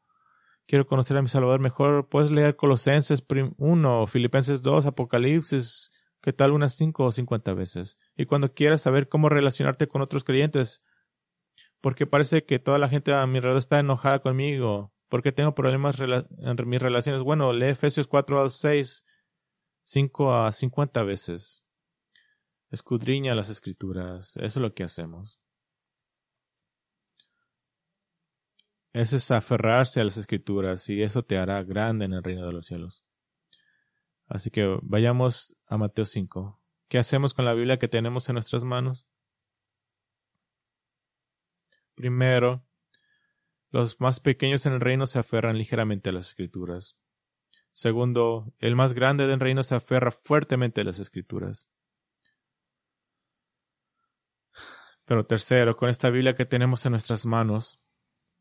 quiero 0.67 0.87
conocer 0.87 1.19
a 1.19 1.21
mi 1.21 1.29
Salvador 1.29 1.61
mejor, 1.61 2.09
puedes 2.09 2.31
leer 2.31 2.57
Colosenses 2.57 3.23
1, 3.59 4.07
Filipenses 4.07 4.63
2, 4.63 4.87
Apocalipsis, 4.87 5.91
¿qué 6.25 6.33
tal 6.33 6.53
unas 6.53 6.75
5 6.75 7.05
o 7.05 7.13
50 7.13 7.53
veces? 7.53 7.99
Y 8.17 8.25
cuando 8.25 8.55
quieras 8.55 8.81
saber 8.81 9.11
cómo 9.11 9.29
relacionarte 9.29 9.89
con 9.89 10.01
otros 10.01 10.25
creyentes, 10.25 10.83
porque 11.83 12.07
parece 12.07 12.47
que 12.47 12.59
toda 12.59 12.79
la 12.79 12.89
gente 12.89 13.13
a 13.13 13.27
mi 13.27 13.37
alrededor 13.37 13.59
está 13.59 13.79
enojada 13.79 14.21
conmigo, 14.21 14.95
porque 15.11 15.33
tengo 15.33 15.55
problemas 15.55 16.01
en 16.01 16.69
mis 16.69 16.81
relaciones. 16.81 17.23
Bueno, 17.23 17.53
lee 17.53 17.67
Efesios 17.67 18.07
4 18.07 18.41
al 18.41 18.51
6 18.51 19.05
5 19.83 20.35
a 20.35 20.51
50 20.51 21.03
veces. 21.03 21.63
Escudriña 22.71 23.35
las 23.35 23.51
escrituras. 23.51 24.39
Eso 24.39 24.47
es 24.47 24.57
lo 24.57 24.73
que 24.73 24.85
hacemos. 24.85 25.39
Eso 28.95 29.17
es 29.17 29.31
aferrarse 29.31 30.01
a 30.01 30.05
las 30.05 30.17
escrituras 30.17 30.89
y 30.89 31.03
eso 31.03 31.23
te 31.23 31.37
hará 31.37 31.63
grande 31.63 32.07
en 32.07 32.15
el 32.15 32.23
reino 32.23 32.47
de 32.47 32.53
los 32.55 32.65
cielos. 32.65 33.05
Así 34.27 34.51
que 34.51 34.79
vayamos 34.83 35.55
a 35.67 35.77
Mateo 35.77 36.05
5. 36.05 36.61
¿Qué 36.89 36.99
hacemos 36.99 37.35
con 37.35 37.45
la 37.45 37.55
Biblia 37.55 37.79
que 37.79 37.89
tenemos 37.89 38.29
en 38.29 38.35
nuestras 38.35 38.65
manos? 38.65 39.07
Primero, 41.95 42.65
los 43.71 44.01
más 44.01 44.21
pequeños 44.21 44.67
en 44.67 44.75
el 44.75 44.81
reino 44.81 45.07
se 45.07 45.19
aferran 45.19 45.59
ligeramente 45.59 46.11
a 46.11 46.13
las 46.13 46.29
escrituras. 46.29 46.97
Segundo, 47.73 48.53
el 48.61 48.77
más 48.77 48.95
grande 48.95 49.27
del 49.27 49.41
reino 49.41 49.63
se 49.63 49.75
aferra 49.75 50.13
fuertemente 50.13 50.81
a 50.81 50.85
las 50.85 51.01
escrituras. 51.01 51.69
Pero 55.05 55.27
tercero, 55.27 55.77
con 55.77 55.89
esta 55.89 56.11
Biblia 56.11 56.35
que 56.35 56.47
tenemos 56.47 56.87
en 56.87 56.93
nuestras 56.93 57.27
manos, 57.27 57.81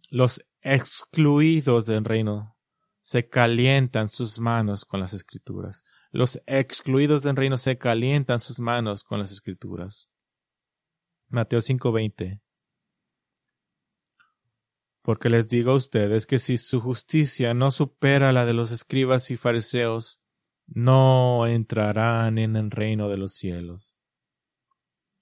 los 0.09 0.45
excluidos 0.61 1.87
del 1.87 2.05
reino 2.05 2.55
se 3.03 3.29
calientan 3.29 4.09
sus 4.09 4.39
manos 4.39 4.85
con 4.85 4.99
las 4.99 5.13
escrituras. 5.13 5.83
Los 6.11 6.41
excluidos 6.47 7.21
del 7.21 7.35
reino 7.35 7.59
se 7.59 7.77
calientan 7.77 8.39
sus 8.39 8.59
manos 8.59 9.03
con 9.03 9.19
las 9.19 9.31
escrituras. 9.31 10.09
Mateo 11.29 11.59
5:20 11.61 12.41
porque 15.03 15.29
les 15.29 15.49
digo 15.49 15.71
a 15.71 15.75
ustedes 15.75 16.25
que 16.25 16.39
si 16.39 16.57
su 16.57 16.79
justicia 16.79 17.53
no 17.53 17.71
supera 17.71 18.31
la 18.31 18.45
de 18.45 18.53
los 18.53 18.71
escribas 18.71 19.31
y 19.31 19.37
fariseos, 19.37 20.21
no 20.65 21.45
entrarán 21.45 22.37
en 22.37 22.55
el 22.55 22.71
reino 22.71 23.09
de 23.09 23.17
los 23.17 23.33
cielos. 23.33 23.99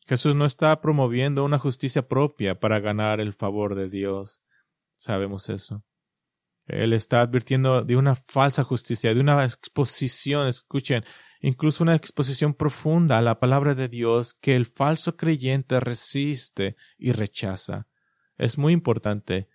Jesús 0.05 0.35
no 0.35 0.45
está 0.45 0.79
promoviendo 0.81 1.43
una 1.43 1.57
justicia 1.57 2.07
propia 2.07 2.59
para 2.59 2.79
ganar 2.79 3.19
el 3.19 3.33
favor 3.33 3.73
de 3.73 3.89
Dios. 3.89 4.43
Sabemos 4.95 5.49
eso. 5.49 5.83
Él 6.71 6.93
está 6.93 7.21
advirtiendo 7.21 7.83
de 7.83 7.95
una 7.95 8.15
falsa 8.15 8.63
justicia, 8.63 9.13
de 9.13 9.19
una 9.19 9.43
exposición, 9.43 10.47
escuchen, 10.47 11.03
incluso 11.41 11.83
una 11.83 11.95
exposición 11.95 12.53
profunda 12.53 13.17
a 13.17 13.21
la 13.21 13.39
palabra 13.39 13.75
de 13.75 13.87
Dios 13.87 14.33
que 14.33 14.55
el 14.55 14.65
falso 14.65 15.17
creyente 15.17 15.79
resiste 15.79 16.75
y 16.97 17.11
rechaza. 17.11 17.87
Es 18.37 18.57
muy 18.57 18.73
importante 18.73 19.49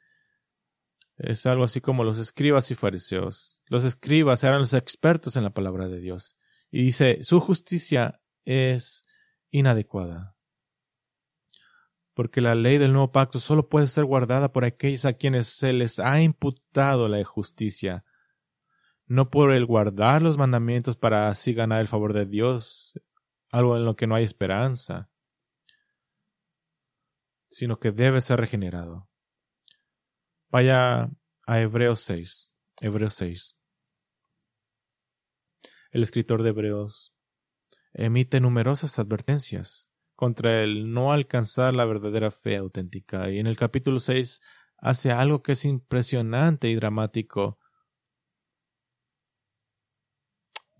es 1.19 1.47
algo 1.47 1.65
así 1.65 1.81
como 1.81 2.05
los 2.05 2.19
escribas 2.19 2.71
y 2.71 2.75
fariseos. 2.75 3.63
Los 3.67 3.85
escribas 3.85 4.45
eran 4.45 4.61
los 4.61 4.75
expertos 4.75 5.37
en 5.37 5.45
la 5.45 5.51
palabra 5.51 5.89
de 5.89 6.01
Dios. 6.01 6.37
Y 6.71 6.83
dice, 6.83 7.23
su 7.23 7.41
justicia 7.41 8.21
es 8.45 9.05
inadecuada. 9.51 10.36
Porque 12.17 12.41
la 12.41 12.55
ley 12.55 12.79
del 12.79 12.95
nuevo 12.95 13.13
pacto 13.13 13.39
solo 13.41 13.69
puede 13.69 13.89
ser 13.89 14.07
guardada 14.07 14.51
por 14.51 14.65
aquellos 14.65 15.05
a 15.05 15.13
quienes 15.13 15.49
se 15.49 15.75
les 15.75 15.99
ha 15.99 16.19
imputado 16.23 17.09
la 17.09 17.23
justicia, 17.23 18.07
no 19.07 19.29
por 19.29 19.53
el 19.53 19.67
guardar 19.67 20.23
los 20.23 20.39
mandamientos 20.39 20.97
para 20.97 21.29
así 21.29 21.53
ganar 21.53 21.83
el 21.83 21.89
favor 21.89 22.15
de 22.15 22.25
Dios, 22.25 22.99
algo 23.51 23.77
en 23.77 23.85
lo 23.85 23.97
que 23.97 24.07
no 24.07 24.15
hay 24.15 24.25
esperanza, 24.25 25.11
sino 27.51 27.79
que 27.79 27.93
debe 27.93 28.23
ser 28.23 28.41
regenerado. 28.41 29.11
Vaya 30.49 31.11
a 31.47 31.61
Hebreos 31.61 32.01
6. 32.01 32.51
Hebreos 32.81 33.13
6. 33.13 33.59
El 35.91 36.03
escritor 36.03 36.43
de 36.43 36.49
Hebreos 36.49 37.13
emite 37.93 38.41
numerosas 38.41 38.99
advertencias 38.99 39.91
contra 40.17 40.63
el 40.63 40.93
no 40.93 41.13
alcanzar 41.13 41.75
la 41.75 41.85
verdadera 41.85 42.31
fe 42.31 42.57
auténtica. 42.57 43.31
Y 43.31 43.39
en 43.39 43.47
el 43.47 43.57
capítulo 43.57 44.01
6 44.01 44.41
hace 44.79 45.13
algo 45.13 45.43
que 45.43 45.53
es 45.53 45.65
impresionante 45.65 46.69
y 46.69 46.75
dramático. 46.75 47.59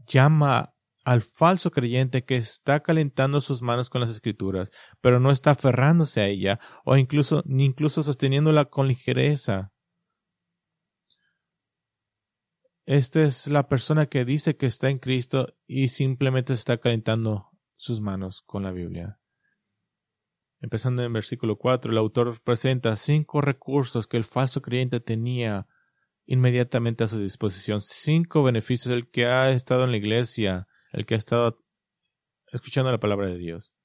Llama 0.07 0.75
al 1.05 1.23
falso 1.23 1.71
creyente 1.71 2.25
que 2.25 2.37
está 2.37 2.83
calentando 2.83 3.41
sus 3.41 3.63
manos 3.63 3.91
con 3.91 4.01
las 4.01 4.11
escrituras, 4.11 4.71
pero 5.01 5.21
no 5.21 5.31
está 5.31 5.53
aferrándose 5.53 6.21
a 6.21 6.27
ella, 6.27 6.59
o 6.85 6.97
incluso, 6.97 7.43
ni 7.47 7.65
incluso 7.65 8.03
sosteniéndola 8.03 8.65
con 8.65 8.89
ligereza. 8.89 9.73
Esta 12.87 13.23
es 13.23 13.49
la 13.49 13.69
persona 13.69 14.07
que 14.07 14.25
dice 14.25 14.57
que 14.57 14.67
está 14.67 14.91
en 14.91 14.99
Cristo 14.99 15.55
y 15.67 15.89
simplemente 15.89 16.53
está 16.53 16.79
calentando 16.79 17.51
sus 17.77 18.01
manos 18.01 18.43
con 18.43 18.63
la 18.63 18.73
Biblia. 18.73 19.21
Empezando 20.67 21.05
en 21.05 21.13
versículo 21.13 21.59
4, 21.59 21.93
el 21.93 21.99
autor 21.99 22.41
presenta 22.43 22.97
cinco 22.97 23.41
recursos 23.41 24.09
que 24.09 24.17
el 24.17 24.25
falso 24.25 24.63
creyente 24.63 24.99
tenía 24.99 25.69
inmediatamente 26.25 27.05
a 27.05 27.07
su 27.07 27.21
disposición, 27.21 27.81
cinco 27.81 28.43
beneficios 28.43 28.93
del 28.93 29.09
que 29.09 29.27
ha 29.27 29.53
estado 29.53 29.85
en 29.85 29.93
la 29.93 29.97
iglesia, 29.97 30.67
el 30.91 31.07
que 31.07 31.15
ha 31.15 31.19
estado 31.19 31.63
escuchando 32.51 32.91
la 32.91 32.99
palabra 32.99 33.29
de 33.29 33.39
Dios. 33.39 33.77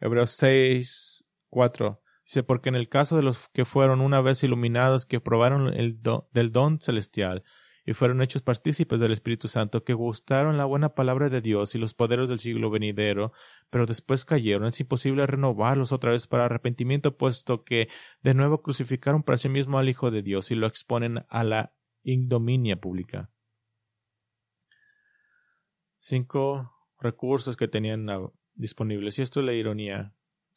Hebreos 0.00 0.32
6, 0.32 1.24
4 1.50 2.02
dice, 2.24 2.42
porque 2.42 2.68
en 2.68 2.74
el 2.74 2.88
caso 2.88 3.16
de 3.16 3.22
los 3.22 3.48
que 3.50 3.64
fueron 3.64 4.00
una 4.00 4.20
vez 4.20 4.42
iluminados, 4.42 5.06
que 5.06 5.20
probaron 5.20 5.72
el 5.72 6.02
del 6.32 6.50
don 6.50 6.80
celestial, 6.80 7.44
y 7.88 7.94
fueron 7.94 8.20
hechos 8.20 8.42
partícipes 8.42 9.00
del 9.00 9.12
Espíritu 9.12 9.48
Santo, 9.48 9.82
que 9.82 9.94
gustaron 9.94 10.58
la 10.58 10.66
buena 10.66 10.90
palabra 10.90 11.30
de 11.30 11.40
Dios 11.40 11.74
y 11.74 11.78
los 11.78 11.94
poderes 11.94 12.28
del 12.28 12.38
siglo 12.38 12.68
venidero, 12.68 13.32
pero 13.70 13.86
después 13.86 14.24
cayeron. 14.24 14.68
Es 14.68 14.78
imposible 14.80 15.26
renovarlos 15.26 15.92
otra 15.92 16.10
vez 16.10 16.26
para 16.26 16.44
arrepentimiento, 16.44 17.16
puesto 17.16 17.64
que 17.64 17.88
de 18.22 18.34
nuevo 18.34 18.60
crucificaron 18.60 19.22
para 19.22 19.38
sí 19.38 19.48
mismo 19.48 19.78
al 19.78 19.88
Hijo 19.88 20.10
de 20.10 20.22
Dios 20.22 20.50
y 20.50 20.54
lo 20.54 20.66
exponen 20.66 21.24
a 21.28 21.44
la 21.44 21.72
ignominia 22.02 22.76
pública 22.76 23.30
cinco 26.00 26.72
recursos 26.98 27.56
que 27.56 27.68
tenían 27.68 28.06
disponibles. 28.54 29.18
Y 29.18 29.22
esto 29.22 29.40
es 29.40 29.46
la 29.46 29.52
ironía. 29.52 30.14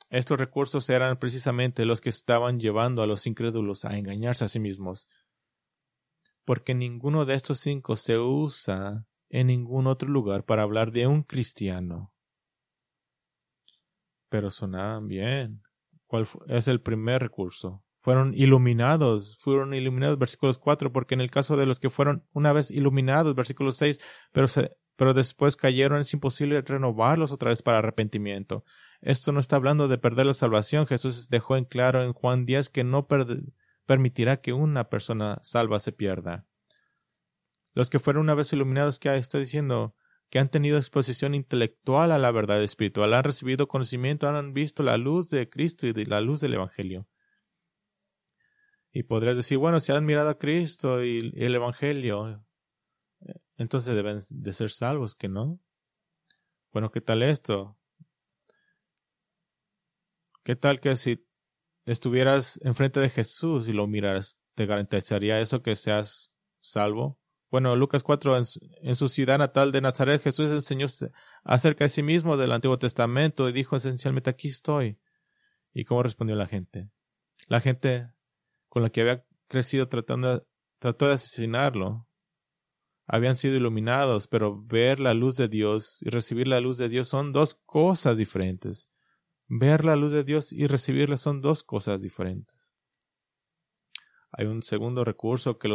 Estos 0.09 0.39
recursos 0.39 0.89
eran 0.89 1.17
precisamente 1.17 1.85
los 1.85 2.01
que 2.01 2.09
estaban 2.09 2.59
llevando 2.59 3.01
a 3.01 3.07
los 3.07 3.25
incrédulos 3.27 3.85
a 3.85 3.97
engañarse 3.97 4.43
a 4.43 4.49
sí 4.49 4.59
mismos. 4.59 5.07
Porque 6.45 6.73
ninguno 6.73 7.25
de 7.25 7.35
estos 7.35 7.59
cinco 7.59 7.95
se 7.95 8.17
usa 8.17 9.05
en 9.29 9.47
ningún 9.47 9.87
otro 9.87 10.09
lugar 10.09 10.43
para 10.43 10.63
hablar 10.63 10.91
de 10.91 11.07
un 11.07 11.23
cristiano. 11.23 12.13
Pero 14.29 14.51
sonaban 14.51 15.07
bien. 15.07 15.61
¿Cuál 16.07 16.27
es 16.47 16.67
el 16.67 16.81
primer 16.81 17.21
recurso? 17.21 17.83
Fueron 18.01 18.33
iluminados, 18.33 19.37
fueron 19.39 19.73
iluminados, 19.73 20.17
versículos 20.17 20.57
4, 20.57 20.91
porque 20.91 21.13
en 21.13 21.21
el 21.21 21.29
caso 21.29 21.55
de 21.55 21.65
los 21.65 21.79
que 21.79 21.89
fueron 21.89 22.25
una 22.33 22.51
vez 22.51 22.71
iluminados, 22.71 23.35
versículo 23.35 23.71
6, 23.71 23.99
pero 24.31 24.47
se 24.47 24.75
pero 25.01 25.15
después 25.15 25.55
cayeron, 25.55 25.99
es 25.99 26.13
imposible 26.13 26.61
renovarlos 26.61 27.31
otra 27.31 27.49
vez 27.49 27.63
para 27.63 27.79
arrepentimiento. 27.79 28.63
Esto 29.01 29.31
no 29.31 29.39
está 29.39 29.55
hablando 29.55 29.87
de 29.87 29.97
perder 29.97 30.27
la 30.27 30.35
salvación. 30.35 30.85
Jesús 30.85 31.27
dejó 31.27 31.57
en 31.57 31.65
claro 31.65 32.03
en 32.03 32.13
Juan 32.13 32.45
10 32.45 32.69
que 32.69 32.83
no 32.83 33.07
permitirá 33.91 34.39
que 34.39 34.53
una 34.53 34.87
persona 34.87 35.39
salva 35.41 35.77
se 35.81 35.91
pierda. 35.91 36.45
Los 37.73 37.89
que 37.89 37.99
fueron 37.99 38.21
una 38.21 38.35
vez 38.35 38.53
iluminados, 38.53 38.99
¿qué 38.99 39.13
está 39.17 39.37
diciendo? 39.37 39.97
Que 40.29 40.39
han 40.39 40.47
tenido 40.47 40.77
exposición 40.77 41.35
intelectual 41.35 42.13
a 42.13 42.17
la 42.17 42.31
verdad 42.31 42.63
espiritual, 42.63 43.13
han 43.13 43.25
recibido 43.25 43.67
conocimiento, 43.67 44.29
han 44.29 44.53
visto 44.53 44.81
la 44.81 44.95
luz 44.95 45.29
de 45.29 45.49
Cristo 45.49 45.87
y 45.87 46.05
la 46.05 46.21
luz 46.21 46.39
del 46.39 46.53
Evangelio. 46.53 47.05
Y 48.93 49.03
podrías 49.03 49.35
decir, 49.35 49.57
bueno, 49.57 49.81
si 49.81 49.91
han 49.91 50.05
mirado 50.05 50.29
a 50.29 50.37
Cristo 50.37 51.03
y 51.03 51.33
el 51.35 51.53
Evangelio, 51.53 52.45
entonces 53.57 53.93
deben 53.93 54.19
de 54.29 54.53
ser 54.53 54.69
salvos, 54.69 55.15
¿que 55.15 55.27
no? 55.27 55.59
Bueno, 56.71 56.91
¿qué 56.91 57.01
tal 57.01 57.23
esto? 57.23 57.77
¿Qué 60.45 60.55
tal 60.55 60.79
que 60.79 60.95
si 60.95 61.27
estuvieras 61.85 62.59
enfrente 62.63 62.99
de 62.99 63.09
Jesús 63.09 63.67
y 63.67 63.73
lo 63.73 63.87
miraras, 63.87 64.37
te 64.55 64.65
garantizaría 64.65 65.39
eso 65.39 65.61
que 65.61 65.75
seas 65.75 66.31
salvo? 66.59 67.21
bueno, 67.51 67.75
Lucas 67.75 68.01
4, 68.01 68.37
en, 68.37 68.95
su 68.95 69.09
ciudad 69.09 69.37
natal 69.37 69.73
de 69.73 69.81
Nazaret, 69.81 70.21
Jesús 70.21 70.49
enseñó 70.51 70.87
acerca 71.43 71.83
de 71.83 71.89
sí 71.89 72.01
mismo 72.01 72.37
del 72.37 72.53
Antiguo 72.53 72.79
Testamento 72.79 73.49
y 73.49 73.51
dijo 73.51 73.75
esencialmente, 73.75 74.29
aquí 74.29 74.47
estoy. 74.47 74.97
¿Y 75.73 75.83
cómo 75.83 76.01
respondió 76.01 76.37
la 76.37 76.47
gente? 76.47 76.89
La 77.47 77.59
gente 77.59 78.09
con 78.69 78.83
la 78.83 78.89
que 78.89 79.01
había 79.01 79.25
crecido 79.49 79.89
tratando, 79.89 80.47
trató 80.79 81.07
de 81.07 81.15
asesinarlo. 81.15 82.07
Habían 83.05 83.35
sido 83.35 83.57
iluminados, 83.57 84.29
pero 84.29 84.63
ver 84.63 85.01
la 85.01 85.13
luz 85.13 85.35
de 85.35 85.49
Dios 85.49 85.97
y 86.01 86.09
recibir 86.09 86.47
la 86.47 86.61
luz 86.61 86.77
de 86.77 86.87
Dios 86.87 87.09
son 87.09 87.33
dos 87.33 87.55
cosas 87.65 88.15
diferentes. 88.15 88.89
Ver 89.53 89.83
la 89.83 89.97
luz 89.97 90.13
de 90.13 90.23
Dios 90.23 90.53
y 90.53 90.65
recibirla 90.65 91.17
son 91.17 91.41
dos 91.41 91.65
cosas 91.65 91.99
diferentes. 91.99 92.73
Hay 94.31 94.45
un 94.45 94.63
segundo 94.63 95.03
recurso 95.03 95.57
que, 95.57 95.67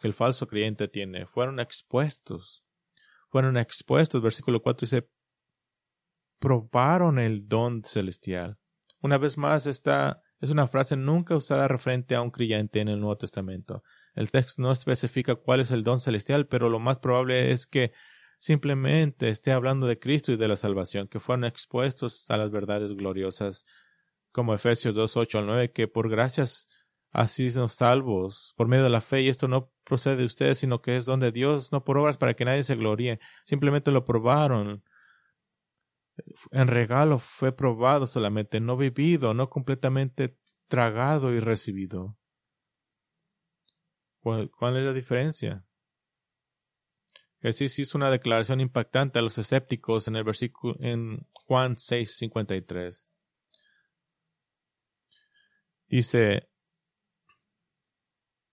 el 0.00 0.12
falso 0.12 0.46
creyente 0.46 0.86
tiene. 0.86 1.24
Fueron 1.24 1.58
expuestos. 1.58 2.62
Fueron 3.30 3.56
expuestos. 3.56 4.20
Versículo 4.20 4.60
4 4.60 4.84
dice, 4.84 5.08
probaron 6.38 7.18
el 7.18 7.48
don 7.48 7.82
celestial. 7.84 8.58
Una 9.00 9.16
vez 9.16 9.38
más, 9.38 9.66
esta 9.66 10.20
es 10.40 10.50
una 10.50 10.66
frase 10.66 10.96
nunca 10.98 11.34
usada 11.34 11.68
referente 11.68 12.14
a 12.14 12.20
un 12.20 12.30
creyente 12.30 12.80
en 12.80 12.88
el 12.88 13.00
Nuevo 13.00 13.16
Testamento. 13.16 13.82
El 14.14 14.30
texto 14.30 14.60
no 14.60 14.72
especifica 14.72 15.36
cuál 15.36 15.60
es 15.60 15.70
el 15.70 15.84
don 15.84 16.00
celestial, 16.00 16.48
pero 16.48 16.68
lo 16.68 16.80
más 16.80 16.98
probable 16.98 17.50
es 17.50 17.66
que 17.66 17.92
simplemente 18.42 19.28
esté 19.28 19.52
hablando 19.52 19.86
de 19.86 20.00
Cristo 20.00 20.32
y 20.32 20.36
de 20.36 20.48
la 20.48 20.56
salvación, 20.56 21.06
que 21.06 21.20
fueron 21.20 21.44
expuestos 21.44 22.28
a 22.28 22.36
las 22.36 22.50
verdades 22.50 22.92
gloriosas, 22.92 23.66
como 24.32 24.52
Efesios 24.52 24.96
2, 24.96 25.16
8 25.16 25.38
al 25.38 25.46
9, 25.46 25.70
que 25.70 25.86
por 25.86 26.10
gracias 26.10 26.68
así 27.12 27.52
son 27.52 27.68
salvos, 27.68 28.52
por 28.56 28.66
medio 28.66 28.82
de 28.82 28.90
la 28.90 29.00
fe, 29.00 29.22
y 29.22 29.28
esto 29.28 29.46
no 29.46 29.70
procede 29.84 30.16
de 30.16 30.24
ustedes, 30.24 30.58
sino 30.58 30.82
que 30.82 30.96
es 30.96 31.04
don 31.04 31.20
de 31.20 31.30
Dios, 31.30 31.70
no 31.70 31.84
por 31.84 31.96
obras 31.98 32.18
para 32.18 32.34
que 32.34 32.44
nadie 32.44 32.64
se 32.64 32.74
gloríe, 32.74 33.20
simplemente 33.44 33.92
lo 33.92 34.04
probaron. 34.04 34.82
En 36.50 36.66
regalo 36.66 37.20
fue 37.20 37.52
probado 37.52 38.08
solamente, 38.08 38.58
no 38.58 38.76
vivido, 38.76 39.34
no 39.34 39.50
completamente 39.50 40.36
tragado 40.66 41.32
y 41.32 41.38
recibido. 41.38 42.16
¿Cuál, 44.20 44.50
es 44.76 44.84
la 44.84 44.92
diferencia? 44.92 45.64
Jesús 47.42 47.78
hizo 47.80 47.98
una 47.98 48.10
declaración 48.10 48.60
impactante 48.60 49.18
a 49.18 49.22
los 49.22 49.36
escépticos 49.36 50.06
en 50.06 50.16
el 50.16 50.24
versículo 50.24 50.76
en 50.80 51.26
Juan 51.32 51.76
6:53. 51.76 53.08
Dice, 55.88 56.48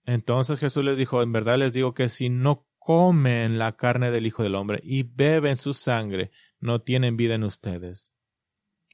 entonces 0.06 0.60
Jesús 0.60 0.84
les 0.84 0.98
dijo, 0.98 1.22
en 1.22 1.32
verdad 1.32 1.58
les 1.58 1.72
digo 1.72 1.94
que 1.94 2.10
si 2.10 2.30
no 2.30 2.66
comen 2.80 3.60
la 3.60 3.78
carne 3.78 4.10
del 4.10 4.26
Hijo 4.26 4.42
del 4.42 4.56
Hombre 4.56 4.80
y 4.84 5.04
beben 5.04 5.56
su 5.56 5.74
sangre, 5.74 6.32
no 6.60 6.82
tienen 6.82 7.16
vida 7.16 7.36
en 7.36 7.44
ustedes. 7.44 8.12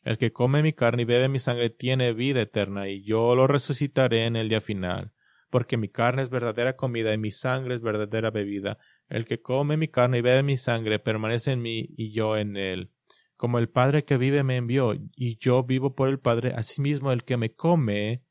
El 0.03 0.17
que 0.17 0.33
come 0.33 0.61
mi 0.61 0.73
carne 0.73 1.03
y 1.03 1.05
bebe 1.05 1.29
mi 1.29 1.39
sangre 1.39 1.69
tiene 1.69 2.13
vida 2.13 2.41
eterna, 2.41 2.89
y 2.89 3.03
yo 3.03 3.33
lo 3.33 3.47
resucitaré 3.47 4.25
en 4.25 4.35
el 4.35 4.49
día 4.49 4.61
final, 4.61 5.13
porque 5.49 5.77
mi 5.77 5.89
carne 5.89 6.21
es 6.21 6.29
verdadera 6.29 6.75
comida 6.75 7.13
y 7.13 7.17
mi 7.17 7.31
sangre 7.31 7.75
es 7.75 7.81
verdadera 7.81 8.29
bebida. 8.29 8.77
El 9.07 9.25
que 9.25 9.41
come 9.41 9.77
mi 9.77 9.87
carne 9.87 10.19
y 10.19 10.21
bebe 10.21 10.43
mi 10.43 10.57
sangre 10.57 10.99
permanece 10.99 11.51
en 11.51 11.61
mí 11.61 11.89
y 11.95 12.11
yo 12.11 12.37
en 12.37 12.57
él. 12.57 12.91
Como 13.37 13.59
el 13.59 13.69
Padre 13.69 14.05
que 14.05 14.17
vive 14.17 14.43
me 14.43 14.55
envió, 14.55 14.93
y 14.93 15.37
yo 15.37 15.63
vivo 15.63 15.93
por 15.93 16.09
el 16.09 16.19
Padre, 16.19 16.53
asimismo 16.55 17.11
el 17.11 17.23
que 17.23 17.37
me 17.37 17.53
come, 17.53 18.23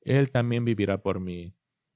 él 0.00 0.30
también 0.30 0.64
vivirá 0.64 1.02
por 1.02 1.20
mí. 1.20 1.54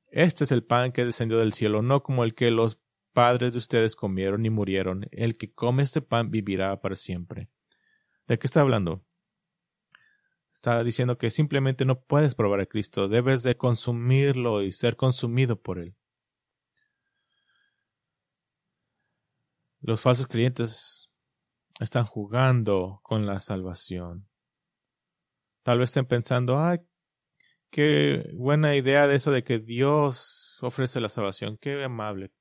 Este 0.08 0.44
es 0.44 0.52
el 0.52 0.62
pan 0.62 0.92
que 0.92 1.04
descendió 1.04 1.38
del 1.38 1.54
cielo, 1.54 1.82
no 1.82 2.02
como 2.02 2.22
el 2.22 2.34
que 2.34 2.50
los 2.50 2.80
padres 3.12 3.52
de 3.52 3.58
ustedes 3.58 3.96
comieron 3.96 4.44
y 4.46 4.50
murieron. 4.50 5.06
El 5.10 5.36
que 5.36 5.52
come 5.52 5.82
este 5.82 6.02
pan 6.02 6.30
vivirá 6.30 6.80
para 6.80 6.96
siempre. 6.96 7.48
¿De 8.28 8.38
qué 8.38 8.46
está 8.46 8.60
hablando? 8.60 9.04
Está 10.52 10.84
diciendo 10.84 11.18
que 11.18 11.30
simplemente 11.30 11.84
no 11.84 12.00
puedes 12.00 12.34
probar 12.34 12.60
a 12.60 12.66
Cristo, 12.66 13.08
debes 13.08 13.42
de 13.42 13.56
consumirlo 13.56 14.62
y 14.62 14.72
ser 14.72 14.96
consumido 14.96 15.60
por 15.60 15.78
él. 15.78 15.96
Los 19.86 20.00
falsos 20.00 20.26
creyentes 20.26 21.10
están 21.78 22.06
jugando 22.06 23.00
con 23.02 23.26
la 23.26 23.38
salvación. 23.38 24.26
Tal 25.62 25.78
vez 25.78 25.90
estén 25.90 26.06
pensando, 26.06 26.58
ay, 26.58 26.78
qué 27.68 28.30
buena 28.32 28.76
idea 28.76 29.06
de 29.06 29.16
eso 29.16 29.30
de 29.30 29.44
que 29.44 29.58
Dios 29.58 30.58
ofrece 30.62 31.02
la 31.02 31.10
salvación, 31.10 31.58
qué 31.60 31.84
amable. 31.84 32.32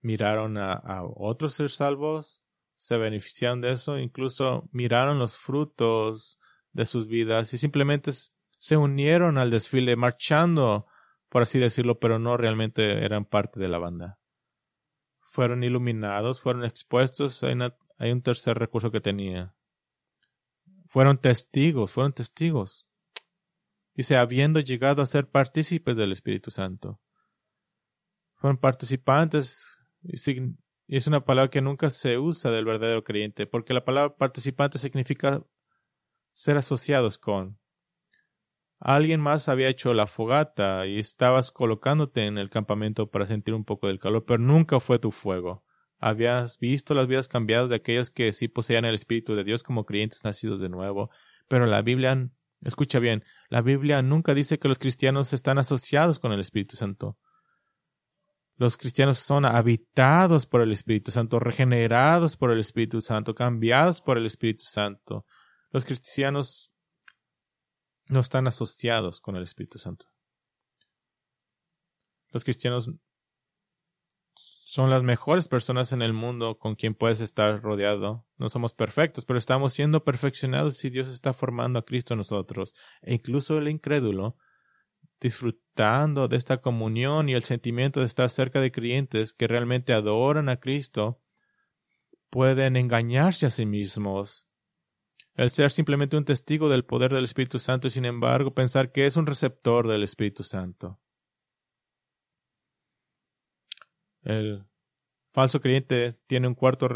Miraron 0.00 0.56
a, 0.56 1.02
otros 1.04 1.52
ser 1.52 1.68
salvos, 1.68 2.42
se 2.74 2.96
beneficiaron 2.96 3.60
de 3.60 3.72
eso, 3.72 3.98
incluso 3.98 4.70
miraron 4.72 5.18
los 5.18 5.36
frutos 5.36 6.40
de 6.72 6.86
sus 6.86 7.08
vidas 7.08 7.52
y 7.52 7.58
simplemente 7.58 8.12
se 8.56 8.76
unieron 8.78 9.36
al 9.36 9.50
desfile 9.50 9.96
marchando, 9.96 10.86
por 11.28 11.42
así 11.42 11.58
decirlo, 11.58 11.98
pero 11.98 12.18
no 12.18 12.38
realmente 12.38 13.04
eran 13.04 13.26
parte 13.26 13.60
de 13.60 13.68
la 13.68 13.76
banda. 13.76 14.18
Fueron 15.36 15.62
iluminados, 15.62 16.40
fueron 16.40 16.64
expuestos. 16.64 17.44
Hay, 17.44 18.10
un 18.10 18.22
tercer 18.22 18.56
recurso 18.56 18.90
que 18.90 19.02
tenía. 19.02 19.54
Fueron 20.88 21.18
testigos, 21.18 21.90
fueron 21.90 22.14
testigos. 22.14 22.88
Dice, 23.92 24.16
habiendo 24.16 24.60
llegado 24.60 25.02
a 25.02 25.06
ser 25.06 25.28
partícipes 25.28 25.98
del 25.98 26.12
Espíritu 26.12 26.50
Santo. 26.50 27.02
Fueron 28.36 28.56
participantes 28.56 29.78
y 30.00 30.96
es 30.96 31.06
una 31.06 31.22
palabra 31.22 31.50
que 31.50 31.60
nunca 31.60 31.90
se 31.90 32.16
usa 32.16 32.50
del 32.50 32.64
verdadero 32.64 33.04
creyente, 33.04 33.46
porque 33.46 33.74
la 33.74 33.84
palabra 33.84 34.16
participante 34.16 34.78
significa 34.78 35.44
ser 36.32 36.56
asociados 36.56 37.18
con. 37.18 37.58
Alguien 38.78 39.20
más 39.20 39.48
había 39.48 39.68
hecho 39.68 39.94
la 39.94 40.06
fogata 40.06 40.86
y 40.86 40.98
estabas 40.98 41.50
colocándote 41.50 42.26
en 42.26 42.36
el 42.36 42.50
campamento 42.50 43.10
para 43.10 43.26
sentir 43.26 43.54
un 43.54 43.64
poco 43.64 43.86
del 43.86 43.98
calor, 43.98 44.24
pero 44.26 44.38
nunca 44.38 44.80
fue 44.80 44.98
tu 44.98 45.12
fuego. 45.12 45.64
Habías 45.98 46.58
visto 46.58 46.92
las 46.92 47.06
vidas 47.06 47.28
cambiadas 47.28 47.70
de 47.70 47.76
aquellos 47.76 48.10
que 48.10 48.32
sí 48.32 48.48
poseían 48.48 48.84
el 48.84 48.94
Espíritu 48.94 49.34
de 49.34 49.44
Dios 49.44 49.62
como 49.62 49.86
creyentes 49.86 50.24
nacidos 50.24 50.60
de 50.60 50.68
nuevo, 50.68 51.10
pero 51.48 51.64
la 51.64 51.80
Biblia, 51.80 52.28
escucha 52.62 52.98
bien, 52.98 53.24
la 53.48 53.62
Biblia 53.62 54.02
nunca 54.02 54.34
dice 54.34 54.58
que 54.58 54.68
los 54.68 54.78
cristianos 54.78 55.32
están 55.32 55.58
asociados 55.58 56.18
con 56.18 56.32
el 56.32 56.40
Espíritu 56.40 56.76
Santo. 56.76 57.16
Los 58.58 58.76
cristianos 58.76 59.18
son 59.18 59.46
habitados 59.46 60.46
por 60.46 60.60
el 60.60 60.72
Espíritu 60.72 61.10
Santo, 61.10 61.38
regenerados 61.38 62.36
por 62.36 62.50
el 62.50 62.58
Espíritu 62.58 63.00
Santo, 63.00 63.34
cambiados 63.34 64.02
por 64.02 64.18
el 64.18 64.26
Espíritu 64.26 64.64
Santo. 64.64 65.24
Los 65.70 65.84
cristianos 65.84 66.72
no 68.08 68.20
están 68.20 68.46
asociados 68.46 69.20
con 69.20 69.36
el 69.36 69.42
Espíritu 69.42 69.78
Santo. 69.78 70.06
Los 72.30 72.44
cristianos 72.44 72.90
son 74.64 74.90
las 74.90 75.02
mejores 75.02 75.48
personas 75.48 75.92
en 75.92 76.02
el 76.02 76.12
mundo 76.12 76.58
con 76.58 76.74
quien 76.74 76.94
puedes 76.94 77.20
estar 77.20 77.62
rodeado. 77.62 78.26
No 78.36 78.48
somos 78.48 78.74
perfectos, 78.74 79.24
pero 79.24 79.38
estamos 79.38 79.72
siendo 79.72 80.04
perfeccionados 80.04 80.76
si 80.76 80.90
Dios 80.90 81.08
está 81.08 81.32
formando 81.32 81.78
a 81.78 81.84
Cristo 81.84 82.14
en 82.14 82.18
nosotros. 82.18 82.74
E 83.00 83.14
incluso 83.14 83.58
el 83.58 83.68
incrédulo 83.68 84.36
disfrutando 85.20 86.28
de 86.28 86.36
esta 86.36 86.58
comunión 86.58 87.28
y 87.28 87.34
el 87.34 87.42
sentimiento 87.42 88.00
de 88.00 88.06
estar 88.06 88.28
cerca 88.28 88.60
de 88.60 88.72
creyentes 88.72 89.32
que 89.32 89.46
realmente 89.46 89.92
adoran 89.92 90.48
a 90.48 90.58
Cristo, 90.58 91.22
pueden 92.28 92.76
engañarse 92.76 93.46
a 93.46 93.50
sí 93.50 93.66
mismos. 93.66 94.45
El 95.36 95.50
ser 95.50 95.70
simplemente 95.70 96.16
un 96.16 96.24
testigo 96.24 96.68
del 96.68 96.84
poder 96.84 97.12
del 97.12 97.24
Espíritu 97.24 97.58
Santo 97.58 97.86
y 97.86 97.90
sin 97.90 98.06
embargo 98.06 98.54
pensar 98.54 98.90
que 98.90 99.04
es 99.06 99.16
un 99.16 99.26
receptor 99.26 99.86
del 99.86 100.02
Espíritu 100.02 100.42
Santo. 100.42 100.98
El 104.22 104.66
falso 105.32 105.60
creyente 105.60 106.18
tiene 106.26 106.48
un 106.48 106.54
cuarto 106.54 106.88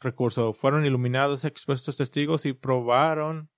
recurso. 0.00 0.52
Fueron 0.52 0.84
iluminados, 0.84 1.44
expuestos 1.44 1.96
testigos 1.96 2.44
y 2.44 2.52
probaron 2.52 3.50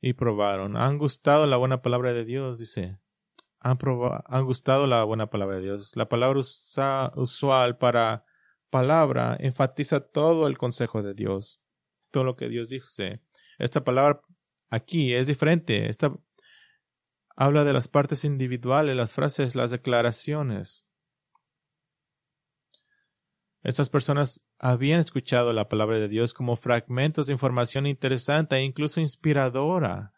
y 0.00 0.14
probaron. 0.14 0.76
Han 0.76 0.98
gustado 0.98 1.46
la 1.46 1.56
buena 1.56 1.80
palabra 1.80 2.12
de 2.12 2.24
Dios, 2.24 2.58
dice. 2.58 2.98
Han, 3.60 4.44
gustado 4.44 4.86
la 4.88 5.04
buena 5.04 5.28
palabra 5.28 5.56
de 5.56 5.62
Dios. 5.62 5.96
La 5.96 6.08
palabra 6.08 6.40
usual 6.40 7.78
para 7.78 8.24
palabra 8.70 9.36
enfatiza 9.38 10.00
todo 10.00 10.48
el 10.48 10.58
consejo 10.58 11.02
de 11.02 11.14
Dios, 11.14 11.61
todo 12.12 12.22
lo 12.22 12.36
que 12.36 12.48
Dios 12.48 12.68
dice. 12.68 13.20
Esta 13.58 13.82
palabra 13.82 14.20
aquí 14.70 15.12
es 15.14 15.26
diferente. 15.26 15.88
Esta 15.90 16.14
habla 17.34 17.64
de 17.64 17.72
las 17.72 17.88
partes 17.88 18.24
individuales, 18.24 18.94
las 18.94 19.12
frases, 19.12 19.56
las 19.56 19.72
declaraciones. 19.72 20.86
Estas 23.62 23.90
personas 23.90 24.44
habían 24.58 25.00
escuchado 25.00 25.52
la 25.52 25.68
palabra 25.68 25.98
de 25.98 26.08
Dios 26.08 26.34
como 26.34 26.56
fragmentos 26.56 27.26
de 27.26 27.32
información 27.32 27.86
interesante 27.86 28.56
e 28.56 28.62
incluso 28.62 29.00
inspiradora. 29.00 30.12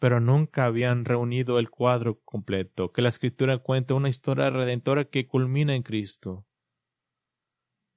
pero 0.00 0.18
nunca 0.18 0.64
habían 0.64 1.04
reunido 1.04 1.58
el 1.58 1.68
cuadro 1.68 2.22
completo, 2.24 2.90
que 2.90 3.02
la 3.02 3.10
escritura 3.10 3.58
cuenta 3.58 3.92
una 3.92 4.08
historia 4.08 4.48
redentora 4.48 5.04
que 5.04 5.26
culmina 5.26 5.76
en 5.76 5.82
Cristo. 5.82 6.46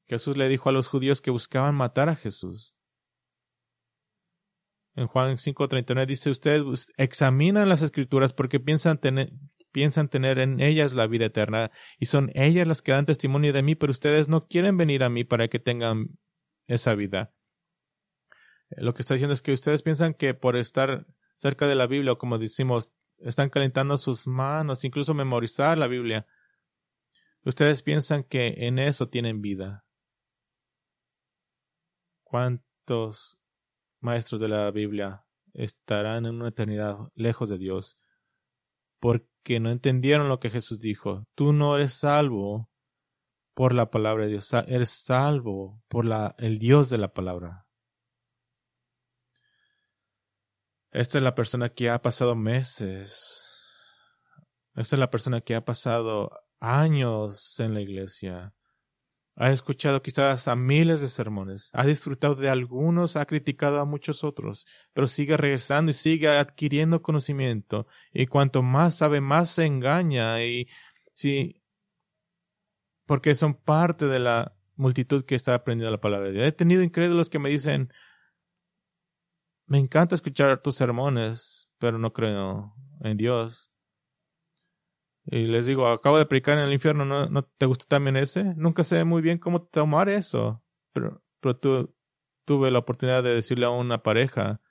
Jesús 0.05 0.35
le 0.35 0.49
dijo 0.49 0.67
a 0.67 0.73
los 0.73 0.89
judíos 0.89 1.21
que 1.21 1.31
buscaban 1.31 1.75
matar 1.75 2.09
a 2.09 2.17
Jesús. 2.17 2.75
En 4.95 5.07
Juan 5.07 5.37
5:39 5.37 6.05
dice, 6.05 6.29
ustedes 6.29 6.93
examinan 6.97 7.69
las 7.69 7.81
escrituras 7.81 8.33
porque 8.33 8.59
piensan 8.59 8.99
tener, 8.99 9.33
piensan 9.71 10.07
tener 10.07 10.37
en 10.39 10.59
ellas 10.59 10.93
la 10.93 11.07
vida 11.07 11.25
eterna 11.25 11.71
y 11.99 12.05
son 12.05 12.31
ellas 12.35 12.67
las 12.67 12.81
que 12.81 12.91
dan 12.91 13.05
testimonio 13.05 13.53
de 13.53 13.63
mí, 13.63 13.75
pero 13.75 13.91
ustedes 13.91 14.27
no 14.27 14.47
quieren 14.47 14.77
venir 14.77 15.03
a 15.03 15.09
mí 15.09 15.23
para 15.23 15.47
que 15.47 15.59
tengan 15.59 16.19
esa 16.67 16.93
vida. 16.93 17.33
Lo 18.69 18.93
que 18.93 19.01
está 19.01 19.15
diciendo 19.15 19.33
es 19.33 19.41
que 19.41 19.51
ustedes 19.51 19.81
piensan 19.81 20.13
que 20.13 20.33
por 20.33 20.55
estar 20.55 21.05
cerca 21.35 21.67
de 21.67 21.75
la 21.75 21.87
Biblia, 21.87 22.15
como 22.15 22.37
decimos, 22.37 22.93
están 23.19 23.49
calentando 23.49 23.97
sus 23.97 24.27
manos, 24.27 24.83
incluso 24.83 25.13
memorizar 25.13 25.77
la 25.77 25.87
Biblia. 25.87 26.27
Ustedes 27.45 27.81
piensan 27.81 28.23
que 28.23 28.67
en 28.67 28.79
eso 28.79 29.09
tienen 29.09 29.41
vida. 29.41 29.85
¿Cuántos 32.23 33.37
maestros 34.03 34.41
de 34.41 34.47
la 34.47 34.69
Biblia 34.71 35.25
estarán 35.53 36.25
en 36.25 36.35
una 36.35 36.49
eternidad 36.49 36.97
lejos 37.15 37.49
de 37.49 37.57
Dios 37.57 37.99
porque 38.99 39.59
no 39.59 39.69
entendieron 39.69 40.29
lo 40.29 40.39
que 40.39 40.49
Jesús 40.49 40.79
dijo? 40.79 41.27
Tú 41.35 41.53
no 41.53 41.75
eres 41.75 41.93
salvo 41.93 42.69
por 43.53 43.73
la 43.73 43.91
palabra 43.91 44.25
de 44.25 44.31
Dios, 44.31 44.51
eres 44.67 44.89
salvo 44.89 45.81
por 45.87 46.05
la, 46.05 46.35
el 46.37 46.57
Dios 46.57 46.89
de 46.89 46.97
la 46.97 47.13
palabra. 47.13 47.67
Esta 50.91 51.17
es 51.17 51.23
la 51.23 51.35
persona 51.35 51.69
que 51.69 51.89
ha 51.89 52.01
pasado 52.01 52.35
meses. 52.35 53.59
Esta 54.75 54.95
es 54.95 54.99
la 54.99 55.09
persona 55.09 55.41
que 55.41 55.55
ha 55.55 55.65
pasado 55.65 56.31
años 56.59 57.59
en 57.59 57.73
la 57.73 57.81
iglesia. 57.81 58.53
Ha 59.35 59.51
escuchado 59.51 60.01
quizás 60.03 60.47
a 60.47 60.55
miles 60.55 61.01
de 61.01 61.09
sermones, 61.09 61.71
ha 61.73 61.85
disfrutado 61.85 62.35
de 62.35 62.49
algunos, 62.49 63.15
ha 63.15 63.25
criticado 63.25 63.79
a 63.79 63.85
muchos 63.85 64.23
otros, 64.23 64.67
pero 64.93 65.07
sigue 65.07 65.37
regresando 65.37 65.89
y 65.89 65.93
sigue 65.93 66.27
adquiriendo 66.27 67.01
conocimiento, 67.01 67.87
y 68.13 68.27
cuanto 68.27 68.61
más 68.61 68.95
sabe, 68.95 69.21
más 69.21 69.49
se 69.49 69.65
engaña, 69.65 70.43
y 70.43 70.67
sí, 71.13 71.63
porque 73.07 73.33
son 73.33 73.55
parte 73.55 74.05
de 74.05 74.19
la 74.19 74.55
multitud 74.75 75.25
que 75.25 75.35
está 75.35 75.55
aprendiendo 75.55 75.91
la 75.91 76.01
palabra 76.01 76.27
de 76.27 76.33
Dios. 76.33 76.47
He 76.47 76.51
tenido 76.51 76.83
incrédulos 76.83 77.31
que 77.31 77.39
me 77.39 77.49
dicen, 77.49 77.91
me 79.65 79.79
encanta 79.79 80.13
escuchar 80.13 80.61
tus 80.61 80.75
sermones, 80.75 81.69
pero 81.79 81.97
no 81.97 82.13
creo 82.13 82.75
en 83.01 83.17
Dios. 83.17 83.72
Y 85.25 85.45
les 85.47 85.65
digo, 85.65 85.87
acabo 85.87 86.17
de 86.17 86.25
predicar 86.25 86.57
en 86.57 86.65
el 86.65 86.73
infierno, 86.73 87.05
¿no, 87.05 87.27
¿no 87.27 87.43
te 87.43 87.65
gusta 87.65 87.85
también 87.87 88.17
ese? 88.17 88.43
Nunca 88.55 88.83
sé 88.83 89.03
muy 89.03 89.21
bien 89.21 89.37
cómo 89.37 89.63
tomar 89.63 90.09
eso. 90.09 90.61
Pero, 90.91 91.23
pero 91.39 91.57
tu, 91.57 91.95
tuve 92.45 92.71
la 92.71 92.79
oportunidad 92.79 93.23
de 93.23 93.33
decirle 93.35 93.65
a 93.65 93.69
una 93.69 94.03
pareja 94.03 94.61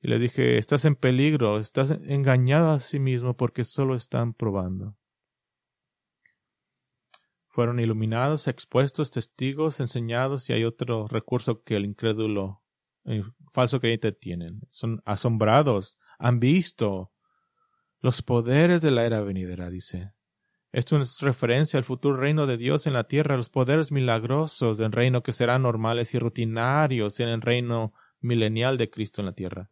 y 0.00 0.08
le 0.08 0.18
dije, 0.18 0.58
estás 0.58 0.84
en 0.84 0.96
peligro, 0.96 1.58
estás 1.58 1.90
engañado 1.90 2.70
a 2.70 2.78
sí 2.78 2.98
mismo 2.98 3.36
porque 3.36 3.64
solo 3.64 3.94
están 3.94 4.34
probando. 4.34 4.96
Fueron 7.48 7.80
iluminados, 7.80 8.48
expuestos, 8.48 9.10
testigos, 9.10 9.80
enseñados 9.80 10.48
y 10.48 10.54
hay 10.54 10.64
otro 10.64 11.06
recurso 11.08 11.62
que 11.62 11.76
el 11.76 11.84
incrédulo, 11.84 12.62
el 13.04 13.24
falso 13.52 13.80
creyente 13.80 14.12
tienen. 14.12 14.60
Son 14.70 15.02
asombrados, 15.04 15.98
han 16.18 16.40
visto, 16.40 17.12
los 18.00 18.22
poderes 18.22 18.82
de 18.82 18.90
la 18.90 19.04
era 19.04 19.20
venidera, 19.20 19.70
dice. 19.70 20.12
Esto 20.72 21.00
es 21.00 21.20
referencia 21.20 21.78
al 21.78 21.84
futuro 21.84 22.16
reino 22.16 22.46
de 22.46 22.56
Dios 22.56 22.86
en 22.86 22.92
la 22.92 23.04
tierra, 23.04 23.36
los 23.36 23.50
poderes 23.50 23.90
milagrosos 23.90 24.78
del 24.78 24.92
reino 24.92 25.22
que 25.22 25.32
serán 25.32 25.62
normales 25.62 26.14
y 26.14 26.18
rutinarios 26.18 27.18
en 27.20 27.28
el 27.28 27.40
reino 27.40 27.92
milenial 28.20 28.78
de 28.78 28.88
Cristo 28.88 29.20
en 29.20 29.26
la 29.26 29.32
tierra. 29.32 29.70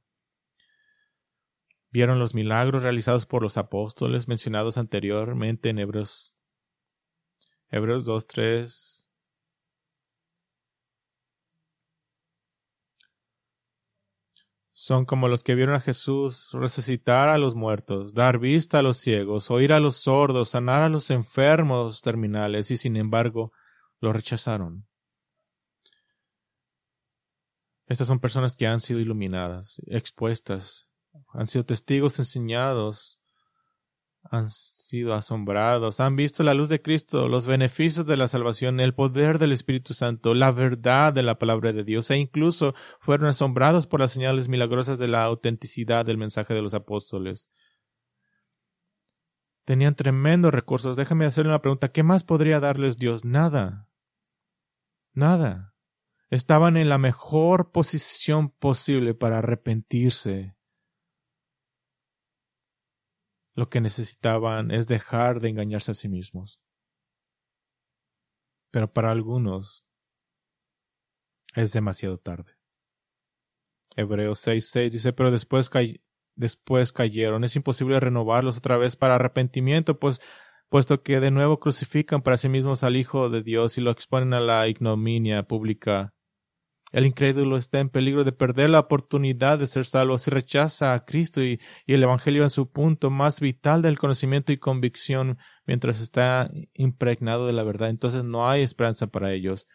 Vieron 1.90 2.18
los 2.18 2.34
milagros 2.34 2.82
realizados 2.82 3.26
por 3.26 3.42
los 3.42 3.56
apóstoles 3.56 4.28
mencionados 4.28 4.76
anteriormente 4.76 5.70
en 5.70 5.78
Hebreos, 5.78 6.34
Hebreos 7.70 8.04
2, 8.04 8.26
3, 8.26 8.97
son 14.80 15.06
como 15.06 15.26
los 15.26 15.42
que 15.42 15.56
vieron 15.56 15.74
a 15.74 15.80
Jesús 15.80 16.50
resucitar 16.52 17.30
a 17.30 17.36
los 17.36 17.56
muertos, 17.56 18.14
dar 18.14 18.38
vista 18.38 18.78
a 18.78 18.82
los 18.82 18.98
ciegos, 18.98 19.50
oír 19.50 19.72
a 19.72 19.80
los 19.80 19.96
sordos, 19.96 20.50
sanar 20.50 20.84
a 20.84 20.88
los 20.88 21.10
enfermos 21.10 22.00
terminales, 22.00 22.70
y 22.70 22.76
sin 22.76 22.94
embargo 22.94 23.50
lo 23.98 24.12
rechazaron. 24.12 24.86
Estas 27.88 28.06
son 28.06 28.20
personas 28.20 28.54
que 28.54 28.68
han 28.68 28.78
sido 28.78 29.00
iluminadas, 29.00 29.82
expuestas, 29.88 30.88
han 31.32 31.48
sido 31.48 31.64
testigos 31.64 32.16
enseñados 32.20 33.17
han 34.30 34.50
sido 34.50 35.14
asombrados, 35.14 36.00
han 36.00 36.16
visto 36.16 36.42
la 36.42 36.54
luz 36.54 36.68
de 36.68 36.82
Cristo, 36.82 37.28
los 37.28 37.46
beneficios 37.46 38.06
de 38.06 38.16
la 38.16 38.28
salvación, 38.28 38.80
el 38.80 38.94
poder 38.94 39.38
del 39.38 39.52
Espíritu 39.52 39.94
Santo, 39.94 40.34
la 40.34 40.50
verdad 40.50 41.12
de 41.12 41.22
la 41.22 41.38
palabra 41.38 41.72
de 41.72 41.84
Dios, 41.84 42.10
e 42.10 42.16
incluso 42.16 42.74
fueron 43.00 43.28
asombrados 43.28 43.86
por 43.86 44.00
las 44.00 44.12
señales 44.12 44.48
milagrosas 44.48 44.98
de 44.98 45.08
la 45.08 45.24
autenticidad 45.24 46.04
del 46.04 46.18
mensaje 46.18 46.54
de 46.54 46.62
los 46.62 46.74
apóstoles. 46.74 47.50
Tenían 49.64 49.94
tremendos 49.94 50.52
recursos. 50.52 50.96
Déjame 50.96 51.26
hacerle 51.26 51.50
una 51.50 51.60
pregunta. 51.60 51.92
¿Qué 51.92 52.02
más 52.02 52.24
podría 52.24 52.58
darles 52.58 52.96
Dios? 52.96 53.26
Nada. 53.26 53.86
Nada. 55.12 55.74
Estaban 56.30 56.76
en 56.76 56.88
la 56.88 56.96
mejor 56.96 57.70
posición 57.70 58.50
posible 58.50 59.14
para 59.14 59.38
arrepentirse 59.38 60.57
lo 63.58 63.68
que 63.68 63.80
necesitaban 63.80 64.70
es 64.70 64.86
dejar 64.86 65.40
de 65.40 65.48
engañarse 65.48 65.90
a 65.90 65.94
sí 65.94 66.08
mismos. 66.08 66.60
Pero 68.70 68.92
para 68.92 69.10
algunos 69.10 69.84
es 71.56 71.72
demasiado 71.72 72.18
tarde. 72.18 72.52
Hebreos 73.96 74.46
6:6 74.46 74.92
dice, 74.92 75.12
pero 75.12 75.32
después, 75.32 75.72
después 76.36 76.92
cayeron. 76.92 77.42
Es 77.42 77.56
imposible 77.56 77.98
renovarlos 77.98 78.58
otra 78.58 78.76
vez 78.76 78.94
para 78.94 79.16
arrepentimiento, 79.16 79.98
pues 79.98 80.20
puesto 80.68 81.02
que 81.02 81.18
de 81.18 81.32
nuevo 81.32 81.58
crucifican 81.58 82.22
para 82.22 82.36
sí 82.36 82.48
mismos 82.48 82.84
al 82.84 82.94
Hijo 82.94 83.28
de 83.28 83.42
Dios 83.42 83.76
y 83.76 83.80
lo 83.80 83.90
exponen 83.90 84.34
a 84.34 84.40
la 84.40 84.68
ignominia 84.68 85.42
pública 85.42 86.14
el 86.92 87.06
incrédulo 87.06 87.56
está 87.56 87.80
en 87.80 87.90
peligro 87.90 88.24
de 88.24 88.32
perder 88.32 88.70
la 88.70 88.80
oportunidad 88.80 89.58
de 89.58 89.66
ser 89.66 89.84
salvo 89.84 90.16
si 90.16 90.30
rechaza 90.30 90.94
a 90.94 91.04
Cristo 91.04 91.42
y, 91.42 91.60
el 91.86 92.02
Evangelio 92.02 92.42
en 92.42 92.50
su 92.50 92.70
punto 92.70 93.10
más 93.10 93.40
vital 93.40 93.82
del 93.82 93.98
conocimiento 93.98 94.52
y 94.52 94.58
convicción 94.58 95.38
mientras 95.66 96.00
está 96.00 96.50
impregnado 96.72 97.46
de 97.46 97.52
la 97.52 97.62
verdad. 97.62 97.90
Entonces 97.90 98.24
no 98.24 98.48
hay 98.48 98.62
esperanza 98.62 99.08
para 99.08 99.32
ellos. 99.32 99.68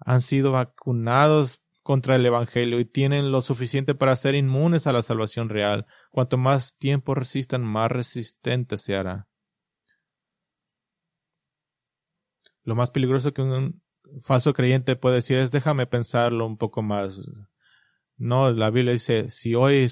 Han 0.00 0.22
sido 0.22 0.52
vacunados 0.52 1.60
contra 1.82 2.16
el 2.16 2.24
Evangelio 2.24 2.80
y 2.80 2.84
tienen 2.84 3.30
lo 3.30 3.42
suficiente 3.42 3.94
para 3.94 4.16
ser 4.16 4.34
inmunes 4.34 4.86
a 4.86 4.92
la 4.92 5.02
salvación 5.02 5.48
real. 5.48 5.86
Cuanto 6.10 6.38
más 6.38 6.76
tiempo 6.76 7.14
resistan, 7.14 7.62
más 7.62 7.90
resistente 7.90 8.76
se 8.76 8.96
hará. 8.96 9.26
Lo 12.62 12.74
más 12.74 12.90
peligroso 12.90 13.32
que 13.32 13.42
un 13.42 13.82
falso 14.22 14.52
creyente 14.52 14.96
puede 14.96 15.16
decir 15.16 15.38
es 15.38 15.50
déjame 15.50 15.86
pensarlo 15.86 16.46
un 16.46 16.56
poco 16.56 16.82
más. 16.82 17.20
No, 18.16 18.50
la 18.50 18.70
Biblia 18.70 18.92
dice, 18.92 19.28
si 19.28 19.54
hoy 19.54 19.88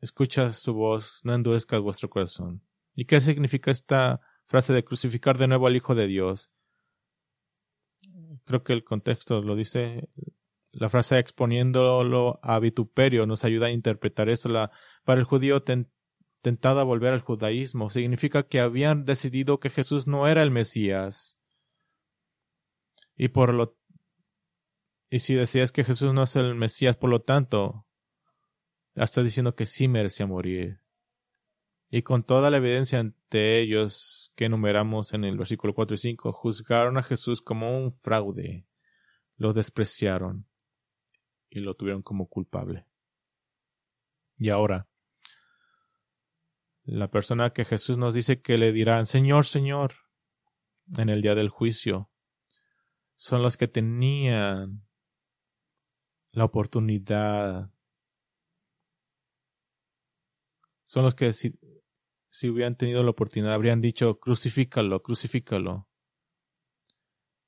escuchas 0.00 0.58
su 0.58 0.74
voz, 0.74 1.20
no 1.24 1.34
endurezcas 1.34 1.80
vuestro 1.80 2.08
corazón. 2.08 2.62
¿Y 2.94 3.06
qué 3.06 3.20
significa 3.20 3.70
esta 3.70 4.20
frase 4.46 4.72
de 4.72 4.84
crucificar 4.84 5.36
de 5.38 5.48
nuevo 5.48 5.66
al 5.66 5.76
Hijo 5.76 5.94
de 5.94 6.06
Dios? 6.06 6.50
Creo 8.44 8.62
que 8.62 8.72
el 8.72 8.84
contexto 8.84 9.40
lo 9.42 9.56
dice. 9.56 10.08
La 10.70 10.88
frase 10.88 11.18
exponiéndolo 11.18 12.40
a 12.42 12.58
vituperio 12.58 13.26
nos 13.26 13.44
ayuda 13.44 13.66
a 13.66 13.70
interpretar 13.70 14.28
eso. 14.28 14.48
La, 14.48 14.70
para 15.04 15.20
el 15.20 15.26
judío 15.26 15.62
tentado 16.42 16.80
a 16.80 16.84
volver 16.84 17.12
al 17.12 17.20
judaísmo 17.20 17.90
significa 17.90 18.44
que 18.44 18.60
habían 18.60 19.04
decidido 19.04 19.60
que 19.60 19.70
Jesús 19.70 20.06
no 20.06 20.28
era 20.28 20.42
el 20.42 20.50
Mesías 20.50 21.38
y 23.16 23.28
por 23.28 23.54
lo 23.54 23.76
y 25.14 25.20
si 25.20 25.34
decías 25.34 25.70
que 25.70 25.84
Jesús 25.84 26.12
no 26.12 26.24
es 26.24 26.34
el 26.34 26.56
Mesías, 26.56 26.96
por 26.96 27.08
lo 27.08 27.22
tanto, 27.22 27.86
estás 28.96 29.22
diciendo 29.22 29.54
que 29.54 29.64
sí 29.64 29.86
merecía 29.86 30.26
morir. 30.26 30.80
Y 31.88 32.02
con 32.02 32.24
toda 32.24 32.50
la 32.50 32.56
evidencia 32.56 32.98
ante 32.98 33.60
ellos 33.60 34.32
que 34.34 34.46
enumeramos 34.46 35.14
en 35.14 35.24
el 35.24 35.36
versículo 35.38 35.72
4 35.72 35.94
y 35.94 35.98
5, 35.98 36.32
juzgaron 36.32 36.98
a 36.98 37.04
Jesús 37.04 37.42
como 37.42 37.78
un 37.78 37.92
fraude, 37.92 38.66
lo 39.36 39.52
despreciaron 39.52 40.48
y 41.48 41.60
lo 41.60 41.74
tuvieron 41.74 42.02
como 42.02 42.26
culpable. 42.28 42.86
Y 44.36 44.48
ahora, 44.48 44.88
La 46.86 47.08
persona 47.08 47.50
que 47.50 47.64
Jesús 47.64 47.96
nos 47.98 48.14
dice 48.14 48.42
que 48.42 48.58
le 48.58 48.72
dirán 48.72 49.06
Señor, 49.06 49.46
Señor, 49.46 49.94
en 50.98 51.08
el 51.08 51.22
día 51.22 51.34
del 51.34 51.48
juicio, 51.48 52.10
son 53.16 53.42
los 53.42 53.56
que 53.56 53.68
tenían 53.68 54.86
la 56.32 56.44
oportunidad. 56.44 57.70
Son 60.86 61.04
los 61.04 61.14
que 61.14 61.32
si, 61.32 61.58
si 62.30 62.48
hubieran 62.48 62.76
tenido 62.76 63.02
la 63.02 63.10
oportunidad 63.10 63.54
habrían 63.54 63.80
dicho 63.80 64.18
crucifícalo, 64.18 65.02
crucifícalo, 65.02 65.88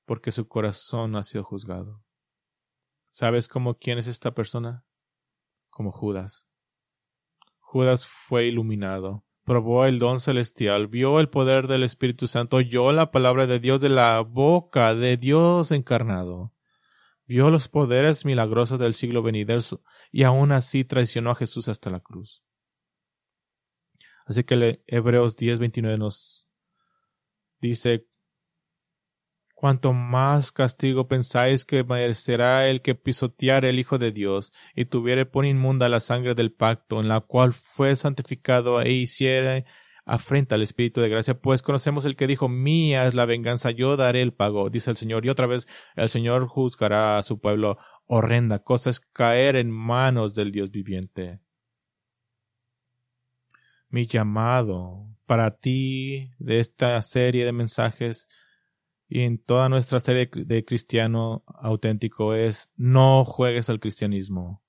porque 0.04 0.32
su 0.32 0.48
corazón 0.48 1.16
ha 1.16 1.22
sido 1.22 1.44
juzgado. 1.44 2.02
¿Sabes 3.10 3.48
cómo 3.48 3.78
quién 3.78 3.98
es 3.98 4.06
esta 4.06 4.34
persona? 4.34 4.84
Como 5.70 5.90
Judas. 5.90 6.48
Judas 7.58 8.06
fue 8.06 8.46
iluminado, 8.46 9.25
probó 9.46 9.86
el 9.86 10.00
don 10.00 10.18
celestial, 10.18 10.88
vio 10.88 11.20
el 11.20 11.28
poder 11.28 11.68
del 11.68 11.84
Espíritu 11.84 12.26
Santo, 12.26 12.56
oyó 12.56 12.90
la 12.90 13.12
palabra 13.12 13.46
de 13.46 13.60
Dios 13.60 13.80
de 13.80 13.88
la 13.88 14.20
boca 14.20 14.94
de 14.94 15.16
Dios 15.16 15.70
encarnado, 15.70 16.52
vio 17.26 17.48
los 17.50 17.68
poderes 17.68 18.24
milagrosos 18.24 18.80
del 18.80 18.92
siglo 18.92 19.22
venidero 19.22 19.60
y 20.10 20.24
aún 20.24 20.50
así 20.50 20.84
traicionó 20.84 21.30
a 21.30 21.36
Jesús 21.36 21.68
hasta 21.68 21.90
la 21.90 22.00
cruz. 22.00 22.42
Así 24.26 24.42
que 24.42 24.82
Hebreos 24.88 25.36
10:29 25.36 25.96
nos 25.96 26.48
dice 27.60 28.08
cuanto 29.56 29.94
más 29.94 30.52
castigo 30.52 31.08
pensáis 31.08 31.64
que 31.64 31.82
merecerá 31.82 32.68
el 32.68 32.82
que 32.82 32.94
pisoteare 32.94 33.70
el 33.70 33.78
Hijo 33.78 33.96
de 33.96 34.12
Dios, 34.12 34.52
y 34.74 34.84
tuviere 34.84 35.24
por 35.24 35.46
inmunda 35.46 35.88
la 35.88 36.00
sangre 36.00 36.34
del 36.34 36.52
pacto, 36.52 37.00
en 37.00 37.08
la 37.08 37.20
cual 37.20 37.54
fue 37.54 37.96
santificado 37.96 38.82
e 38.82 38.92
hiciere 38.92 39.64
afrenta 40.04 40.54
al 40.54 40.62
Espíritu 40.62 41.00
de 41.00 41.08
gracia, 41.08 41.40
pues 41.40 41.62
conocemos 41.62 42.04
el 42.04 42.14
que 42.14 42.28
dijo, 42.28 42.48
mía 42.48 43.06
es 43.06 43.14
la 43.14 43.24
venganza, 43.24 43.72
yo 43.72 43.96
daré 43.96 44.22
el 44.22 44.32
pago, 44.32 44.70
dice 44.70 44.90
el 44.90 44.96
Señor, 44.96 45.26
y 45.26 45.30
otra 45.30 45.46
vez 45.46 45.66
el 45.96 46.08
Señor 46.08 46.46
juzgará 46.46 47.18
a 47.18 47.22
su 47.22 47.40
pueblo. 47.40 47.78
Horrenda 48.04 48.60
cosa 48.60 48.90
es 48.90 49.00
caer 49.00 49.56
en 49.56 49.70
manos 49.70 50.34
del 50.34 50.52
Dios 50.52 50.70
viviente. 50.70 51.40
Mi 53.88 54.06
llamado 54.06 55.08
para 55.26 55.56
ti 55.56 56.30
de 56.38 56.60
esta 56.60 57.00
serie 57.02 57.44
de 57.44 57.52
mensajes 57.52 58.28
y 59.08 59.22
en 59.22 59.38
toda 59.38 59.68
nuestra 59.68 60.00
serie 60.00 60.28
de 60.32 60.64
cristiano 60.64 61.44
auténtico 61.46 62.34
es 62.34 62.72
no 62.76 63.24
juegues 63.24 63.70
al 63.70 63.80
cristianismo. 63.80 64.62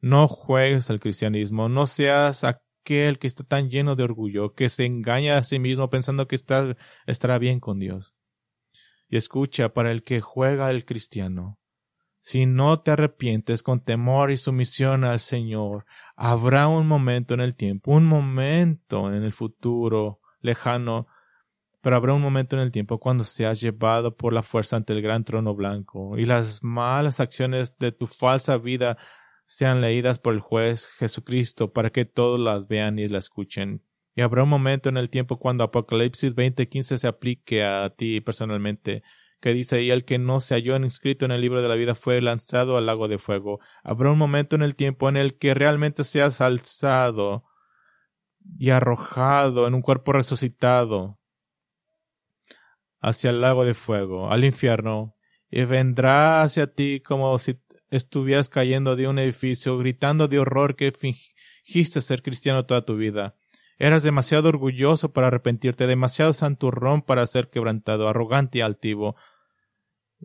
No 0.00 0.28
juegues 0.28 0.90
al 0.90 0.98
cristianismo. 0.98 1.68
No 1.68 1.86
seas 1.86 2.42
aquel 2.44 3.18
que 3.18 3.26
está 3.26 3.44
tan 3.44 3.68
lleno 3.68 3.94
de 3.94 4.02
orgullo, 4.02 4.54
que 4.54 4.68
se 4.68 4.86
engaña 4.86 5.36
a 5.36 5.44
sí 5.44 5.58
mismo 5.58 5.90
pensando 5.90 6.26
que 6.26 6.34
está, 6.34 6.76
estará 7.06 7.38
bien 7.38 7.60
con 7.60 7.78
Dios. 7.78 8.14
Y 9.08 9.16
escucha, 9.16 9.74
para 9.74 9.92
el 9.92 10.02
que 10.02 10.22
juega 10.22 10.68
al 10.68 10.86
cristiano, 10.86 11.58
si 12.18 12.46
no 12.46 12.80
te 12.80 12.92
arrepientes 12.92 13.62
con 13.62 13.84
temor 13.84 14.30
y 14.30 14.38
sumisión 14.38 15.04
al 15.04 15.20
Señor, 15.20 15.84
habrá 16.16 16.66
un 16.68 16.86
momento 16.86 17.34
en 17.34 17.40
el 17.40 17.54
tiempo, 17.54 17.92
un 17.92 18.06
momento 18.06 19.12
en 19.12 19.22
el 19.22 19.32
futuro 19.32 20.20
lejano 20.40 21.08
pero 21.82 21.96
habrá 21.96 22.14
un 22.14 22.22
momento 22.22 22.56
en 22.56 22.62
el 22.62 22.70
tiempo 22.70 22.98
cuando 23.00 23.24
seas 23.24 23.60
llevado 23.60 24.16
por 24.16 24.32
la 24.32 24.44
fuerza 24.44 24.76
ante 24.76 24.92
el 24.92 25.02
gran 25.02 25.24
trono 25.24 25.54
blanco, 25.54 26.16
y 26.16 26.24
las 26.24 26.62
malas 26.62 27.18
acciones 27.18 27.76
de 27.78 27.90
tu 27.90 28.06
falsa 28.06 28.56
vida 28.56 28.96
sean 29.46 29.80
leídas 29.80 30.20
por 30.20 30.32
el 30.32 30.40
juez 30.40 30.86
Jesucristo 30.98 31.72
para 31.72 31.90
que 31.90 32.04
todos 32.04 32.38
las 32.38 32.68
vean 32.68 32.98
y 33.00 33.08
las 33.08 33.24
escuchen. 33.24 33.82
Y 34.14 34.20
habrá 34.20 34.44
un 34.44 34.48
momento 34.48 34.88
en 34.88 34.96
el 34.96 35.10
tiempo 35.10 35.38
cuando 35.38 35.64
Apocalipsis 35.64 36.34
20:15 36.36 36.98
se 36.98 37.08
aplique 37.08 37.64
a 37.64 37.90
ti 37.90 38.20
personalmente, 38.20 39.02
que 39.40 39.52
dice, 39.52 39.82
y 39.82 39.90
el 39.90 40.04
que 40.04 40.18
no 40.18 40.38
se 40.38 40.54
halló 40.54 40.76
inscrito 40.76 41.24
en 41.24 41.32
el 41.32 41.40
libro 41.40 41.62
de 41.62 41.68
la 41.68 41.74
vida 41.74 41.96
fue 41.96 42.20
lanzado 42.20 42.76
al 42.76 42.86
lago 42.86 43.08
de 43.08 43.18
fuego. 43.18 43.58
Habrá 43.82 44.12
un 44.12 44.18
momento 44.18 44.54
en 44.54 44.62
el 44.62 44.76
tiempo 44.76 45.08
en 45.08 45.16
el 45.16 45.36
que 45.36 45.52
realmente 45.52 46.04
seas 46.04 46.40
alzado 46.40 47.42
y 48.56 48.70
arrojado 48.70 49.66
en 49.66 49.74
un 49.74 49.82
cuerpo 49.82 50.12
resucitado 50.12 51.18
hacia 53.02 53.30
el 53.30 53.40
lago 53.40 53.64
de 53.64 53.74
fuego, 53.74 54.30
al 54.30 54.44
infierno, 54.44 55.16
y 55.50 55.64
vendrá 55.64 56.42
hacia 56.42 56.72
ti 56.72 57.00
como 57.00 57.36
si 57.38 57.60
estuvieras 57.90 58.48
cayendo 58.48 58.96
de 58.96 59.08
un 59.08 59.18
edificio, 59.18 59.76
gritando 59.76 60.28
de 60.28 60.38
horror 60.38 60.76
que 60.76 60.92
fingiste 60.92 62.00
ser 62.00 62.22
cristiano 62.22 62.64
toda 62.64 62.86
tu 62.86 62.96
vida. 62.96 63.36
Eras 63.78 64.04
demasiado 64.04 64.48
orgulloso 64.48 65.12
para 65.12 65.26
arrepentirte, 65.26 65.86
demasiado 65.86 66.32
santurrón 66.32 67.02
para 67.02 67.26
ser 67.26 67.50
quebrantado, 67.50 68.08
arrogante 68.08 68.58
y 68.58 68.60
altivo. 68.60 69.16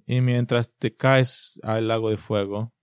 Y 0.06 0.22
mientras 0.22 0.72
te 0.78 0.96
caes 0.96 1.60
al 1.64 1.88
lago 1.88 2.12
de 2.12 2.18
fuego, 2.18 2.74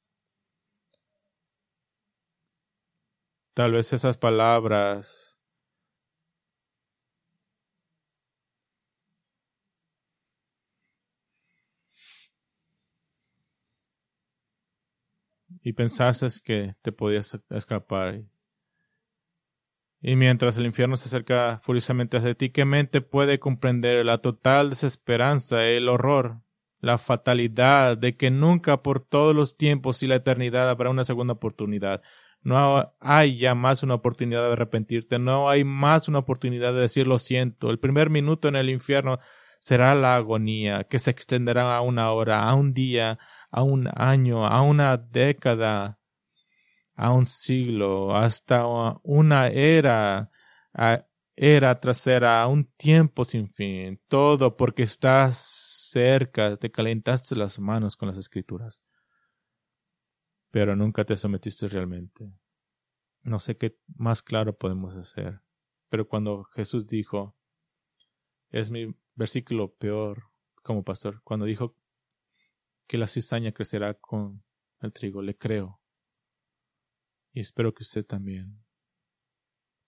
tal 3.55 3.72
vez 3.72 3.92
esas 3.92 4.18
palabras 4.18 5.34
y 15.64 15.72
pensaste 15.72 16.26
que 16.44 16.76
te 16.82 16.92
podías 16.92 17.36
escapar. 17.50 18.20
Y 20.02 20.14
mientras 20.14 20.58
el 20.58 20.66
infierno 20.66 20.98
se 20.98 21.08
acerca 21.08 21.58
furiosamente 21.62 22.18
hacia 22.18 22.34
ti, 22.34 22.50
¿qué 22.50 22.66
mente 22.66 23.00
puede 23.00 23.40
comprender 23.40 24.04
la 24.04 24.18
total 24.18 24.68
desesperanza, 24.68 25.64
el 25.64 25.88
horror, 25.88 26.42
la 26.80 26.98
fatalidad 26.98 27.96
de 27.96 28.14
que 28.14 28.30
nunca 28.30 28.82
por 28.82 29.00
todos 29.00 29.34
los 29.34 29.56
tiempos 29.56 30.02
y 30.02 30.06
la 30.06 30.16
eternidad 30.16 30.68
habrá 30.68 30.90
una 30.90 31.04
segunda 31.04 31.32
oportunidad? 31.32 32.02
No 32.42 32.92
hay 33.00 33.38
ya 33.38 33.54
más 33.54 33.82
una 33.82 33.94
oportunidad 33.94 34.46
de 34.46 34.52
arrepentirte, 34.52 35.18
no 35.18 35.48
hay 35.48 35.64
más 35.64 36.08
una 36.08 36.18
oportunidad 36.18 36.74
de 36.74 36.80
decir 36.80 37.06
lo 37.06 37.18
siento. 37.18 37.70
El 37.70 37.78
primer 37.78 38.10
minuto 38.10 38.48
en 38.48 38.56
el 38.56 38.68
infierno 38.68 39.18
será 39.60 39.94
la 39.94 40.16
agonía, 40.16 40.84
que 40.84 40.98
se 40.98 41.10
extenderá 41.10 41.74
a 41.74 41.80
una 41.80 42.12
hora, 42.12 42.42
a 42.42 42.54
un 42.54 42.74
día, 42.74 43.18
a 43.57 43.62
un 43.62 43.88
año, 43.94 44.44
a 44.44 44.62
una 44.62 44.96
década, 44.96 46.00
a 46.96 47.12
un 47.12 47.24
siglo, 47.24 48.16
hasta 48.16 48.66
una 49.05 49.46
era, 49.46 50.28
era 51.36 51.78
trasera, 51.78 52.42
a 52.42 52.48
un 52.48 52.64
tiempo 52.76 53.24
sin 53.24 53.48
fin, 53.48 54.00
todo 54.09 54.57
porque 54.57 54.82
estás 54.82 55.36
cerca, 55.92 56.57
te 56.57 56.72
calentaste 56.72 57.36
las 57.36 57.61
manos 57.61 57.96
con 57.96 58.09
las 58.09 58.18
escrituras, 58.18 58.82
pero 60.50 60.74
nunca 60.74 61.05
te 61.05 61.16
sometiste 61.16 61.68
realmente. 61.68 62.28
No 63.22 63.38
sé 63.38 63.57
qué 63.57 63.78
más 63.94 64.20
claro 64.20 64.59
podemos 64.59 64.96
hacer, 64.96 65.42
pero 65.88 66.09
cuando 66.09 66.42
Jesús 66.57 66.88
dijo, 66.88 67.36
es 68.50 68.72
mi 68.72 68.96
versículo 69.14 69.72
peor 69.74 70.24
como 70.64 70.82
pastor, 70.82 71.22
cuando 71.22 71.46
dijo 71.46 71.76
que 72.87 72.99
la 72.99 73.07
cizaña 73.07 73.53
crecerá 73.53 73.95
con 73.95 74.43
el 74.80 74.93
trigo. 74.93 75.22
Le 75.22 75.37
creo. 75.37 75.80
Y 77.32 77.41
espero 77.41 77.74
que 77.74 77.82
usted 77.82 78.05
también. 78.05 78.64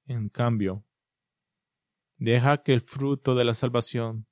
En 0.06 0.28
cambio, 0.28 0.84
deja 2.16 2.62
que 2.62 2.72
el 2.72 2.80
fruto 2.80 3.34
de 3.34 3.44
la 3.44 3.54
salvación 3.54 4.26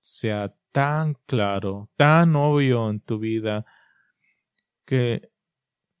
sea 0.00 0.54
tan 0.72 1.14
claro, 1.26 1.90
tan 1.96 2.36
obvio 2.36 2.90
en 2.90 3.00
tu 3.00 3.18
vida, 3.18 3.64
que 4.84 5.30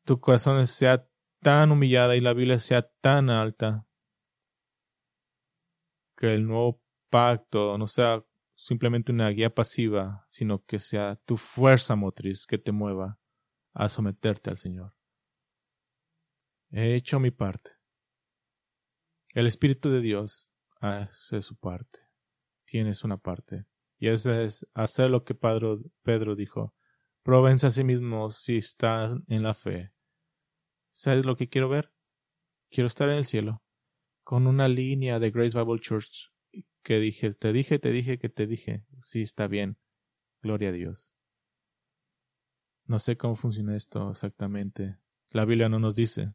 tu 0.04 0.20
corazón 0.20 0.66
sea 0.66 1.08
tan 1.40 1.72
humillada 1.72 2.16
y 2.16 2.20
la 2.20 2.32
Biblia 2.32 2.60
sea 2.60 2.88
tan 3.00 3.30
alta, 3.30 3.86
que 6.16 6.34
el 6.34 6.46
nuevo 6.46 6.80
pacto 7.10 7.76
no 7.78 7.86
sea 7.86 8.24
simplemente 8.56 9.12
una 9.12 9.28
guía 9.28 9.54
pasiva, 9.54 10.24
sino 10.26 10.64
que 10.64 10.78
sea 10.78 11.16
tu 11.26 11.36
fuerza 11.36 11.94
motriz 11.94 12.46
que 12.46 12.58
te 12.58 12.72
mueva 12.72 13.20
a 13.74 13.88
someterte 13.88 14.50
al 14.50 14.56
Señor. 14.56 14.94
He 16.70 16.94
hecho 16.94 17.20
mi 17.20 17.30
parte. 17.30 17.72
El 19.34 19.46
Espíritu 19.46 19.90
de 19.90 20.00
Dios 20.00 20.50
hace 20.80 21.42
su 21.42 21.56
parte. 21.56 22.00
Tienes 22.64 23.04
una 23.04 23.18
parte. 23.18 23.66
Y 23.98 24.08
ese 24.08 24.44
es 24.44 24.66
hacer 24.74 25.10
lo 25.10 25.24
que 25.24 25.34
Pedro, 25.34 25.80
Pedro 26.02 26.34
dijo. 26.34 26.74
Provense 27.22 27.66
a 27.66 27.70
sí 27.70 27.84
mismos 27.84 28.36
si 28.36 28.56
están 28.56 29.24
en 29.28 29.42
la 29.42 29.54
fe. 29.54 29.92
¿Sabes 30.90 31.26
lo 31.26 31.36
que 31.36 31.48
quiero 31.48 31.68
ver? 31.68 31.92
Quiero 32.70 32.86
estar 32.86 33.08
en 33.08 33.16
el 33.16 33.24
cielo, 33.26 33.62
con 34.22 34.46
una 34.46 34.68
línea 34.68 35.18
de 35.18 35.30
Grace 35.30 35.58
Bible 35.58 35.80
Church 35.80 36.32
que 36.86 37.00
dije, 37.00 37.34
te 37.34 37.52
dije, 37.52 37.80
te 37.80 37.90
dije, 37.90 38.16
que 38.16 38.28
te 38.28 38.46
dije. 38.46 38.84
Sí, 39.00 39.22
está 39.22 39.48
bien. 39.48 39.76
Gloria 40.40 40.68
a 40.68 40.72
Dios. 40.72 41.12
No 42.84 43.00
sé 43.00 43.16
cómo 43.16 43.34
funciona 43.34 43.74
esto 43.74 44.12
exactamente. 44.12 44.96
La 45.30 45.44
Biblia 45.44 45.68
no 45.68 45.80
nos 45.80 45.96
dice. 45.96 46.32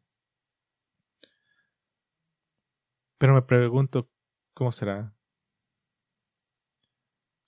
Pero 3.16 3.32
me 3.32 3.40
pregunto, 3.40 4.10
¿cómo 4.52 4.72
será? 4.72 5.16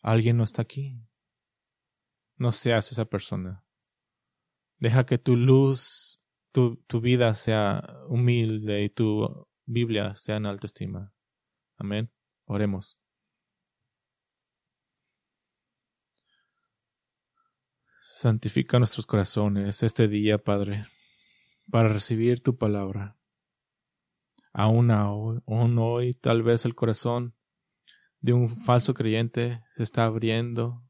Alguien 0.00 0.38
no 0.38 0.44
está 0.44 0.62
aquí. 0.62 0.98
No 2.38 2.52
seas 2.52 2.90
esa 2.90 3.04
persona. 3.04 3.66
Deja 4.78 5.04
que 5.04 5.18
tu 5.18 5.36
luz, 5.36 6.22
tu, 6.52 6.76
tu 6.86 7.02
vida 7.02 7.34
sea 7.34 7.98
humilde 8.08 8.82
y 8.82 8.88
tu 8.88 9.46
Biblia 9.66 10.14
sea 10.16 10.38
en 10.38 10.46
alta 10.46 10.66
estima. 10.66 11.12
Amén. 11.76 12.10
Oremos. 12.46 12.98
Santifica 17.98 18.78
nuestros 18.78 19.06
corazones 19.06 19.82
este 19.82 20.08
día, 20.08 20.38
Padre, 20.38 20.86
para 21.70 21.88
recibir 21.88 22.42
tu 22.42 22.56
palabra. 22.56 23.16
Aún 24.52 24.90
hoy, 25.78 26.14
tal 26.14 26.42
vez 26.42 26.64
el 26.64 26.74
corazón 26.74 27.34
de 28.20 28.32
un 28.32 28.60
falso 28.62 28.94
creyente 28.94 29.62
se 29.74 29.82
está 29.82 30.04
abriendo. 30.04 30.82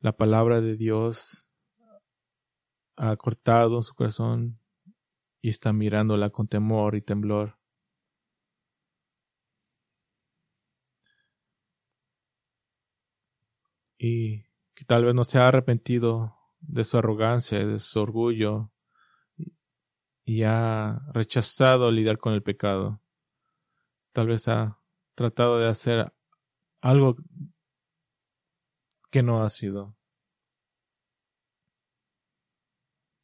La 0.00 0.12
palabra 0.12 0.60
de 0.60 0.76
Dios 0.76 1.46
ha 2.96 3.16
cortado 3.16 3.82
su 3.82 3.94
corazón 3.94 4.58
y 5.40 5.50
está 5.50 5.72
mirándola 5.72 6.30
con 6.30 6.48
temor 6.48 6.94
y 6.94 7.02
temblor. 7.02 7.58
Y 14.04 14.42
que 14.74 14.84
tal 14.84 15.04
vez 15.04 15.14
no 15.14 15.22
se 15.22 15.38
ha 15.38 15.46
arrepentido 15.46 16.36
de 16.58 16.82
su 16.82 16.98
arrogancia, 16.98 17.64
de 17.64 17.78
su 17.78 18.00
orgullo 18.00 18.72
y 20.24 20.42
ha 20.42 21.06
rechazado 21.12 21.88
lidiar 21.92 22.18
con 22.18 22.32
el 22.32 22.42
pecado. 22.42 23.00
Tal 24.10 24.26
vez 24.26 24.48
ha 24.48 24.80
tratado 25.14 25.60
de 25.60 25.68
hacer 25.68 26.12
algo 26.80 27.14
que 29.12 29.22
no 29.22 29.44
ha 29.44 29.50
sido. 29.50 29.96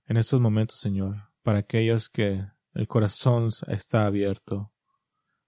En 0.07 0.17
estos 0.17 0.41
momentos, 0.41 0.79
Señor, 0.79 1.33
para 1.43 1.59
aquellos 1.59 2.09
que 2.09 2.47
el 2.75 2.87
corazón 2.87 3.51
está 3.67 4.07
abierto, 4.07 4.73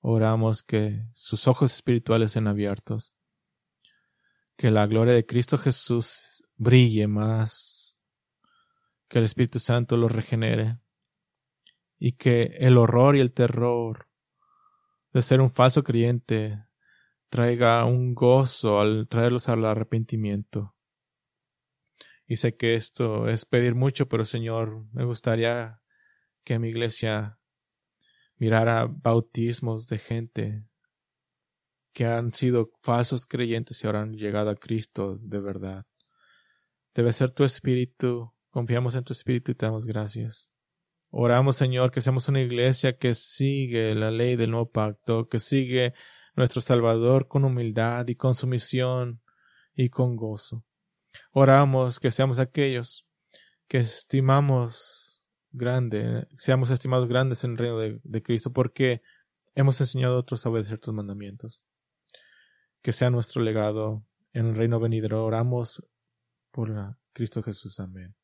oramos 0.01 0.65
que 0.65 1.05
sus 1.15 1.47
ojos 1.47 1.73
espirituales 1.73 2.33
sean 2.33 2.49
abiertos 2.49 3.15
que 4.61 4.71
la 4.71 4.87
gloria 4.87 5.15
de 5.15 5.25
Cristo 5.25 5.57
Jesús 5.57 6.47
brille 6.59 7.07
más, 7.07 7.99
que 9.09 9.17
el 9.17 9.25
Espíritu 9.25 9.59
Santo 9.59 9.97
los 9.97 10.13
regenere 10.13 10.79
y 11.99 12.13
que 12.19 12.43
el 12.59 12.77
horror 12.77 13.17
y 13.17 13.21
el 13.21 13.33
terror 13.33 14.11
de 15.15 15.23
ser 15.23 15.41
un 15.41 15.51
falso 15.51 15.83
creyente 15.83 16.63
traiga 17.31 17.87
un 17.87 18.15
gozo 18.15 18.81
al 18.81 19.09
traerlos 19.09 19.49
al 19.49 19.65
arrepentimiento. 19.65 20.77
Y 22.27 22.37
sé 22.37 22.55
que 22.55 22.75
esto 22.75 23.29
es 23.29 23.47
pedir 23.47 23.75
mucho, 23.75 24.11
pero 24.11 24.27
Señor, 24.27 24.85
me 24.93 25.07
gustaría 25.07 25.81
que 26.45 26.59
mi 26.59 26.69
iglesia 26.69 27.39
mirara 28.37 28.87
bautismos 28.91 29.87
de 29.87 29.99
gente 29.99 30.70
que 31.93 32.07
han 32.07 32.33
sido 32.33 32.71
falsos 32.81 33.27
creyentes 33.27 33.83
y 33.83 33.87
ahora 33.87 34.03
han 34.03 34.15
llegado 34.15 34.51
a 34.51 34.57
Cristo 34.57 35.19
de 35.21 35.41
verdad. 35.41 35.87
Debe 36.95 37.13
ser 37.13 37.31
tu 37.31 37.45
espíritu. 37.45 38.33
Confiamos 38.51 38.95
en 38.95 39.05
tu 39.05 39.13
espíritu 39.13 39.53
y 39.53 39.55
te 39.55 39.67
damos 39.67 39.87
gracias. 39.87 40.51
Oramos, 41.11 41.57
Señor, 41.57 41.91
que 41.91 42.01
seamos 42.01 42.29
una 42.29 42.41
iglesia 42.41 42.97
que 42.97 43.15
sigue 43.15 43.95
la 43.95 44.11
ley 44.11 44.37
del 44.37 44.53
nuevo 44.53 44.71
pacto, 44.71 45.29
que 45.29 45.41
sigue 45.41 45.93
nuestro 46.37 46.61
Salvador 46.61 47.27
con 47.27 47.45
humildad 47.45 48.07
y 48.09 48.15
con 48.15 48.35
sumisión 48.35 49.21
y 49.75 49.89
con 49.89 50.17
gozo. 50.17 50.65
Oramos 51.33 51.99
que 51.99 52.13
seamos 52.13 52.39
aquellos 52.39 53.07
que 53.67 53.79
estimamos 53.79 55.25
grande, 55.51 56.29
seamos 56.39 56.71
estimados 56.71 57.09
grandes 57.09 57.43
en 57.43 57.53
el 57.53 57.59
reino 57.59 57.79
de, 57.79 58.01
de 58.05 58.23
Cristo, 58.23 58.53
porque 58.53 59.03
hemos 59.57 59.81
enseñado 59.81 60.15
a 60.15 60.21
otros 60.21 60.47
a 60.47 60.51
obedecer 60.51 60.79
tus 60.79 60.95
mandamientos 60.95 61.65
que 62.83 62.93
sea 62.93 63.11
nuestro 63.11 63.43
legado 63.43 64.05
en 64.33 64.47
el 64.47 64.55
reino 64.55 64.81
venidero. 64.81 65.25
Oramos 65.25 65.83
por 66.51 66.97
Cristo 67.13 67.43
Jesús. 67.43 67.81
Amén. 67.81 68.15